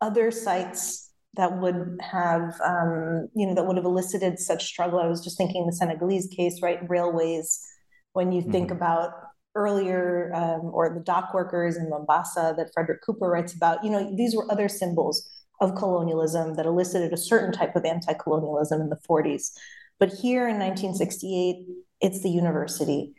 other 0.00 0.30
sites 0.30 1.10
that 1.34 1.58
would 1.58 1.98
have, 2.00 2.54
um, 2.64 3.28
you 3.34 3.46
know, 3.46 3.54
that 3.54 3.64
would 3.64 3.76
have 3.76 3.84
elicited 3.84 4.38
such 4.38 4.64
struggle. 4.64 4.98
I 4.98 5.06
was 5.06 5.22
just 5.22 5.36
thinking 5.36 5.66
the 5.66 5.72
Senegalese 5.72 6.28
case, 6.28 6.60
right? 6.62 6.78
Railways, 6.88 7.64
when 8.12 8.32
you 8.32 8.42
mm-hmm. 8.42 8.50
think 8.50 8.70
about 8.70 9.12
earlier, 9.54 10.32
um, 10.34 10.70
or 10.72 10.92
the 10.92 11.00
dock 11.00 11.34
workers 11.34 11.76
in 11.76 11.88
Mombasa 11.90 12.54
that 12.56 12.70
Frederick 12.74 13.02
Cooper 13.04 13.28
writes 13.28 13.54
about, 13.54 13.84
you 13.84 13.90
know, 13.90 14.14
these 14.16 14.34
were 14.34 14.50
other 14.50 14.68
symbols 14.68 15.28
of 15.60 15.74
colonialism 15.74 16.54
that 16.54 16.66
elicited 16.66 17.12
a 17.12 17.16
certain 17.16 17.52
type 17.52 17.74
of 17.74 17.84
anti 17.84 18.14
colonialism 18.14 18.80
in 18.80 18.88
the 18.88 18.98
40s. 19.08 19.52
But 19.98 20.10
here 20.10 20.48
in 20.48 20.58
1968, 20.58 21.66
it's 22.00 22.22
the 22.22 22.30
university. 22.30 23.14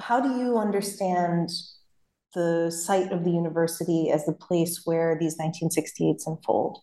How 0.00 0.20
do 0.20 0.38
you 0.38 0.58
understand 0.58 1.50
the 2.34 2.70
site 2.70 3.12
of 3.12 3.24
the 3.24 3.30
university 3.30 4.10
as 4.10 4.24
the 4.24 4.32
place 4.32 4.82
where 4.84 5.18
these 5.18 5.38
1968s 5.38 6.22
unfold? 6.26 6.78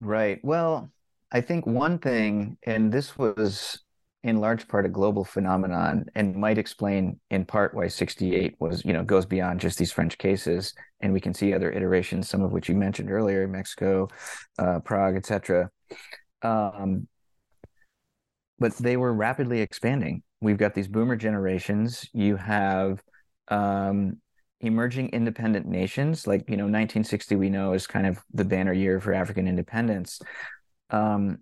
Right. 0.00 0.38
Well, 0.42 0.90
I 1.32 1.40
think 1.40 1.66
one 1.66 1.98
thing, 1.98 2.58
and 2.64 2.92
this 2.92 3.16
was 3.16 3.82
in 4.26 4.40
large 4.40 4.66
part 4.66 4.84
a 4.84 4.88
global 4.88 5.24
phenomenon 5.24 6.04
and 6.16 6.34
might 6.34 6.58
explain 6.58 7.18
in 7.30 7.44
part 7.44 7.72
why 7.74 7.86
68 7.86 8.56
was 8.58 8.84
you 8.84 8.92
know 8.92 9.04
goes 9.04 9.24
beyond 9.24 9.60
just 9.60 9.78
these 9.78 9.92
french 9.92 10.18
cases 10.18 10.74
and 11.00 11.12
we 11.12 11.20
can 11.20 11.32
see 11.32 11.54
other 11.54 11.70
iterations 11.70 12.28
some 12.28 12.42
of 12.42 12.50
which 12.50 12.68
you 12.68 12.74
mentioned 12.74 13.08
earlier 13.08 13.46
mexico 13.46 14.08
uh, 14.58 14.80
prague 14.80 15.14
etc 15.14 15.70
um, 16.42 17.06
but 18.58 18.76
they 18.76 18.96
were 18.96 19.12
rapidly 19.12 19.60
expanding. 19.60 20.22
We've 20.40 20.58
got 20.58 20.74
these 20.74 20.88
boomer 20.88 21.16
generations. 21.16 22.08
You 22.12 22.36
have 22.36 23.02
um, 23.48 24.20
emerging 24.60 25.10
independent 25.10 25.66
nations, 25.66 26.26
like 26.26 26.48
you 26.48 26.56
know, 26.56 26.64
1960 26.64 27.36
we 27.36 27.50
know 27.50 27.72
is 27.72 27.86
kind 27.86 28.06
of 28.06 28.18
the 28.32 28.44
banner 28.44 28.72
year 28.72 29.00
for 29.00 29.12
African 29.12 29.46
independence. 29.46 30.20
Um, 30.90 31.38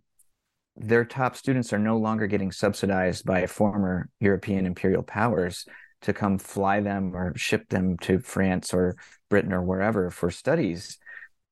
their 0.76 1.04
top 1.04 1.36
students 1.36 1.72
are 1.72 1.78
no 1.78 1.96
longer 1.96 2.26
getting 2.26 2.50
subsidized 2.50 3.24
by 3.24 3.46
former 3.46 4.08
European 4.20 4.66
imperial 4.66 5.02
powers 5.02 5.66
to 6.02 6.12
come 6.12 6.38
fly 6.38 6.80
them 6.80 7.14
or 7.14 7.32
ship 7.36 7.68
them 7.68 7.96
to 7.98 8.18
France 8.18 8.74
or 8.74 8.96
Britain 9.30 9.52
or 9.52 9.62
wherever 9.62 10.10
for 10.10 10.30
studies, 10.30 10.98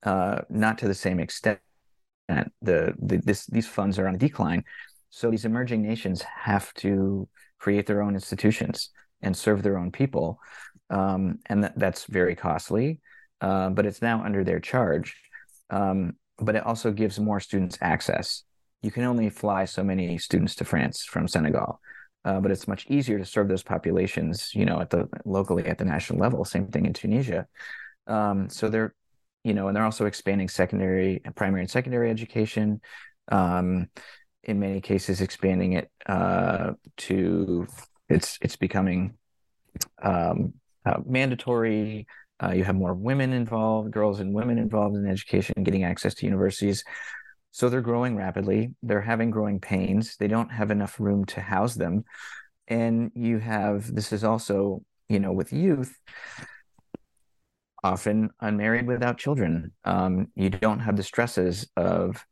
uh, 0.03 0.43
not 0.51 0.79
to 0.79 0.89
the 0.89 0.95
same 0.95 1.21
extent. 1.21 1.61
The, 2.29 2.95
the 3.01 3.19
this 3.25 3.47
these 3.47 3.69
funds 3.69 3.99
are 3.99 4.09
on 4.09 4.15
a 4.15 4.19
decline. 4.19 4.65
So 5.13 5.31
these 5.31 5.45
emerging 5.45 5.83
nations 5.83 6.23
have 6.23 6.73
to 6.75 7.29
create 7.59 7.87
their 7.87 8.03
own 8.03 8.15
institutions 8.15 8.89
and 9.21 9.37
serve 9.37 9.63
their 9.63 9.79
own 9.79 9.93
people. 9.93 10.41
Um, 10.89 11.39
and 11.47 11.65
that, 11.65 11.79
that's 11.79 12.07
very 12.07 12.35
costly, 12.35 13.01
uh, 13.43 13.69
but 13.71 13.85
it's 13.85 14.01
now 14.01 14.25
under 14.25 14.43
their 14.43 14.59
charge. 14.59 15.15
Um, 15.69 16.15
but 16.39 16.57
it 16.57 16.65
also 16.65 16.93
gives 16.93 17.21
more 17.21 17.41
students 17.41 17.77
access. 17.83 18.43
You 18.81 18.91
can 18.91 19.05
only 19.05 19.29
fly 19.29 19.67
so 19.67 19.85
many 19.85 20.17
students 20.17 20.55
to 20.57 20.65
France 20.65 21.05
from 21.05 21.29
Senegal, 21.29 21.79
uh, 22.25 22.41
but 22.41 22.51
it's 22.51 22.67
much 22.67 22.87
easier 22.89 23.19
to 23.19 23.25
serve 23.27 23.49
those 23.49 23.63
populations, 23.63 24.55
you 24.55 24.65
know, 24.65 24.81
at 24.81 24.89
the 24.89 25.09
locally 25.27 25.67
at 25.67 25.77
the 25.77 25.85
national 25.85 26.21
level. 26.21 26.45
Same 26.45 26.69
thing 26.69 26.87
in 26.87 26.95
Tunisia. 26.95 27.47
Um, 28.07 28.49
so 28.49 28.71
they're, 28.71 28.95
you 29.45 29.53
know, 29.53 29.69
and 29.69 29.77
they're 29.77 29.85
also 29.85 30.07
expanding 30.07 30.49
secondary, 30.49 31.21
primary, 31.37 31.61
and 31.61 31.71
secondary 31.71 32.11
education. 32.11 32.81
Um, 33.31 33.89
in 34.45 34.59
many 34.59 34.81
cases 34.81 35.21
expanding 35.21 35.75
it 35.75 35.91
uh, 36.07 36.73
to 36.97 37.67
it's 38.09 38.39
it's 38.43 38.57
becoming 38.57 39.15
um, 40.03 40.55
uh, 40.85 40.99
mandatory. 41.05 42.07
Uh, 42.43 42.53
you 42.53 42.65
have 42.65 42.75
more 42.75 42.95
women 42.95 43.33
involved, 43.33 43.93
girls 43.93 44.19
and 44.19 44.35
women 44.35 44.59
involved 44.59 44.97
in 44.97 45.07
education, 45.07 45.63
getting 45.63 45.85
access 45.85 46.15
to 46.15 46.27
universities. 46.27 46.83
So 47.53 47.69
they're 47.69 47.81
growing 47.81 48.17
rapidly. 48.17 48.75
They're 48.83 49.01
having 49.01 49.31
growing 49.31 49.61
pains. 49.61 50.17
They 50.17 50.27
don't 50.27 50.51
have 50.51 50.71
enough 50.71 50.99
room 50.99 51.25
to 51.27 51.41
house 51.41 51.75
them. 51.75 52.05
And 52.67 53.13
you 53.15 53.39
have 53.39 53.95
this 53.95 54.13
is 54.13 54.25
also, 54.25 54.83
you 55.09 55.21
know, 55.21 55.33
with 55.33 55.53
youth, 55.53 55.95
often 57.85 58.31
unmarried 58.41 58.87
without 58.87 59.19
children. 59.19 59.73
Um, 59.85 60.29
you 60.35 60.51
don't 60.51 60.81
have 60.81 60.97
the 60.97 61.03
stresses 61.03 61.69
of 61.77 62.25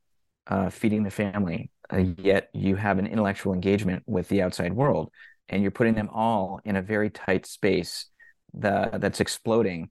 uh, 0.46 0.70
feeding 0.70 1.04
the 1.04 1.10
family, 1.10 1.70
uh, 1.92 2.04
yet 2.16 2.48
you 2.52 2.76
have 2.76 2.98
an 2.98 3.06
intellectual 3.06 3.52
engagement 3.52 4.02
with 4.06 4.28
the 4.28 4.42
outside 4.42 4.72
world 4.72 5.10
and 5.48 5.62
you're 5.62 5.70
putting 5.70 5.94
them 5.94 6.08
all 6.12 6.60
in 6.64 6.76
a 6.76 6.82
very 6.82 7.10
tight 7.10 7.46
space 7.46 8.06
that, 8.54 9.00
that's 9.00 9.20
exploding 9.20 9.90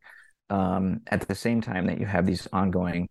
um, 0.50 1.02
at 1.08 1.28
the 1.28 1.36
same 1.36 1.62
time 1.62 1.88
that 1.88 2.00
you 2.00 2.06
have 2.06 2.26
these 2.26 2.48
ongoing 2.52 3.10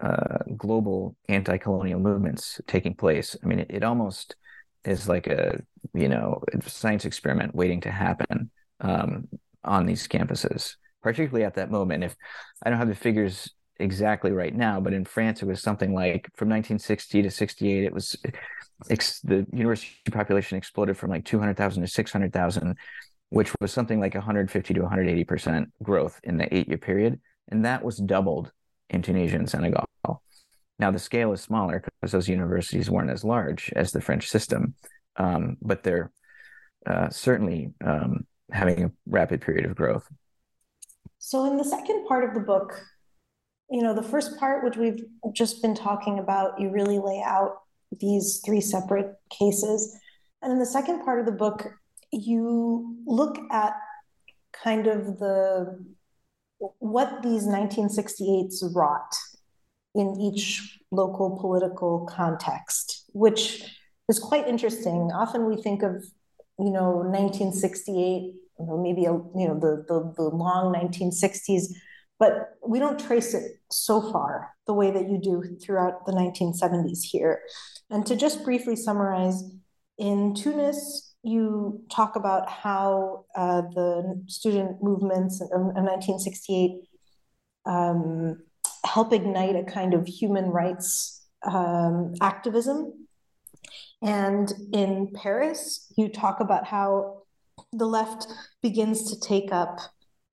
uh, 0.00 0.38
global 0.56 1.16
anti-colonial 1.28 1.98
movements 1.98 2.60
taking 2.66 2.94
place. 2.94 3.34
I 3.42 3.46
mean 3.46 3.60
it, 3.60 3.70
it, 3.70 3.82
almost 3.82 4.36
is 4.84 5.08
like 5.08 5.26
a 5.26 5.58
you 5.94 6.08
know 6.08 6.42
science 6.66 7.06
experiment 7.06 7.54
waiting 7.54 7.80
to 7.82 7.90
happen 7.90 8.50
um, 8.80 9.28
on 9.64 9.86
these 9.86 10.06
campuses 10.06 10.74
particularly 11.02 11.44
at 11.44 11.54
that 11.54 11.70
moment. 11.70 12.04
If 12.04 12.14
i 12.62 12.68
don't 12.68 12.78
have 12.78 12.88
the 12.88 12.94
figures 12.94 13.50
exactly 13.78 14.32
right 14.32 14.54
now, 14.54 14.80
but 14.80 14.92
in 14.92 15.04
France 15.04 15.42
it 15.42 15.46
was 15.46 15.62
something 15.62 15.94
like 15.94 16.30
from 16.34 16.48
1960 16.48 17.22
to 17.22 17.30
68, 17.30 17.84
it 17.84 17.92
was 17.92 18.16
ex, 18.90 19.20
the 19.20 19.46
university 19.52 19.92
population 20.10 20.58
exploded 20.58 20.96
from 20.96 21.10
like 21.10 21.24
200,000 21.24 21.82
to 21.82 21.88
600,000, 21.88 22.76
which 23.30 23.52
was 23.60 23.72
something 23.72 24.00
like 24.00 24.14
150 24.14 24.74
to 24.74 24.80
180 24.80 25.24
percent 25.24 25.72
growth 25.82 26.20
in 26.24 26.36
the 26.36 26.54
eight 26.54 26.68
year 26.68 26.78
period, 26.78 27.20
and 27.48 27.64
that 27.64 27.84
was 27.84 27.98
doubled 27.98 28.52
in 28.90 29.02
Tunisia 29.02 29.36
and 29.36 29.48
Senegal. 29.48 29.84
Now 30.78 30.90
the 30.90 30.98
scale 30.98 31.32
is 31.32 31.40
smaller 31.40 31.82
because 32.00 32.12
those 32.12 32.28
universities 32.28 32.90
weren't 32.90 33.10
as 33.10 33.24
large 33.24 33.72
as 33.74 33.92
the 33.92 34.00
French 34.00 34.28
system, 34.28 34.74
um, 35.16 35.56
but 35.62 35.82
they're 35.82 36.12
uh, 36.86 37.08
certainly 37.08 37.72
um, 37.84 38.26
having 38.50 38.84
a 38.84 38.90
rapid 39.06 39.40
period 39.40 39.64
of 39.64 39.74
growth. 39.74 40.06
So, 41.18 41.46
in 41.46 41.56
the 41.56 41.64
second 41.64 42.06
part 42.06 42.24
of 42.24 42.34
the 42.34 42.40
book, 42.40 42.80
you 43.70 43.82
know, 43.82 43.94
the 43.94 44.02
first 44.02 44.38
part, 44.38 44.64
which 44.64 44.76
we've 44.76 45.04
just 45.32 45.60
been 45.62 45.74
talking 45.74 46.18
about, 46.18 46.60
you 46.60 46.70
really 46.70 46.98
lay 46.98 47.22
out 47.24 47.62
these 48.00 48.40
three 48.44 48.60
separate 48.60 49.14
cases. 49.30 49.98
And 50.42 50.52
in 50.52 50.58
the 50.58 50.66
second 50.66 51.04
part 51.04 51.20
of 51.20 51.26
the 51.26 51.32
book, 51.32 51.66
you 52.12 52.96
look 53.06 53.38
at 53.50 53.72
kind 54.52 54.86
of 54.86 55.18
the 55.18 55.84
what 56.58 57.22
these 57.22 57.46
1968s 57.46 58.74
wrought 58.74 59.14
in 59.94 60.18
each 60.18 60.78
local 60.90 61.38
political 61.38 62.06
context, 62.06 63.04
which 63.12 63.62
is 64.08 64.18
quite 64.18 64.48
interesting. 64.48 65.10
Often 65.12 65.46
we 65.46 65.60
think 65.60 65.82
of, 65.82 66.04
you 66.58 66.70
know, 66.70 66.98
1968, 66.98 68.34
maybe 68.58 69.02
you 69.02 69.30
know 69.34 69.58
the, 69.58 69.84
the 69.88 70.14
the 70.16 70.22
long 70.34 70.72
1960s, 70.74 71.72
but 72.18 72.56
we 72.66 72.78
don't 72.78 72.98
trace 72.98 73.34
it 73.34 73.60
so 73.70 74.00
far 74.12 74.50
the 74.66 74.74
way 74.74 74.90
that 74.90 75.08
you 75.08 75.18
do 75.18 75.42
throughout 75.62 76.06
the 76.06 76.12
1970s 76.12 77.02
here. 77.02 77.40
And 77.90 78.06
to 78.06 78.16
just 78.16 78.44
briefly 78.44 78.76
summarize, 78.76 79.42
in 79.98 80.34
Tunis, 80.34 81.14
you 81.22 81.82
talk 81.90 82.16
about 82.16 82.48
how 82.48 83.24
uh, 83.34 83.62
the 83.74 84.22
student 84.26 84.82
movements 84.82 85.40
of, 85.40 85.50
1968 85.50 86.82
um, 87.64 88.38
help 88.84 89.12
ignite 89.12 89.56
a 89.56 89.64
kind 89.64 89.94
of 89.94 90.06
human 90.06 90.46
rights 90.46 91.26
um, 91.42 92.14
activism. 92.20 93.06
And 94.02 94.52
in 94.72 95.10
Paris, 95.14 95.92
you 95.96 96.08
talk 96.08 96.40
about 96.40 96.66
how 96.66 97.22
the 97.72 97.86
left 97.86 98.26
begins 98.62 99.10
to 99.10 99.20
take 99.20 99.52
up 99.52 99.80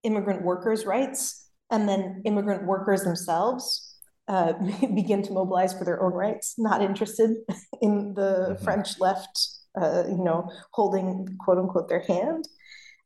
immigrant 0.04 0.44
workers' 0.44 0.86
rights, 0.86 1.43
and 1.74 1.90
then 1.90 2.22
immigrant 2.24 2.66
workers 2.68 3.04
themselves 3.04 3.98
uh, 4.28 4.54
begin 4.96 5.24
to 5.24 5.34
mobilize 5.34 5.74
for 5.74 5.84
their 5.84 6.02
own 6.02 6.14
rights, 6.14 6.54
not 6.58 6.82
interested 6.82 7.36
in 7.82 8.14
the 8.14 8.52
mm-hmm. 8.52 8.64
French 8.64 9.00
left, 9.00 9.48
uh, 9.82 10.04
you 10.08 10.24
know, 10.24 10.50
holding 10.72 11.28
quote 11.40 11.58
unquote 11.58 11.90
their 11.90 12.04
hand. 12.04 12.48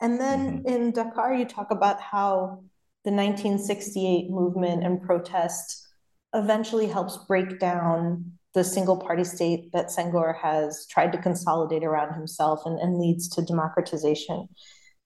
And 0.01 0.19
then 0.19 0.59
mm-hmm. 0.59 0.67
in 0.67 0.91
Dakar, 0.91 1.33
you 1.33 1.45
talk 1.45 1.71
about 1.71 1.99
how 2.01 2.61
the 3.05 3.11
1968 3.11 4.29
movement 4.29 4.83
and 4.83 5.01
protest 5.01 5.87
eventually 6.33 6.87
helps 6.87 7.17
break 7.25 7.59
down 7.59 8.33
the 8.53 8.65
single 8.65 8.97
party 8.97 9.23
state 9.23 9.71
that 9.71 9.87
Senghor 9.87 10.37
has 10.41 10.85
tried 10.89 11.13
to 11.13 11.17
consolidate 11.17 11.83
around 11.83 12.15
himself 12.15 12.63
and, 12.65 12.77
and 12.79 12.99
leads 12.99 13.29
to 13.29 13.41
democratization. 13.41 14.49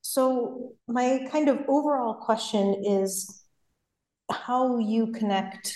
So, 0.02 0.72
my 0.88 1.28
kind 1.32 1.48
of 1.48 1.60
overall 1.68 2.16
question 2.16 2.84
is 2.84 3.41
how 4.32 4.78
you 4.78 5.08
connect 5.08 5.76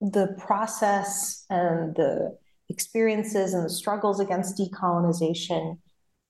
the 0.00 0.34
process 0.38 1.44
and 1.50 1.94
the 1.96 2.36
experiences 2.68 3.54
and 3.54 3.64
the 3.64 3.70
struggles 3.70 4.20
against 4.20 4.58
decolonization 4.58 5.78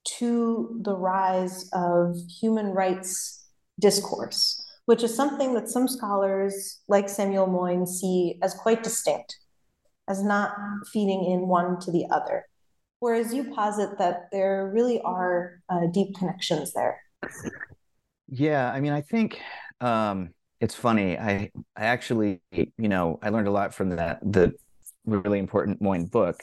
to 0.04 0.80
the 0.82 0.94
rise 0.94 1.68
of 1.72 2.16
human 2.40 2.66
rights 2.66 3.46
discourse, 3.80 4.64
which 4.86 5.02
is 5.02 5.14
something 5.14 5.54
that 5.54 5.68
some 5.68 5.88
scholars 5.88 6.80
like 6.88 7.08
Samuel 7.08 7.46
Moyn 7.46 7.86
see 7.86 8.38
as 8.42 8.54
quite 8.54 8.82
distinct, 8.82 9.36
as 10.08 10.22
not 10.22 10.52
feeding 10.92 11.24
in 11.24 11.48
one 11.48 11.78
to 11.80 11.92
the 11.92 12.06
other. 12.10 12.46
Whereas 13.00 13.32
you 13.32 13.52
posit 13.54 13.98
that 13.98 14.28
there 14.32 14.70
really 14.72 15.00
are 15.02 15.60
uh, 15.68 15.86
deep 15.92 16.16
connections 16.16 16.72
there. 16.72 17.00
Yeah, 18.28 18.70
I 18.72 18.80
mean, 18.80 18.92
I 18.92 19.02
think 19.02 19.40
um, 19.80 20.30
it's 20.60 20.74
funny. 20.74 21.18
I 21.18 21.50
I 21.76 21.84
actually, 21.86 22.40
you 22.52 22.88
know, 22.88 23.18
I 23.22 23.28
learned 23.30 23.48
a 23.48 23.52
lot 23.52 23.74
from 23.74 23.90
that 23.90 24.18
the 24.22 24.54
really 25.04 25.38
important 25.38 25.80
Moyn 25.80 26.06
book. 26.06 26.40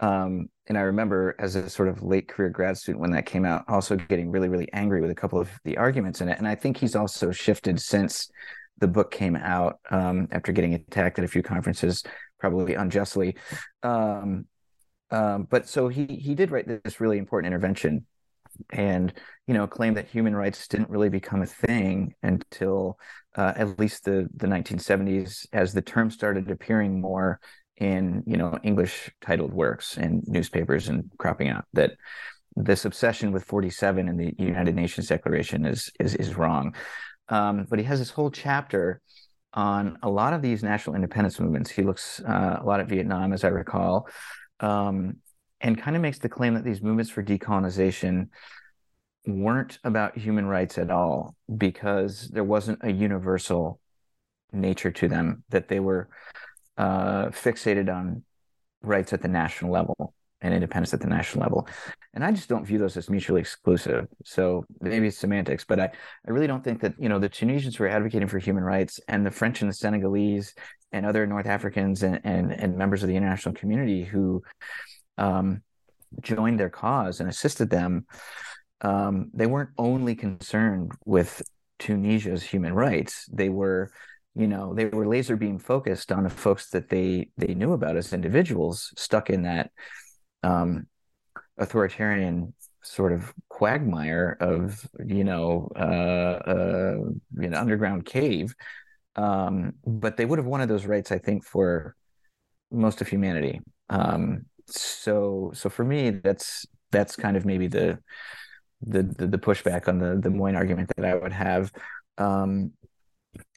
Um, 0.00 0.48
and 0.66 0.76
I 0.76 0.82
remember 0.82 1.36
as 1.38 1.54
a 1.54 1.70
sort 1.70 1.88
of 1.88 2.02
late 2.02 2.28
career 2.28 2.50
grad 2.50 2.76
student 2.76 3.00
when 3.00 3.12
that 3.12 3.26
came 3.26 3.44
out, 3.44 3.64
also 3.68 3.96
getting 3.96 4.30
really, 4.30 4.48
really 4.48 4.68
angry 4.72 5.00
with 5.00 5.10
a 5.10 5.14
couple 5.14 5.38
of 5.38 5.48
the 5.64 5.76
arguments 5.76 6.20
in 6.20 6.28
it. 6.28 6.38
And 6.38 6.48
I 6.48 6.54
think 6.54 6.76
he's 6.76 6.96
also 6.96 7.30
shifted 7.30 7.80
since 7.80 8.28
the 8.78 8.88
book 8.88 9.10
came 9.10 9.36
out 9.36 9.78
um, 9.90 10.28
after 10.32 10.52
getting 10.52 10.74
attacked 10.74 11.18
at 11.18 11.24
a 11.24 11.28
few 11.28 11.42
conferences, 11.42 12.02
probably 12.40 12.74
unjustly. 12.74 13.36
Um, 13.82 14.46
um, 15.10 15.46
but 15.48 15.68
so 15.68 15.88
he 15.88 16.06
he 16.06 16.34
did 16.34 16.50
write 16.50 16.66
this 16.66 17.00
really 17.00 17.18
important 17.18 17.46
intervention 17.46 18.06
and 18.70 19.12
you 19.46 19.54
know 19.54 19.66
claim 19.66 19.94
that 19.94 20.08
human 20.08 20.34
rights 20.34 20.68
didn't 20.68 20.90
really 20.90 21.08
become 21.08 21.42
a 21.42 21.46
thing 21.46 22.14
until 22.22 22.98
uh, 23.36 23.52
at 23.56 23.78
least 23.78 24.04
the 24.04 24.28
the 24.36 24.46
1970s 24.46 25.46
as 25.52 25.72
the 25.72 25.82
term 25.82 26.10
started 26.10 26.50
appearing 26.50 27.00
more 27.00 27.40
in 27.78 28.22
you 28.26 28.36
know 28.36 28.56
english 28.62 29.10
titled 29.20 29.52
works 29.52 29.96
and 29.96 30.22
newspapers 30.26 30.88
and 30.88 31.10
cropping 31.18 31.48
out 31.48 31.64
that 31.72 31.92
this 32.56 32.84
obsession 32.84 33.32
with 33.32 33.44
47 33.44 34.08
in 34.08 34.16
the 34.16 34.34
united 34.38 34.74
nations 34.74 35.08
declaration 35.08 35.64
is 35.64 35.90
is 35.98 36.14
is 36.14 36.36
wrong. 36.36 36.74
Um, 37.28 37.66
but 37.68 37.78
he 37.78 37.84
has 37.86 37.98
this 37.98 38.10
whole 38.10 38.30
chapter 38.30 39.00
on 39.54 39.98
a 40.02 40.10
lot 40.10 40.34
of 40.34 40.42
these 40.42 40.62
national 40.62 40.94
independence 40.94 41.40
movements. 41.40 41.70
He 41.70 41.82
looks 41.82 42.20
uh, 42.20 42.58
a 42.60 42.64
lot 42.64 42.80
at 42.80 42.88
vietnam 42.88 43.32
as 43.32 43.44
i 43.44 43.48
recall. 43.48 44.08
Um, 44.60 45.16
and 45.64 45.80
kind 45.80 45.96
of 45.96 46.02
makes 46.02 46.18
the 46.18 46.28
claim 46.28 46.54
that 46.54 46.62
these 46.62 46.82
movements 46.82 47.10
for 47.10 47.22
decolonization 47.22 48.28
weren't 49.26 49.78
about 49.82 50.16
human 50.16 50.44
rights 50.44 50.76
at 50.76 50.90
all 50.90 51.34
because 51.56 52.28
there 52.28 52.44
wasn't 52.44 52.78
a 52.82 52.92
universal 52.92 53.80
nature 54.52 54.90
to 54.90 55.08
them 55.08 55.42
that 55.48 55.68
they 55.68 55.80
were 55.80 56.10
uh, 56.76 57.26
fixated 57.28 57.92
on 57.92 58.22
rights 58.82 59.14
at 59.14 59.22
the 59.22 59.28
national 59.28 59.72
level 59.72 60.12
and 60.42 60.52
independence 60.52 60.92
at 60.92 61.00
the 61.00 61.06
national 61.06 61.42
level. 61.42 61.66
And 62.12 62.22
i 62.22 62.30
just 62.30 62.50
don't 62.50 62.66
view 62.66 62.76
those 62.76 62.98
as 62.98 63.08
mutually 63.08 63.40
exclusive. 63.40 64.06
So 64.22 64.66
maybe 64.82 65.06
it's 65.06 65.16
semantics 65.16 65.64
but 65.64 65.80
i, 65.80 65.84
I 65.86 66.30
really 66.30 66.46
don't 66.46 66.62
think 66.62 66.82
that 66.82 66.92
you 66.98 67.08
know 67.08 67.18
the 67.18 67.30
tunisians 67.30 67.78
were 67.78 67.88
advocating 67.88 68.28
for 68.28 68.38
human 68.38 68.62
rights 68.62 69.00
and 69.08 69.24
the 69.24 69.30
french 69.30 69.62
and 69.62 69.70
the 69.70 69.74
senegalese 69.74 70.54
and 70.92 71.06
other 71.06 71.26
north 71.26 71.46
africans 71.46 72.02
and, 72.02 72.20
and, 72.24 72.52
and 72.52 72.76
members 72.76 73.02
of 73.02 73.08
the 73.08 73.16
international 73.16 73.54
community 73.54 74.04
who 74.04 74.42
um, 75.18 75.62
joined 76.20 76.58
their 76.60 76.70
cause 76.70 77.20
and 77.20 77.28
assisted 77.28 77.70
them, 77.70 78.06
um, 78.80 79.30
they 79.34 79.46
weren't 79.46 79.70
only 79.78 80.14
concerned 80.14 80.92
with 81.04 81.42
Tunisia's 81.78 82.42
human 82.42 82.74
rights. 82.74 83.26
They 83.32 83.48
were, 83.48 83.90
you 84.34 84.46
know, 84.46 84.74
they 84.74 84.86
were 84.86 85.06
laser 85.06 85.36
beam 85.36 85.58
focused 85.58 86.12
on 86.12 86.24
the 86.24 86.30
folks 86.30 86.70
that 86.70 86.88
they 86.88 87.28
they 87.36 87.54
knew 87.54 87.72
about 87.72 87.96
as 87.96 88.12
individuals 88.12 88.92
stuck 88.96 89.30
in 89.30 89.42
that 89.42 89.70
um, 90.42 90.86
authoritarian 91.58 92.54
sort 92.82 93.12
of 93.12 93.32
quagmire 93.48 94.36
of 94.40 94.86
you 95.04 95.24
know 95.24 95.70
uh, 95.74 96.38
uh, 96.46 96.96
you 97.40 97.48
know 97.48 97.58
underground 97.58 98.04
cave. 98.04 98.54
Um, 99.16 99.74
but 99.86 100.16
they 100.16 100.24
would 100.24 100.38
have 100.38 100.46
wanted 100.46 100.68
those 100.68 100.86
rights, 100.86 101.12
I 101.12 101.18
think, 101.18 101.44
for 101.44 101.94
most 102.70 103.00
of 103.00 103.08
humanity. 103.08 103.60
Um, 103.88 104.46
so 104.66 105.50
so 105.54 105.68
for 105.68 105.84
me 105.84 106.10
that's 106.10 106.66
that's 106.90 107.16
kind 107.16 107.36
of 107.36 107.44
maybe 107.44 107.66
the 107.66 107.98
the 108.82 109.02
the, 109.02 109.26
the 109.26 109.38
pushback 109.38 109.88
on 109.88 109.98
the 109.98 110.18
the 110.20 110.30
Moyn 110.30 110.56
argument 110.56 110.90
that 110.96 111.04
I 111.04 111.14
would 111.14 111.32
have. 111.32 111.72
Um 112.18 112.72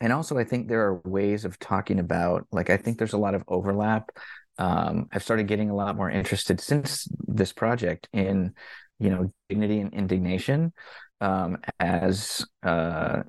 and 0.02 0.12
also 0.12 0.38
I 0.38 0.44
think 0.44 0.68
there 0.68 0.82
are 0.88 1.02
ways 1.06 1.46
of 1.46 1.60
talking 1.60 2.00
about 2.00 2.48
like 2.52 2.70
I 2.70 2.78
think 2.78 2.98
there's 2.98 3.14
a 3.14 3.18
lot 3.18 3.36
of 3.36 3.44
overlap. 3.48 4.10
Um 4.58 5.08
I've 5.12 5.24
started 5.24 5.48
getting 5.48 5.70
a 5.70 5.76
lot 5.76 5.96
more 5.96 6.10
interested 6.10 6.60
since 6.60 7.08
this 7.28 7.54
project 7.54 8.08
in 8.14 8.54
you 9.00 9.10
know 9.10 9.32
dignity 9.50 9.80
and 9.80 9.94
indignation 9.94 10.74
um 11.22 11.58
as 11.80 12.46
uh 12.64 13.24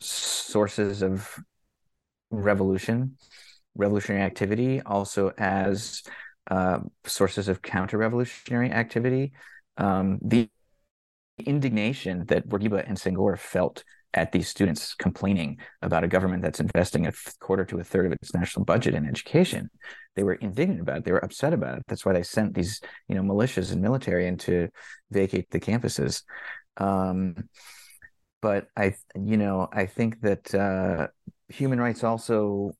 sources 0.00 1.02
of 1.02 1.38
revolution 2.30 3.16
revolutionary 3.74 4.22
activity 4.22 4.80
also 4.82 5.32
as 5.38 6.02
uh, 6.50 6.80
sources 7.04 7.48
of 7.48 7.62
counter-revolutionary 7.62 8.70
activity. 8.70 9.32
Um, 9.76 10.18
the 10.22 10.48
indignation 11.38 12.26
that 12.26 12.48
Bourguiba 12.48 12.88
and 12.88 12.96
Senghor 12.96 13.38
felt 13.38 13.82
at 14.12 14.30
these 14.30 14.48
students 14.48 14.94
complaining 14.94 15.58
about 15.82 16.04
a 16.04 16.08
government 16.08 16.42
that's 16.42 16.60
investing 16.60 17.06
a 17.06 17.12
quarter 17.40 17.64
to 17.64 17.80
a 17.80 17.84
third 17.84 18.06
of 18.06 18.12
its 18.12 18.32
national 18.32 18.64
budget 18.64 18.94
in 18.94 19.08
education. 19.08 19.68
They 20.14 20.22
were 20.22 20.34
indignant 20.34 20.80
about 20.80 20.98
it. 20.98 21.04
They 21.04 21.10
were 21.10 21.24
upset 21.24 21.52
about 21.52 21.78
it. 21.78 21.84
That's 21.88 22.06
why 22.06 22.12
they 22.12 22.22
sent 22.22 22.54
these, 22.54 22.80
you 23.08 23.16
know, 23.16 23.22
militias 23.22 23.72
and 23.72 23.82
military 23.82 24.28
in 24.28 24.38
to 24.38 24.68
vacate 25.10 25.50
the 25.50 25.58
campuses. 25.58 26.22
Um, 26.76 27.48
but 28.40 28.68
I, 28.76 28.94
you 29.16 29.36
know, 29.36 29.68
I 29.72 29.86
think 29.86 30.20
that 30.20 30.54
uh, 30.54 31.08
human 31.48 31.80
rights 31.80 32.04
also 32.04 32.72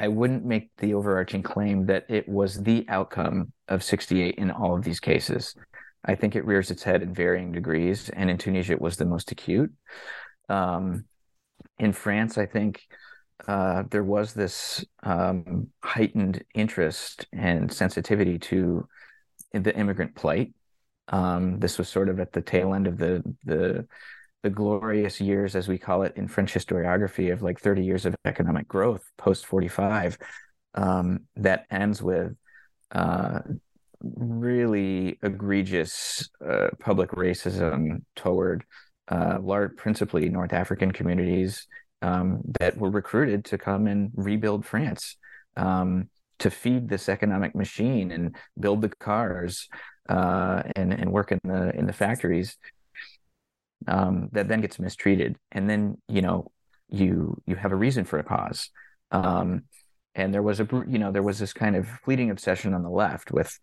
I 0.00 0.08
wouldn't 0.08 0.46
make 0.46 0.70
the 0.78 0.94
overarching 0.94 1.42
claim 1.42 1.84
that 1.86 2.06
it 2.08 2.26
was 2.26 2.62
the 2.62 2.86
outcome 2.88 3.52
of 3.68 3.84
68 3.84 4.36
in 4.36 4.50
all 4.50 4.74
of 4.74 4.82
these 4.82 4.98
cases. 4.98 5.54
I 6.06 6.14
think 6.14 6.34
it 6.34 6.46
rears 6.46 6.70
its 6.70 6.82
head 6.82 7.02
in 7.02 7.12
varying 7.12 7.52
degrees, 7.52 8.08
and 8.08 8.30
in 8.30 8.38
Tunisia, 8.38 8.72
it 8.72 8.80
was 8.80 8.96
the 8.96 9.04
most 9.04 9.30
acute. 9.30 9.70
Um, 10.48 11.04
in 11.78 11.92
France, 11.92 12.38
I 12.38 12.46
think 12.46 12.80
uh, 13.46 13.82
there 13.90 14.02
was 14.02 14.32
this 14.32 14.82
um, 15.02 15.68
heightened 15.82 16.44
interest 16.54 17.26
and 17.34 17.70
sensitivity 17.70 18.38
to 18.38 18.88
the 19.52 19.76
immigrant 19.76 20.14
plight. 20.14 20.54
Um, 21.08 21.58
this 21.58 21.76
was 21.76 21.90
sort 21.90 22.08
of 22.08 22.20
at 22.20 22.32
the 22.32 22.40
tail 22.40 22.72
end 22.72 22.86
of 22.86 22.96
the 22.96 23.22
the 23.44 23.86
the 24.42 24.50
glorious 24.50 25.20
years, 25.20 25.54
as 25.54 25.68
we 25.68 25.78
call 25.78 26.02
it 26.02 26.14
in 26.16 26.28
French 26.28 26.54
historiography, 26.54 27.32
of 27.32 27.42
like 27.42 27.60
30 27.60 27.84
years 27.84 28.06
of 28.06 28.14
economic 28.24 28.66
growth 28.66 29.02
post 29.18 29.46
45, 29.46 30.18
um, 30.74 31.20
that 31.36 31.66
ends 31.70 32.02
with 32.02 32.34
uh, 32.92 33.40
really 34.02 35.18
egregious 35.22 36.28
uh, 36.46 36.68
public 36.78 37.10
racism 37.10 38.02
toward 38.16 38.64
uh, 39.08 39.38
large, 39.40 39.76
principally 39.76 40.28
North 40.28 40.52
African 40.52 40.92
communities 40.92 41.66
um, 42.02 42.40
that 42.60 42.78
were 42.78 42.90
recruited 42.90 43.44
to 43.46 43.58
come 43.58 43.86
and 43.86 44.10
rebuild 44.14 44.64
France, 44.64 45.16
um, 45.56 46.08
to 46.38 46.50
feed 46.50 46.88
this 46.88 47.08
economic 47.08 47.54
machine 47.54 48.10
and 48.10 48.34
build 48.58 48.80
the 48.80 48.88
cars 48.88 49.68
uh, 50.08 50.62
and 50.74 50.92
and 50.92 51.12
work 51.12 51.32
in 51.32 51.40
the 51.44 51.76
in 51.76 51.86
the 51.86 51.92
factories. 51.92 52.56
Um, 53.86 54.28
that 54.32 54.48
then 54.48 54.60
gets 54.60 54.78
mistreated, 54.78 55.36
and 55.52 55.68
then 55.68 55.96
you 56.06 56.22
know 56.22 56.50
you 56.88 57.40
you 57.46 57.56
have 57.56 57.72
a 57.72 57.76
reason 57.76 58.04
for 58.04 58.18
a 58.18 58.24
cause. 58.24 58.70
Um, 59.10 59.62
and 60.14 60.34
there 60.34 60.42
was 60.42 60.60
a 60.60 60.68
you 60.86 60.98
know 60.98 61.12
there 61.12 61.22
was 61.22 61.38
this 61.38 61.52
kind 61.52 61.76
of 61.76 61.88
fleeting 62.04 62.30
obsession 62.30 62.74
on 62.74 62.82
the 62.82 62.90
left 62.90 63.32
with 63.32 63.58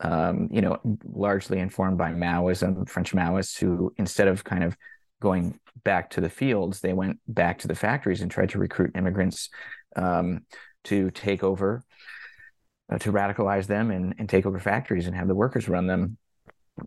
um, 0.00 0.48
you 0.50 0.60
know, 0.60 0.78
largely 1.04 1.58
informed 1.58 1.98
by 1.98 2.12
Maoism, 2.12 2.88
French 2.88 3.12
Maoists, 3.12 3.58
who 3.58 3.92
instead 3.96 4.28
of 4.28 4.44
kind 4.44 4.62
of 4.62 4.76
going 5.20 5.58
back 5.84 6.10
to 6.10 6.20
the 6.20 6.28
fields, 6.28 6.80
they 6.80 6.92
went 6.92 7.18
back 7.26 7.58
to 7.60 7.68
the 7.68 7.74
factories 7.74 8.20
and 8.20 8.30
tried 8.30 8.50
to 8.50 8.58
recruit 8.58 8.92
immigrants 8.94 9.48
um, 9.96 10.44
to 10.84 11.10
take 11.12 11.42
over, 11.42 11.82
uh, 12.92 12.98
to 12.98 13.12
radicalize 13.12 13.66
them 13.66 13.90
and, 13.90 14.14
and 14.18 14.28
take 14.28 14.44
over 14.44 14.58
factories 14.58 15.06
and 15.06 15.16
have 15.16 15.28
the 15.28 15.34
workers 15.34 15.68
run 15.68 15.86
them. 15.86 16.18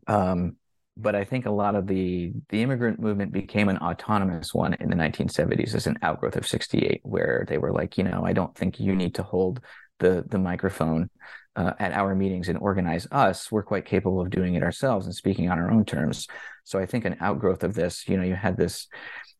Um, 0.06 0.58
but 1.02 1.16
I 1.16 1.24
think 1.24 1.46
a 1.46 1.52
lot 1.52 1.76
of 1.76 1.88
the 1.88 2.34
the 2.50 2.62
immigrant 2.62 3.00
movement 3.00 3.32
became 3.32 3.70
an 3.70 3.78
autonomous 3.78 4.54
one 4.54 4.74
in 4.76 4.90
the 4.90 4.96
1970s 4.96 5.74
as 5.76 5.88
an 5.88 5.98
outgrowth 6.02 6.36
of 6.36 6.48
68, 6.48 7.02
where 7.04 7.46
they 7.48 7.58
were 7.58 7.72
like, 7.72 7.98
you 7.98 8.04
know, 8.04 8.24
I 8.26 8.34
don't 8.34 8.56
think 8.56 8.80
you 8.80 8.96
need 8.96 9.16
to 9.16 9.24
hold 9.24 9.62
the 10.00 10.26
the 10.28 10.40
microphone 10.40 11.10
uh, 11.56 11.74
at 11.80 11.92
our 11.92 12.16
meetings 12.16 12.48
and 12.48 12.58
organize 12.60 13.06
us, 13.12 13.52
we're 13.52 13.64
quite 13.64 13.86
capable 13.86 14.22
of 14.22 14.30
doing 14.30 14.56
it 14.56 14.64
ourselves 14.64 15.06
and 15.06 15.14
speaking 15.14 15.50
on 15.50 15.60
our 15.60 15.70
own 15.70 15.84
terms. 15.84 16.28
So 16.64 16.80
I 16.80 16.86
think 16.86 17.04
an 17.04 17.18
outgrowth 17.20 17.64
of 17.64 17.74
this, 17.74 18.08
you 18.08 18.16
know, 18.16 18.24
you 18.24 18.36
had 18.36 18.56
this 18.56 18.88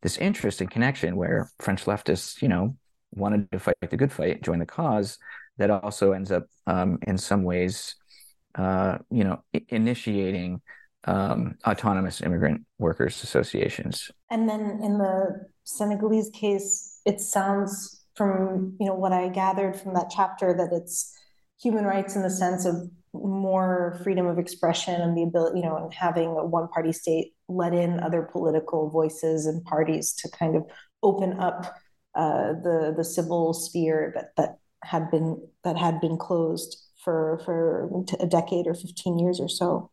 this 0.02 0.18
interest 0.18 0.62
and 0.62 0.72
connection 0.72 1.16
where 1.16 1.50
French 1.60 1.86
leftists, 1.86 2.42
you 2.42 2.48
know, 2.48 2.76
wanted 3.14 3.52
to 3.52 3.60
fight 3.60 3.76
the 3.90 3.98
good 3.98 4.12
fight, 4.12 4.44
join 4.44 4.60
the 4.60 4.66
cause. 4.66 5.18
That 5.58 5.70
also 5.70 6.14
ends 6.14 6.32
up, 6.32 6.46
um, 6.68 7.00
in 7.06 7.18
some 7.18 7.44
ways, 7.44 7.96
uh, 8.56 9.00
you 9.10 9.26
know, 9.26 9.44
initiating 9.68 10.62
um, 11.06 11.58
autonomous 11.66 12.22
immigrant 12.22 12.66
workers 12.78 13.24
associations. 13.24 14.12
And 14.30 14.50
then 14.50 14.80
in 14.84 14.98
the 14.98 15.46
Senegalese 15.64 16.30
case, 16.32 17.02
it 17.06 17.22
sounds 17.22 18.04
from 18.16 18.76
you 18.80 18.86
know 18.86 18.96
what 18.96 19.14
I 19.14 19.30
gathered 19.30 19.80
from 19.80 19.94
that 19.94 20.12
chapter 20.14 20.54
that 20.54 20.70
it's 20.74 21.16
human 21.62 21.86
rights 21.86 22.16
in 22.16 22.22
the 22.22 22.30
sense 22.30 22.66
of 22.66 22.76
more 23.14 24.00
freedom 24.04 24.28
of 24.28 24.38
expression 24.38 25.02
and 25.02 25.18
the 25.18 25.24
ability, 25.24 25.60
you 25.60 25.66
know, 25.66 25.78
and 25.78 25.94
having 25.94 26.28
a 26.28 26.46
one 26.46 26.68
party 26.68 26.92
state 26.92 27.34
let 27.48 27.74
in 27.74 28.00
other 28.00 28.22
political 28.22 28.90
voices 28.90 29.46
and 29.46 29.64
parties 29.64 30.14
to 30.14 30.30
kind 30.30 30.56
of 30.56 30.64
open 31.02 31.40
up 31.40 31.76
uh, 32.16 32.54
the 32.64 32.94
the 32.96 33.04
civil 33.04 33.54
sphere 33.54 34.12
that 34.16 34.36
that 34.36 34.58
had 34.84 35.10
been 35.12 35.42
that 35.64 35.78
had 35.78 36.00
been 36.02 36.18
closed 36.18 36.78
for 37.04 37.42
for 37.46 37.90
a 38.20 38.28
decade 38.28 38.68
or 38.68 38.74
15 38.74 39.20
years 39.20 39.40
or 39.40 39.48
so. 39.48 39.90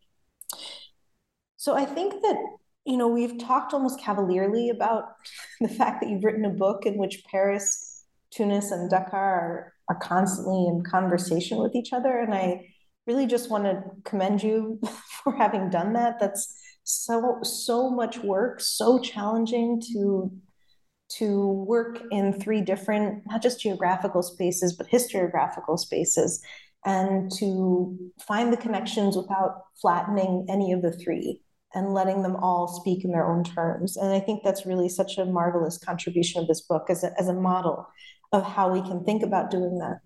So 1.67 1.75
I 1.75 1.85
think 1.85 2.23
that 2.23 2.37
you 2.85 2.97
know 2.97 3.09
we've 3.09 3.41
talked 3.41 3.75
almost 3.75 4.01
cavalierly 4.01 4.71
about 4.71 5.07
the 5.61 5.69
fact 5.69 6.01
that 6.01 6.09
you've 6.09 6.23
written 6.23 6.45
a 6.45 6.51
book 6.51 6.87
in 6.87 6.97
which 6.97 7.25
Paris, 7.29 8.05
Tunis, 8.31 8.71
and 8.71 8.89
Dakar 8.89 9.19
are 9.19 9.73
are 9.89 9.99
constantly 9.99 10.65
in 10.69 10.85
conversation 10.85 11.59
with 11.59 11.75
each 11.75 11.93
other. 11.93 12.21
And 12.21 12.33
I 12.33 12.69
really 13.09 13.27
just 13.27 13.51
want 13.51 13.65
to 13.65 13.83
commend 14.05 14.45
you 14.45 14.81
for 15.25 15.35
having 15.35 15.69
done 15.69 15.95
that. 15.95 16.21
That's 16.21 16.57
so 16.85 17.39
so 17.43 17.91
much 17.91 18.19
work, 18.19 18.61
so 18.61 19.01
challenging 19.01 19.83
to 19.93 20.31
to 21.19 21.49
work 21.49 22.01
in 22.13 22.33
three 22.33 22.61
different, 22.61 23.25
not 23.27 23.43
just 23.43 23.61
geographical 23.61 24.23
spaces, 24.23 24.73
but 24.77 24.89
historiographical 24.89 25.81
spaces, 25.81 26.41
and 26.85 27.29
to 27.41 27.99
find 28.25 28.53
the 28.53 28.57
connections 28.57 29.17
without 29.17 29.63
flattening 29.83 30.47
any 30.49 30.71
of 30.71 30.81
the 30.81 30.93
three 30.93 31.43
and 31.75 31.93
letting 31.93 32.23
them 32.23 32.37
all 32.37 32.69
speak 32.69 33.05
in 33.05 33.11
their 33.11 33.27
own 33.27 33.45
terms. 33.45 33.97
And 33.97 34.13
I 34.13 34.21
think 34.21 34.43
that's 34.43 34.67
really 34.67 34.89
such 34.89 35.19
a 35.19 35.25
marvelous 35.25 35.79
contribution 35.79 36.41
of 36.41 36.49
this 36.49 36.63
book 36.63 36.87
as 36.89 37.05
a, 37.05 37.13
as 37.19 37.29
a 37.29 37.35
model 37.35 37.87
of 38.33 38.45
how 38.45 38.71
we 38.73 38.81
can 38.83 39.05
think 39.05 39.23
about 39.23 39.51
doing 39.51 39.79
that. 39.79 39.99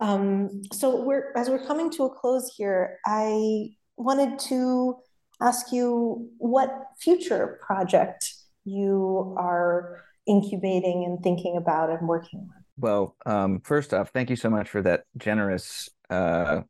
Um, 0.00 0.62
so 0.72 1.02
we're 1.02 1.32
as 1.36 1.48
we're 1.48 1.64
coming 1.64 1.88
to 1.92 2.04
a 2.04 2.10
close 2.10 2.52
here, 2.56 2.98
I 3.06 3.68
wanted 3.96 4.38
to 4.40 4.96
ask 5.40 5.72
you 5.72 6.28
what 6.38 6.70
future 6.98 7.60
project 7.64 8.32
you 8.64 9.34
are 9.38 10.00
incubating 10.26 11.04
and 11.04 11.22
thinking 11.22 11.56
about 11.56 11.90
and 11.90 12.08
working 12.08 12.40
on. 12.40 12.64
Well, 12.78 13.16
um, 13.26 13.60
first 13.60 13.94
off, 13.94 14.10
thank 14.10 14.30
you 14.30 14.36
so 14.36 14.50
much 14.50 14.68
for 14.68 14.82
that 14.82 15.04
generous 15.16 15.88
uh, 16.10 16.62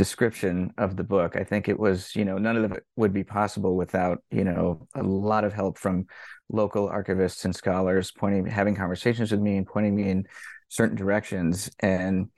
description 0.00 0.72
of 0.78 0.96
the 0.96 1.04
book. 1.04 1.36
I 1.36 1.44
think 1.44 1.68
it 1.68 1.78
was, 1.78 2.16
you 2.16 2.24
know, 2.24 2.38
none 2.38 2.56
of 2.56 2.72
it 2.72 2.82
would 2.96 3.12
be 3.12 3.22
possible 3.22 3.76
without, 3.76 4.22
you 4.30 4.44
know, 4.44 4.88
a 4.94 5.02
lot 5.02 5.44
of 5.44 5.52
help 5.52 5.76
from 5.76 6.06
local 6.48 6.88
archivists 6.88 7.44
and 7.44 7.54
scholars 7.54 8.10
pointing, 8.10 8.46
having 8.46 8.74
conversations 8.74 9.30
with 9.30 9.40
me 9.40 9.58
and 9.58 9.66
pointing 9.66 9.94
me 9.94 10.08
in 10.08 10.24
certain 10.70 10.96
directions. 10.96 11.70
And 11.80 12.30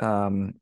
um, 0.00 0.54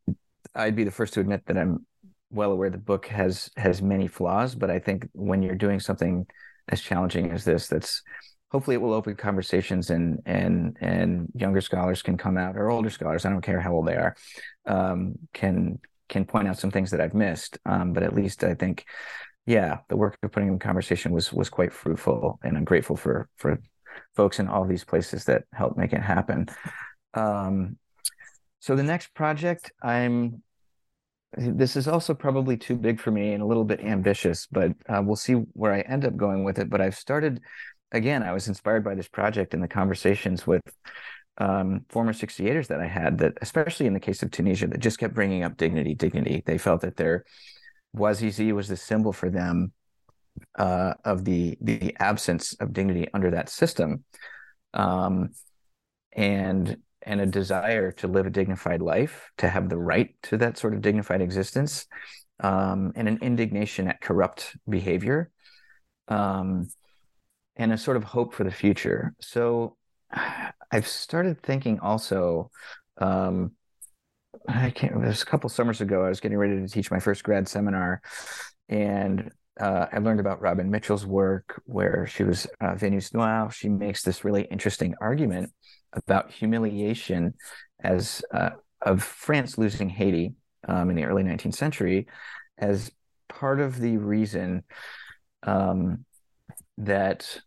I'd 0.55 0.77
be 0.77 0.85
the 0.85 0.91
first 0.91 1.15
to 1.15 1.21
admit 1.21 1.47
that 1.47 1.57
I'm 1.57 1.87
well 2.31 2.53
aware 2.53 2.69
the 2.69 2.77
book 2.77 3.07
has 3.07 3.49
has 3.57 3.81
many 3.81 4.07
flaws, 4.07 4.55
but 4.55 4.71
I 4.71 4.79
think 4.79 5.09
when 5.15 5.43
you're 5.43 5.55
doing 5.55 5.81
something 5.81 6.27
as 6.69 6.83
challenging 6.83 7.31
as 7.31 7.47
this, 7.47 7.67
that's 7.67 8.03
hopefully 8.51 8.75
it 8.75 8.83
will 8.83 8.93
open 8.93 9.15
conversations 9.15 9.89
and 9.89 10.21
and 10.27 10.77
and 10.83 11.33
younger 11.35 11.63
scholars 11.63 12.03
can 12.03 12.19
come 12.19 12.37
out 12.37 12.59
or 12.59 12.69
older 12.71 12.91
scholars, 12.91 13.25
I 13.25 13.31
don't 13.31 13.41
care 13.41 13.63
how 13.63 13.73
old 13.73 13.89
they 13.89 13.97
are, 13.97 14.15
um, 14.67 15.15
can 15.33 15.79
can 16.09 16.25
point 16.25 16.49
out 16.49 16.59
some 16.59 16.71
things 16.71 16.91
that 16.91 17.01
I've 17.01 17.15
missed. 17.15 17.59
Um, 17.65 17.93
but 17.93 18.03
at 18.03 18.15
least 18.15 18.45
I 18.45 18.55
think, 18.55 18.85
yeah, 19.47 19.79
the 19.89 19.97
work 19.97 20.19
of 20.23 20.33
putting 20.33 20.49
in 20.49 20.59
conversation 20.59 21.13
was 21.13 21.33
was 21.33 21.49
quite 21.49 21.73
fruitful, 21.73 22.39
and 22.43 22.57
I'm 22.57 22.65
grateful 22.65 22.97
for 22.97 23.29
for 23.37 23.59
folks 24.15 24.41
in 24.41 24.49
all 24.49 24.65
these 24.65 24.85
places 24.85 25.25
that 25.25 25.45
helped 25.53 25.79
make 25.79 25.93
it 25.93 26.03
happen. 26.03 26.49
Um, 27.15 27.79
so 28.61 28.77
the 28.77 28.83
next 28.83 29.15
project, 29.15 29.73
I'm. 29.83 30.43
This 31.37 31.77
is 31.77 31.87
also 31.87 32.15
probably 32.15 32.57
too 32.57 32.77
big 32.77 32.99
for 32.99 33.11
me 33.11 33.33
and 33.33 33.43
a 33.43 33.47
little 33.47 33.65
bit 33.65 33.81
ambitious, 33.81 34.47
but 34.51 34.73
uh, 34.89 35.03
we'll 35.05 35.17
see 35.17 35.35
where 35.35 35.75
I 35.75 35.81
end 35.81 36.07
up 36.07 36.17
going 36.17 36.45
with 36.45 36.59
it. 36.59 36.71
But 36.71 36.81
I've 36.81 36.95
started, 36.97 37.43
again, 37.93 38.23
I 38.23 38.33
was 38.33 38.49
inspired 38.49 38.85
by 38.85 38.95
this 38.95 39.09
project 39.09 39.53
and 39.53 39.63
the 39.63 39.69
conversations 39.69 40.47
with 40.47 40.63
um, 41.39 41.85
former 41.89 42.13
68ers 42.13 42.69
that 42.69 42.81
I 42.81 42.87
had 42.87 43.19
that, 43.19 43.35
especially 43.43 43.87
in 43.87 43.95
the 43.95 44.01
case 44.01 44.23
of 44.23 44.31
Tunisia, 44.31 44.67
that 44.69 44.81
just 44.81 44.99
kept 44.99 45.15
bringing 45.15 45.45
up 45.45 45.57
dignity, 45.57 45.95
dignity. 45.95 46.43
They 46.45 46.59
felt 46.59 46.81
that 46.81 46.97
their 46.97 47.25
Bouazizi 47.95 48.53
was 48.53 48.69
the 48.69 48.77
symbol 48.77 49.13
for 49.13 49.31
them 49.31 49.73
uh, 50.59 50.95
of 51.05 51.25
the 51.25 51.57
the 51.61 51.97
absence 51.99 52.55
of 52.55 52.73
dignity 52.73 53.09
under 53.13 53.31
that 53.31 53.49
system, 53.49 54.05
um, 54.75 55.31
and 56.13 56.79
and 57.03 57.21
a 57.21 57.27
desire 57.27 57.93
to 57.93 58.09
live 58.09 58.27
a 58.27 58.31
dignified 58.31 58.83
life, 58.83 59.31
to 59.39 59.49
have 59.49 59.69
the 59.69 59.79
right 59.79 60.15
to 60.25 60.37
that 60.39 60.59
sort 60.59 60.75
of 60.75 60.83
dignified 60.83 61.21
existence, 61.21 61.87
um, 62.41 62.93
and 62.97 63.09
an 63.09 63.19
indignation 63.23 63.89
at 63.89 64.01
corrupt 64.01 64.57
behavior, 64.69 65.31
um, 66.09 66.69
and 67.57 67.73
a 67.73 67.79
sort 67.79 67.97
of 67.97 68.05
hope 68.05 68.35
for 68.35 68.45
the 68.45 68.51
future. 68.51 69.15
So 69.21 69.77
I've 70.71 70.89
started 70.89 71.43
thinking 71.43 71.81
also. 71.81 72.51
Um, 72.99 73.53
I 74.49 74.71
can't. 74.71 74.99
Was 74.99 75.23
a 75.23 75.27
couple 75.27 75.49
summers 75.51 75.81
ago. 75.81 76.05
I 76.05 76.09
was 76.09 76.21
getting 76.21 76.39
ready 76.39 76.61
to 76.61 76.69
teach 76.69 76.91
my 76.91 77.01
first 77.01 77.25
grad 77.25 77.49
seminar, 77.49 78.01
and 78.69 79.31
uh, 79.59 79.87
I 79.93 79.99
learned 79.99 80.21
about 80.21 80.41
Robin 80.41 80.71
Mitchell's 80.71 81.07
work, 81.07 81.61
where 81.65 82.07
she 82.07 82.23
was 82.23 82.47
uh, 82.61 82.75
Venus 82.75 83.13
Noire. 83.15 83.51
She 83.51 83.69
makes 83.69 84.03
this 84.03 84.25
really 84.25 84.43
interesting 84.43 84.95
argument 85.01 85.53
about 85.93 86.31
humiliation 86.31 87.35
as 87.81 88.23
uh, 88.33 88.51
of 88.83 89.03
France 89.03 89.59
losing 89.59 89.89
Haiti 89.89 90.35
um, 90.69 90.91
in 90.91 90.97
the 90.97 91.05
early 91.05 91.23
19th 91.23 91.55
century 91.55 92.07
as 92.59 92.91
part 93.29 93.61
of 93.61 93.81
the 93.81 93.97
reason 93.97 94.63
um, 95.43 96.05
that 96.79 97.41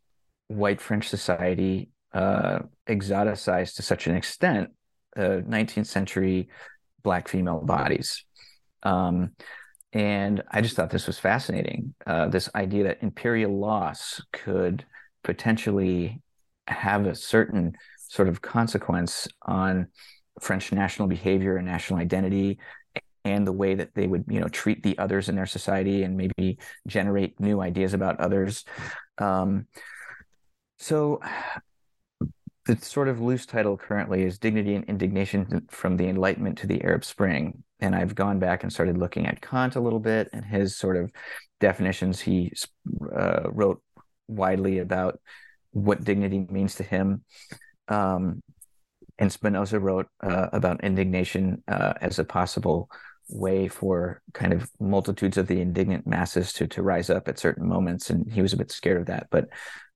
white 0.48 0.82
French 0.82 1.08
society 1.08 1.90
uh, 2.14 2.60
exoticized 2.88 3.76
to 3.76 3.82
such 3.82 4.08
an 4.08 4.16
extent 4.16 4.70
uh, 5.18 5.42
19th 5.48 5.88
century 5.88 6.50
black 7.04 7.28
female 7.28 7.62
bodies. 7.62 8.24
Um, 8.84 9.32
and 9.92 10.44
I 10.52 10.62
just 10.62 10.76
thought 10.76 10.92
this 10.92 11.08
was 11.08 11.18
fascinating. 11.18 11.96
Uh, 12.06 12.28
this 12.28 12.50
idea 12.54 12.84
that 12.86 13.02
imperial 13.02 13.58
loss 13.58 14.22
could 14.32 14.86
potentially 15.24 16.22
have 16.68 17.06
a 17.06 17.16
certain 17.16 17.76
sort 17.98 18.28
of 18.28 18.42
consequence 18.42 19.28
on 19.42 19.88
French 20.40 20.72
national 20.72 21.08
behavior 21.08 21.58
and 21.58 21.66
national 21.66 22.00
identity 22.00 22.60
and 23.26 23.46
the 23.46 23.52
way 23.52 23.76
that 23.76 23.94
they 23.96 24.08
would 24.08 24.24
you 24.28 24.40
know 24.40 24.48
treat 24.48 24.82
the 24.84 24.98
others 24.98 25.30
in 25.30 25.36
their 25.36 25.46
society 25.46 26.04
and 26.04 26.16
maybe 26.16 26.58
generate 26.88 27.40
new 27.40 27.62
ideas 27.62 27.94
about 27.94 28.20
others 28.20 28.64
um, 29.18 29.68
so 30.78 31.20
the 32.70 32.86
sort 32.86 33.08
of 33.08 33.20
loose 33.20 33.46
title 33.46 33.76
currently 33.78 34.24
is 34.24 34.38
dignity 34.38 34.76
and 34.76 34.86
indignation 34.86 35.66
from 35.70 35.98
the 35.98 36.08
enlightenment 36.08 36.58
to 36.60 36.68
the 36.68 36.84
arab 36.84 37.04
spring. 37.04 37.64
And 37.80 37.96
i've 37.96 38.14
gone 38.14 38.40
back 38.40 38.64
and 38.64 38.72
started 38.72 38.98
looking 38.98 39.26
at 39.26 39.42
kant 39.42 39.76
a 39.76 39.80
little 39.80 40.00
bit 40.00 40.30
and 40.34 40.46
his 40.46 40.78
sort 40.78 40.96
of 40.98 41.12
definitions. 41.60 42.20
He 42.20 42.54
uh, 43.16 43.50
wrote 43.50 43.82
widely 44.28 44.80
about 44.80 45.20
what 45.72 46.04
dignity 46.04 46.46
means 46.50 46.76
to 46.76 46.84
him. 46.84 47.24
Um, 47.88 48.44
and 49.18 49.32
Spinoza 49.32 49.80
wrote 49.80 50.08
uh, 50.22 50.48
about 50.54 50.84
indignation 50.84 51.64
uh, 51.68 51.94
as 52.02 52.20
a 52.20 52.24
possible 52.24 52.90
way 53.30 53.68
for 53.68 54.22
kind 54.34 54.54
of 54.54 54.70
multitudes 54.80 55.38
of 55.38 55.48
the 55.48 55.60
indignant 55.60 56.08
masses 56.08 56.54
to 56.54 56.68
to 56.68 56.82
rise 56.82 57.10
up 57.10 57.28
at 57.28 57.40
certain 57.40 57.68
moments, 57.68 58.10
and 58.10 58.32
he 58.32 58.42
was 58.42 58.54
a 58.54 58.58
bit 58.58 58.72
scared 58.72 59.02
of 59.02 59.08
that. 59.08 59.28
But 59.30 59.50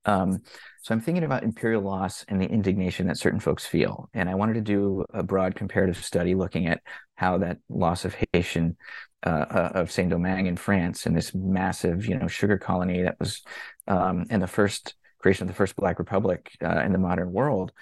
um, 0.04 0.42
so 0.84 0.92
I'm 0.92 1.00
thinking 1.00 1.24
about 1.24 1.44
imperial 1.44 1.80
loss 1.80 2.26
and 2.28 2.38
the 2.38 2.44
indignation 2.44 3.06
that 3.06 3.16
certain 3.16 3.40
folks 3.40 3.64
feel, 3.64 4.10
and 4.12 4.28
I 4.28 4.34
wanted 4.34 4.52
to 4.54 4.60
do 4.60 5.06
a 5.14 5.22
broad 5.22 5.54
comparative 5.54 5.96
study 6.04 6.34
looking 6.34 6.66
at 6.66 6.82
how 7.14 7.38
that 7.38 7.56
loss 7.70 8.04
of 8.04 8.14
Haitian 8.34 8.76
uh, 9.24 9.46
uh 9.48 9.70
of 9.76 9.90
Saint 9.90 10.10
Domingue 10.10 10.44
in 10.44 10.58
France 10.58 11.06
and 11.06 11.16
this 11.16 11.34
massive, 11.34 12.04
you 12.04 12.18
know, 12.18 12.28
sugar 12.28 12.58
colony 12.58 13.00
that 13.00 13.18
was, 13.18 13.40
um, 13.88 14.26
and 14.28 14.42
the 14.42 14.46
first 14.46 14.94
creation 15.20 15.44
of 15.44 15.48
the 15.48 15.56
first 15.56 15.74
Black 15.74 15.98
Republic 15.98 16.54
uh, 16.62 16.80
in 16.80 16.92
the 16.92 16.98
modern 16.98 17.32
world. 17.32 17.72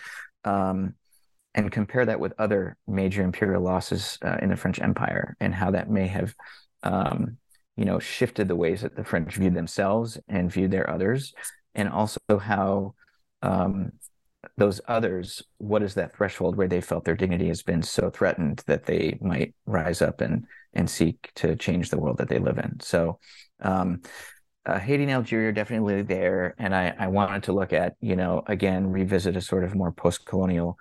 Um, 0.45 0.95
and 1.57 1.73
compare 1.73 2.07
that 2.07 2.21
with 2.21 2.33
other 2.39 2.77
major 2.87 3.25
imperial 3.25 3.63
losses 3.63 4.17
uh, 4.25 4.37
in 4.41 4.51
the 4.51 4.57
French 4.57 4.81
Empire 4.81 5.37
and 5.41 5.53
how 5.53 5.73
that 5.73 5.91
may 5.91 6.07
have, 6.07 6.37
um, 6.85 7.37
you 7.77 7.85
know, 7.85 7.99
shifted 7.99 8.47
the 8.47 8.57
ways 8.57 8.83
that 8.83 8.95
the 8.95 9.05
French 9.05 9.35
viewed 9.35 9.55
themselves 9.55 10.19
and 10.29 10.53
viewed 10.53 10.71
their 10.71 10.89
others, 10.89 11.35
and 11.75 11.89
also 11.89 12.21
how 12.41 12.95
um, 13.43 13.93
those 14.57 14.81
others, 14.89 15.43
what 15.59 15.83
is 15.83 15.95
that 15.95 16.17
threshold 16.17 16.57
where 16.57 16.69
they 16.69 16.81
felt 16.81 17.05
their 17.05 17.15
dignity 17.15 17.49
has 17.49 17.63
been 17.63 17.83
so 17.83 18.11
threatened 18.11 18.63
that 18.67 18.85
they 18.87 19.19
might 19.21 19.55
rise 19.67 20.03
up 20.03 20.21
and 20.21 20.47
and 20.75 20.89
seek 20.89 21.31
to 21.35 21.55
change 21.57 21.91
the 21.91 21.99
world 21.99 22.19
that 22.19 22.29
they 22.29 22.39
live 22.39 22.59
in. 22.59 22.81
So. 22.81 23.19
Um, 23.61 24.03
uh, 24.65 24.79
Haiti 24.79 25.03
and 25.03 25.13
Algeria 25.13 25.49
are 25.49 25.53
definitely 25.53 26.03
there, 26.03 26.55
and 26.57 26.73
I, 26.73 26.95
I 26.97 27.09
wanted 27.09 27.43
to 27.45 27.53
look 27.53 27.73
at, 27.73 27.97
you 28.01 28.15
know, 28.15 28.45
again, 28.47 28.87
revisit 28.87 29.37
a 29.37 29.41
sort 29.41 29.65
of 29.65 29.75
more 29.75 29.91
post-colonial 29.91 30.79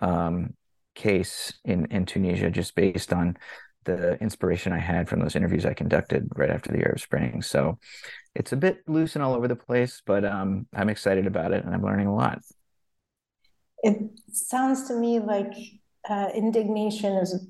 um, 0.00 0.54
case 0.94 1.52
in 1.64 1.86
in 1.90 2.06
Tunisia, 2.06 2.50
just 2.50 2.74
based 2.74 3.12
on 3.12 3.36
the 3.84 4.14
inspiration 4.22 4.72
I 4.72 4.78
had 4.78 5.08
from 5.08 5.20
those 5.20 5.36
interviews 5.36 5.66
I 5.66 5.74
conducted 5.74 6.28
right 6.36 6.50
after 6.50 6.72
the 6.72 6.78
Arab 6.78 7.00
Spring. 7.00 7.42
So 7.42 7.78
it's 8.38 8.52
a 8.52 8.56
bit 8.56 8.82
loose 8.86 9.16
and 9.16 9.22
all 9.22 9.34
over 9.34 9.48
the 9.48 9.56
place, 9.56 10.02
but 10.06 10.24
um, 10.24 10.66
I'm 10.74 10.88
excited 10.88 11.26
about 11.26 11.52
it 11.52 11.64
and 11.64 11.74
I'm 11.74 11.82
learning 11.82 12.06
a 12.06 12.14
lot. 12.14 12.40
It 13.82 13.98
sounds 14.32 14.88
to 14.88 14.94
me 14.94 15.18
like 15.18 15.52
uh, 16.08 16.30
indignation 16.34 17.14
is 17.16 17.46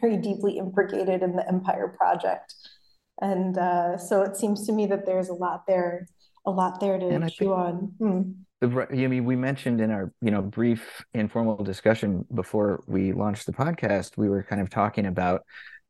very 0.00 0.18
deeply 0.18 0.58
implicated 0.58 1.22
in 1.22 1.34
the 1.34 1.46
Empire 1.48 1.94
Project, 1.96 2.54
and 3.20 3.58
uh, 3.58 3.98
so 3.98 4.22
it 4.22 4.36
seems 4.36 4.66
to 4.66 4.72
me 4.72 4.86
that 4.86 5.04
there's 5.04 5.28
a 5.28 5.34
lot 5.34 5.64
there, 5.66 6.06
a 6.46 6.50
lot 6.50 6.80
there 6.80 6.98
to 6.98 7.30
chew 7.30 7.52
on. 7.52 7.92
Hmm 7.98 8.32
the 8.60 8.86
I 8.90 9.06
mean, 9.06 9.24
we 9.24 9.36
mentioned 9.36 9.80
in 9.80 9.90
our 9.90 10.12
you 10.20 10.30
know 10.30 10.42
brief 10.42 11.04
informal 11.14 11.62
discussion 11.62 12.26
before 12.34 12.82
we 12.86 13.12
launched 13.12 13.46
the 13.46 13.52
podcast, 13.52 14.16
we 14.16 14.28
were 14.28 14.42
kind 14.42 14.60
of 14.60 14.68
talking 14.68 15.06
about 15.06 15.42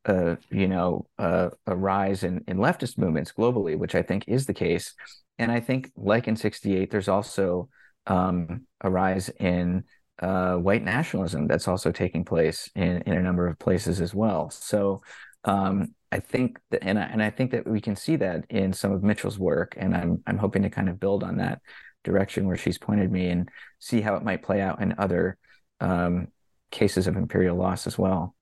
uh, 0.08 0.36
you 0.50 0.68
know 0.68 1.06
uh, 1.18 1.50
a 1.66 1.76
rise 1.76 2.22
in 2.22 2.44
in 2.48 2.58
leftist 2.58 2.98
movements 2.98 3.32
globally, 3.36 3.76
which 3.76 3.94
I 3.94 4.02
think 4.02 4.24
is 4.26 4.46
the 4.46 4.54
case, 4.54 4.94
and 5.38 5.52
I 5.52 5.60
think 5.60 5.90
like 5.96 6.28
in 6.28 6.36
'68, 6.36 6.90
there's 6.90 7.08
also 7.08 7.68
um, 8.06 8.66
a 8.80 8.90
rise 8.90 9.28
in 9.28 9.84
uh, 10.20 10.54
white 10.56 10.82
nationalism 10.82 11.46
that's 11.46 11.68
also 11.68 11.92
taking 11.92 12.24
place 12.24 12.68
in 12.74 13.02
in 13.02 13.14
a 13.14 13.22
number 13.22 13.46
of 13.46 13.58
places 13.58 14.00
as 14.00 14.14
well. 14.14 14.50
So. 14.50 15.02
Um, 15.44 15.94
I 16.10 16.20
think 16.20 16.58
that, 16.70 16.82
and 16.82 16.98
I, 16.98 17.02
and 17.02 17.22
I 17.22 17.30
think 17.30 17.52
that 17.52 17.66
we 17.66 17.80
can 17.80 17.94
see 17.94 18.16
that 18.16 18.44
in 18.48 18.72
some 18.72 18.92
of 18.92 19.02
Mitchell's 19.02 19.38
work, 19.38 19.74
and 19.76 19.94
I'm 19.94 20.22
I'm 20.26 20.38
hoping 20.38 20.62
to 20.62 20.70
kind 20.70 20.88
of 20.88 20.98
build 20.98 21.22
on 21.22 21.36
that 21.36 21.60
direction 22.02 22.46
where 22.46 22.56
she's 22.56 22.78
pointed 22.78 23.12
me 23.12 23.28
and 23.28 23.48
see 23.78 24.00
how 24.00 24.16
it 24.16 24.24
might 24.24 24.42
play 24.42 24.60
out 24.60 24.80
in 24.80 24.94
other 24.98 25.36
um, 25.80 26.28
cases 26.70 27.06
of 27.06 27.16
imperial 27.16 27.56
loss 27.56 27.86
as 27.86 27.98
well. 27.98 28.34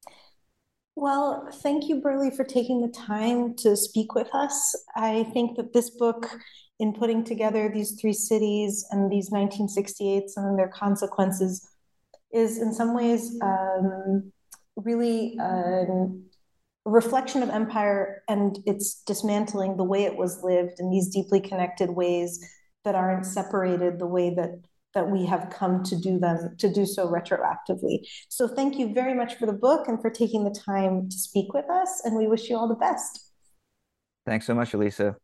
Well, 0.97 1.47
thank 1.53 1.89
you, 1.89 2.01
Burleigh, 2.01 2.31
for 2.31 2.43
taking 2.43 2.81
the 2.81 2.89
time 2.89 3.55
to 3.57 3.77
speak 3.77 4.15
with 4.15 4.35
us. 4.35 4.75
I 4.97 5.25
think 5.25 5.59
that 5.59 5.75
this 5.75 5.91
book, 5.91 6.27
in 6.81 6.95
putting 6.95 7.23
together 7.23 7.69
these 7.69 8.01
three 8.01 8.15
cities 8.15 8.83
and 8.91 9.13
these 9.13 9.29
1968s 9.29 10.33
and 10.37 10.59
their 10.59 10.69
consequences, 10.69 11.69
is 12.33 12.59
in 12.59 12.73
some 12.73 12.95
ways 12.95 13.39
um, 13.43 14.33
really 14.77 15.37
a 15.39 15.85
reflection 16.87 17.43
of 17.43 17.51
empire 17.51 18.23
and 18.27 18.59
its 18.65 19.03
dismantling 19.03 19.77
the 19.77 19.85
way 19.85 20.05
it 20.05 20.17
was 20.17 20.43
lived 20.43 20.81
in 20.81 20.91
these 20.91 21.09
deeply 21.09 21.41
connected 21.41 21.91
ways 21.91 22.43
that 22.85 22.95
aren't 22.95 23.27
separated 23.27 23.99
the 23.99 24.07
way 24.07 24.33
that 24.35 24.63
that 24.97 25.11
we 25.11 25.27
have 25.27 25.51
come 25.51 25.83
to 25.85 25.95
do 25.95 26.19
them 26.19 26.57
to 26.57 26.73
do 26.73 26.87
so 26.87 27.07
retroactively. 27.07 27.99
So 28.31 28.49
thank 28.49 28.79
you 28.79 28.95
very 28.95 29.13
much 29.13 29.35
for 29.35 29.45
the 29.45 29.53
book 29.53 29.89
and 29.89 30.01
for 30.01 30.09
taking 30.09 30.43
the 30.43 30.59
time 30.59 31.11
to 31.11 31.17
speak 31.17 31.53
with 31.53 31.69
us 31.71 32.01
and 32.05 32.17
we 32.17 32.27
wish 32.27 32.49
you 32.49 32.57
all 32.57 32.67
the 32.67 32.75
best. 32.75 33.31
Thanks 34.25 34.47
so 34.47 34.55
much, 34.55 34.73
Elisa. 34.73 35.17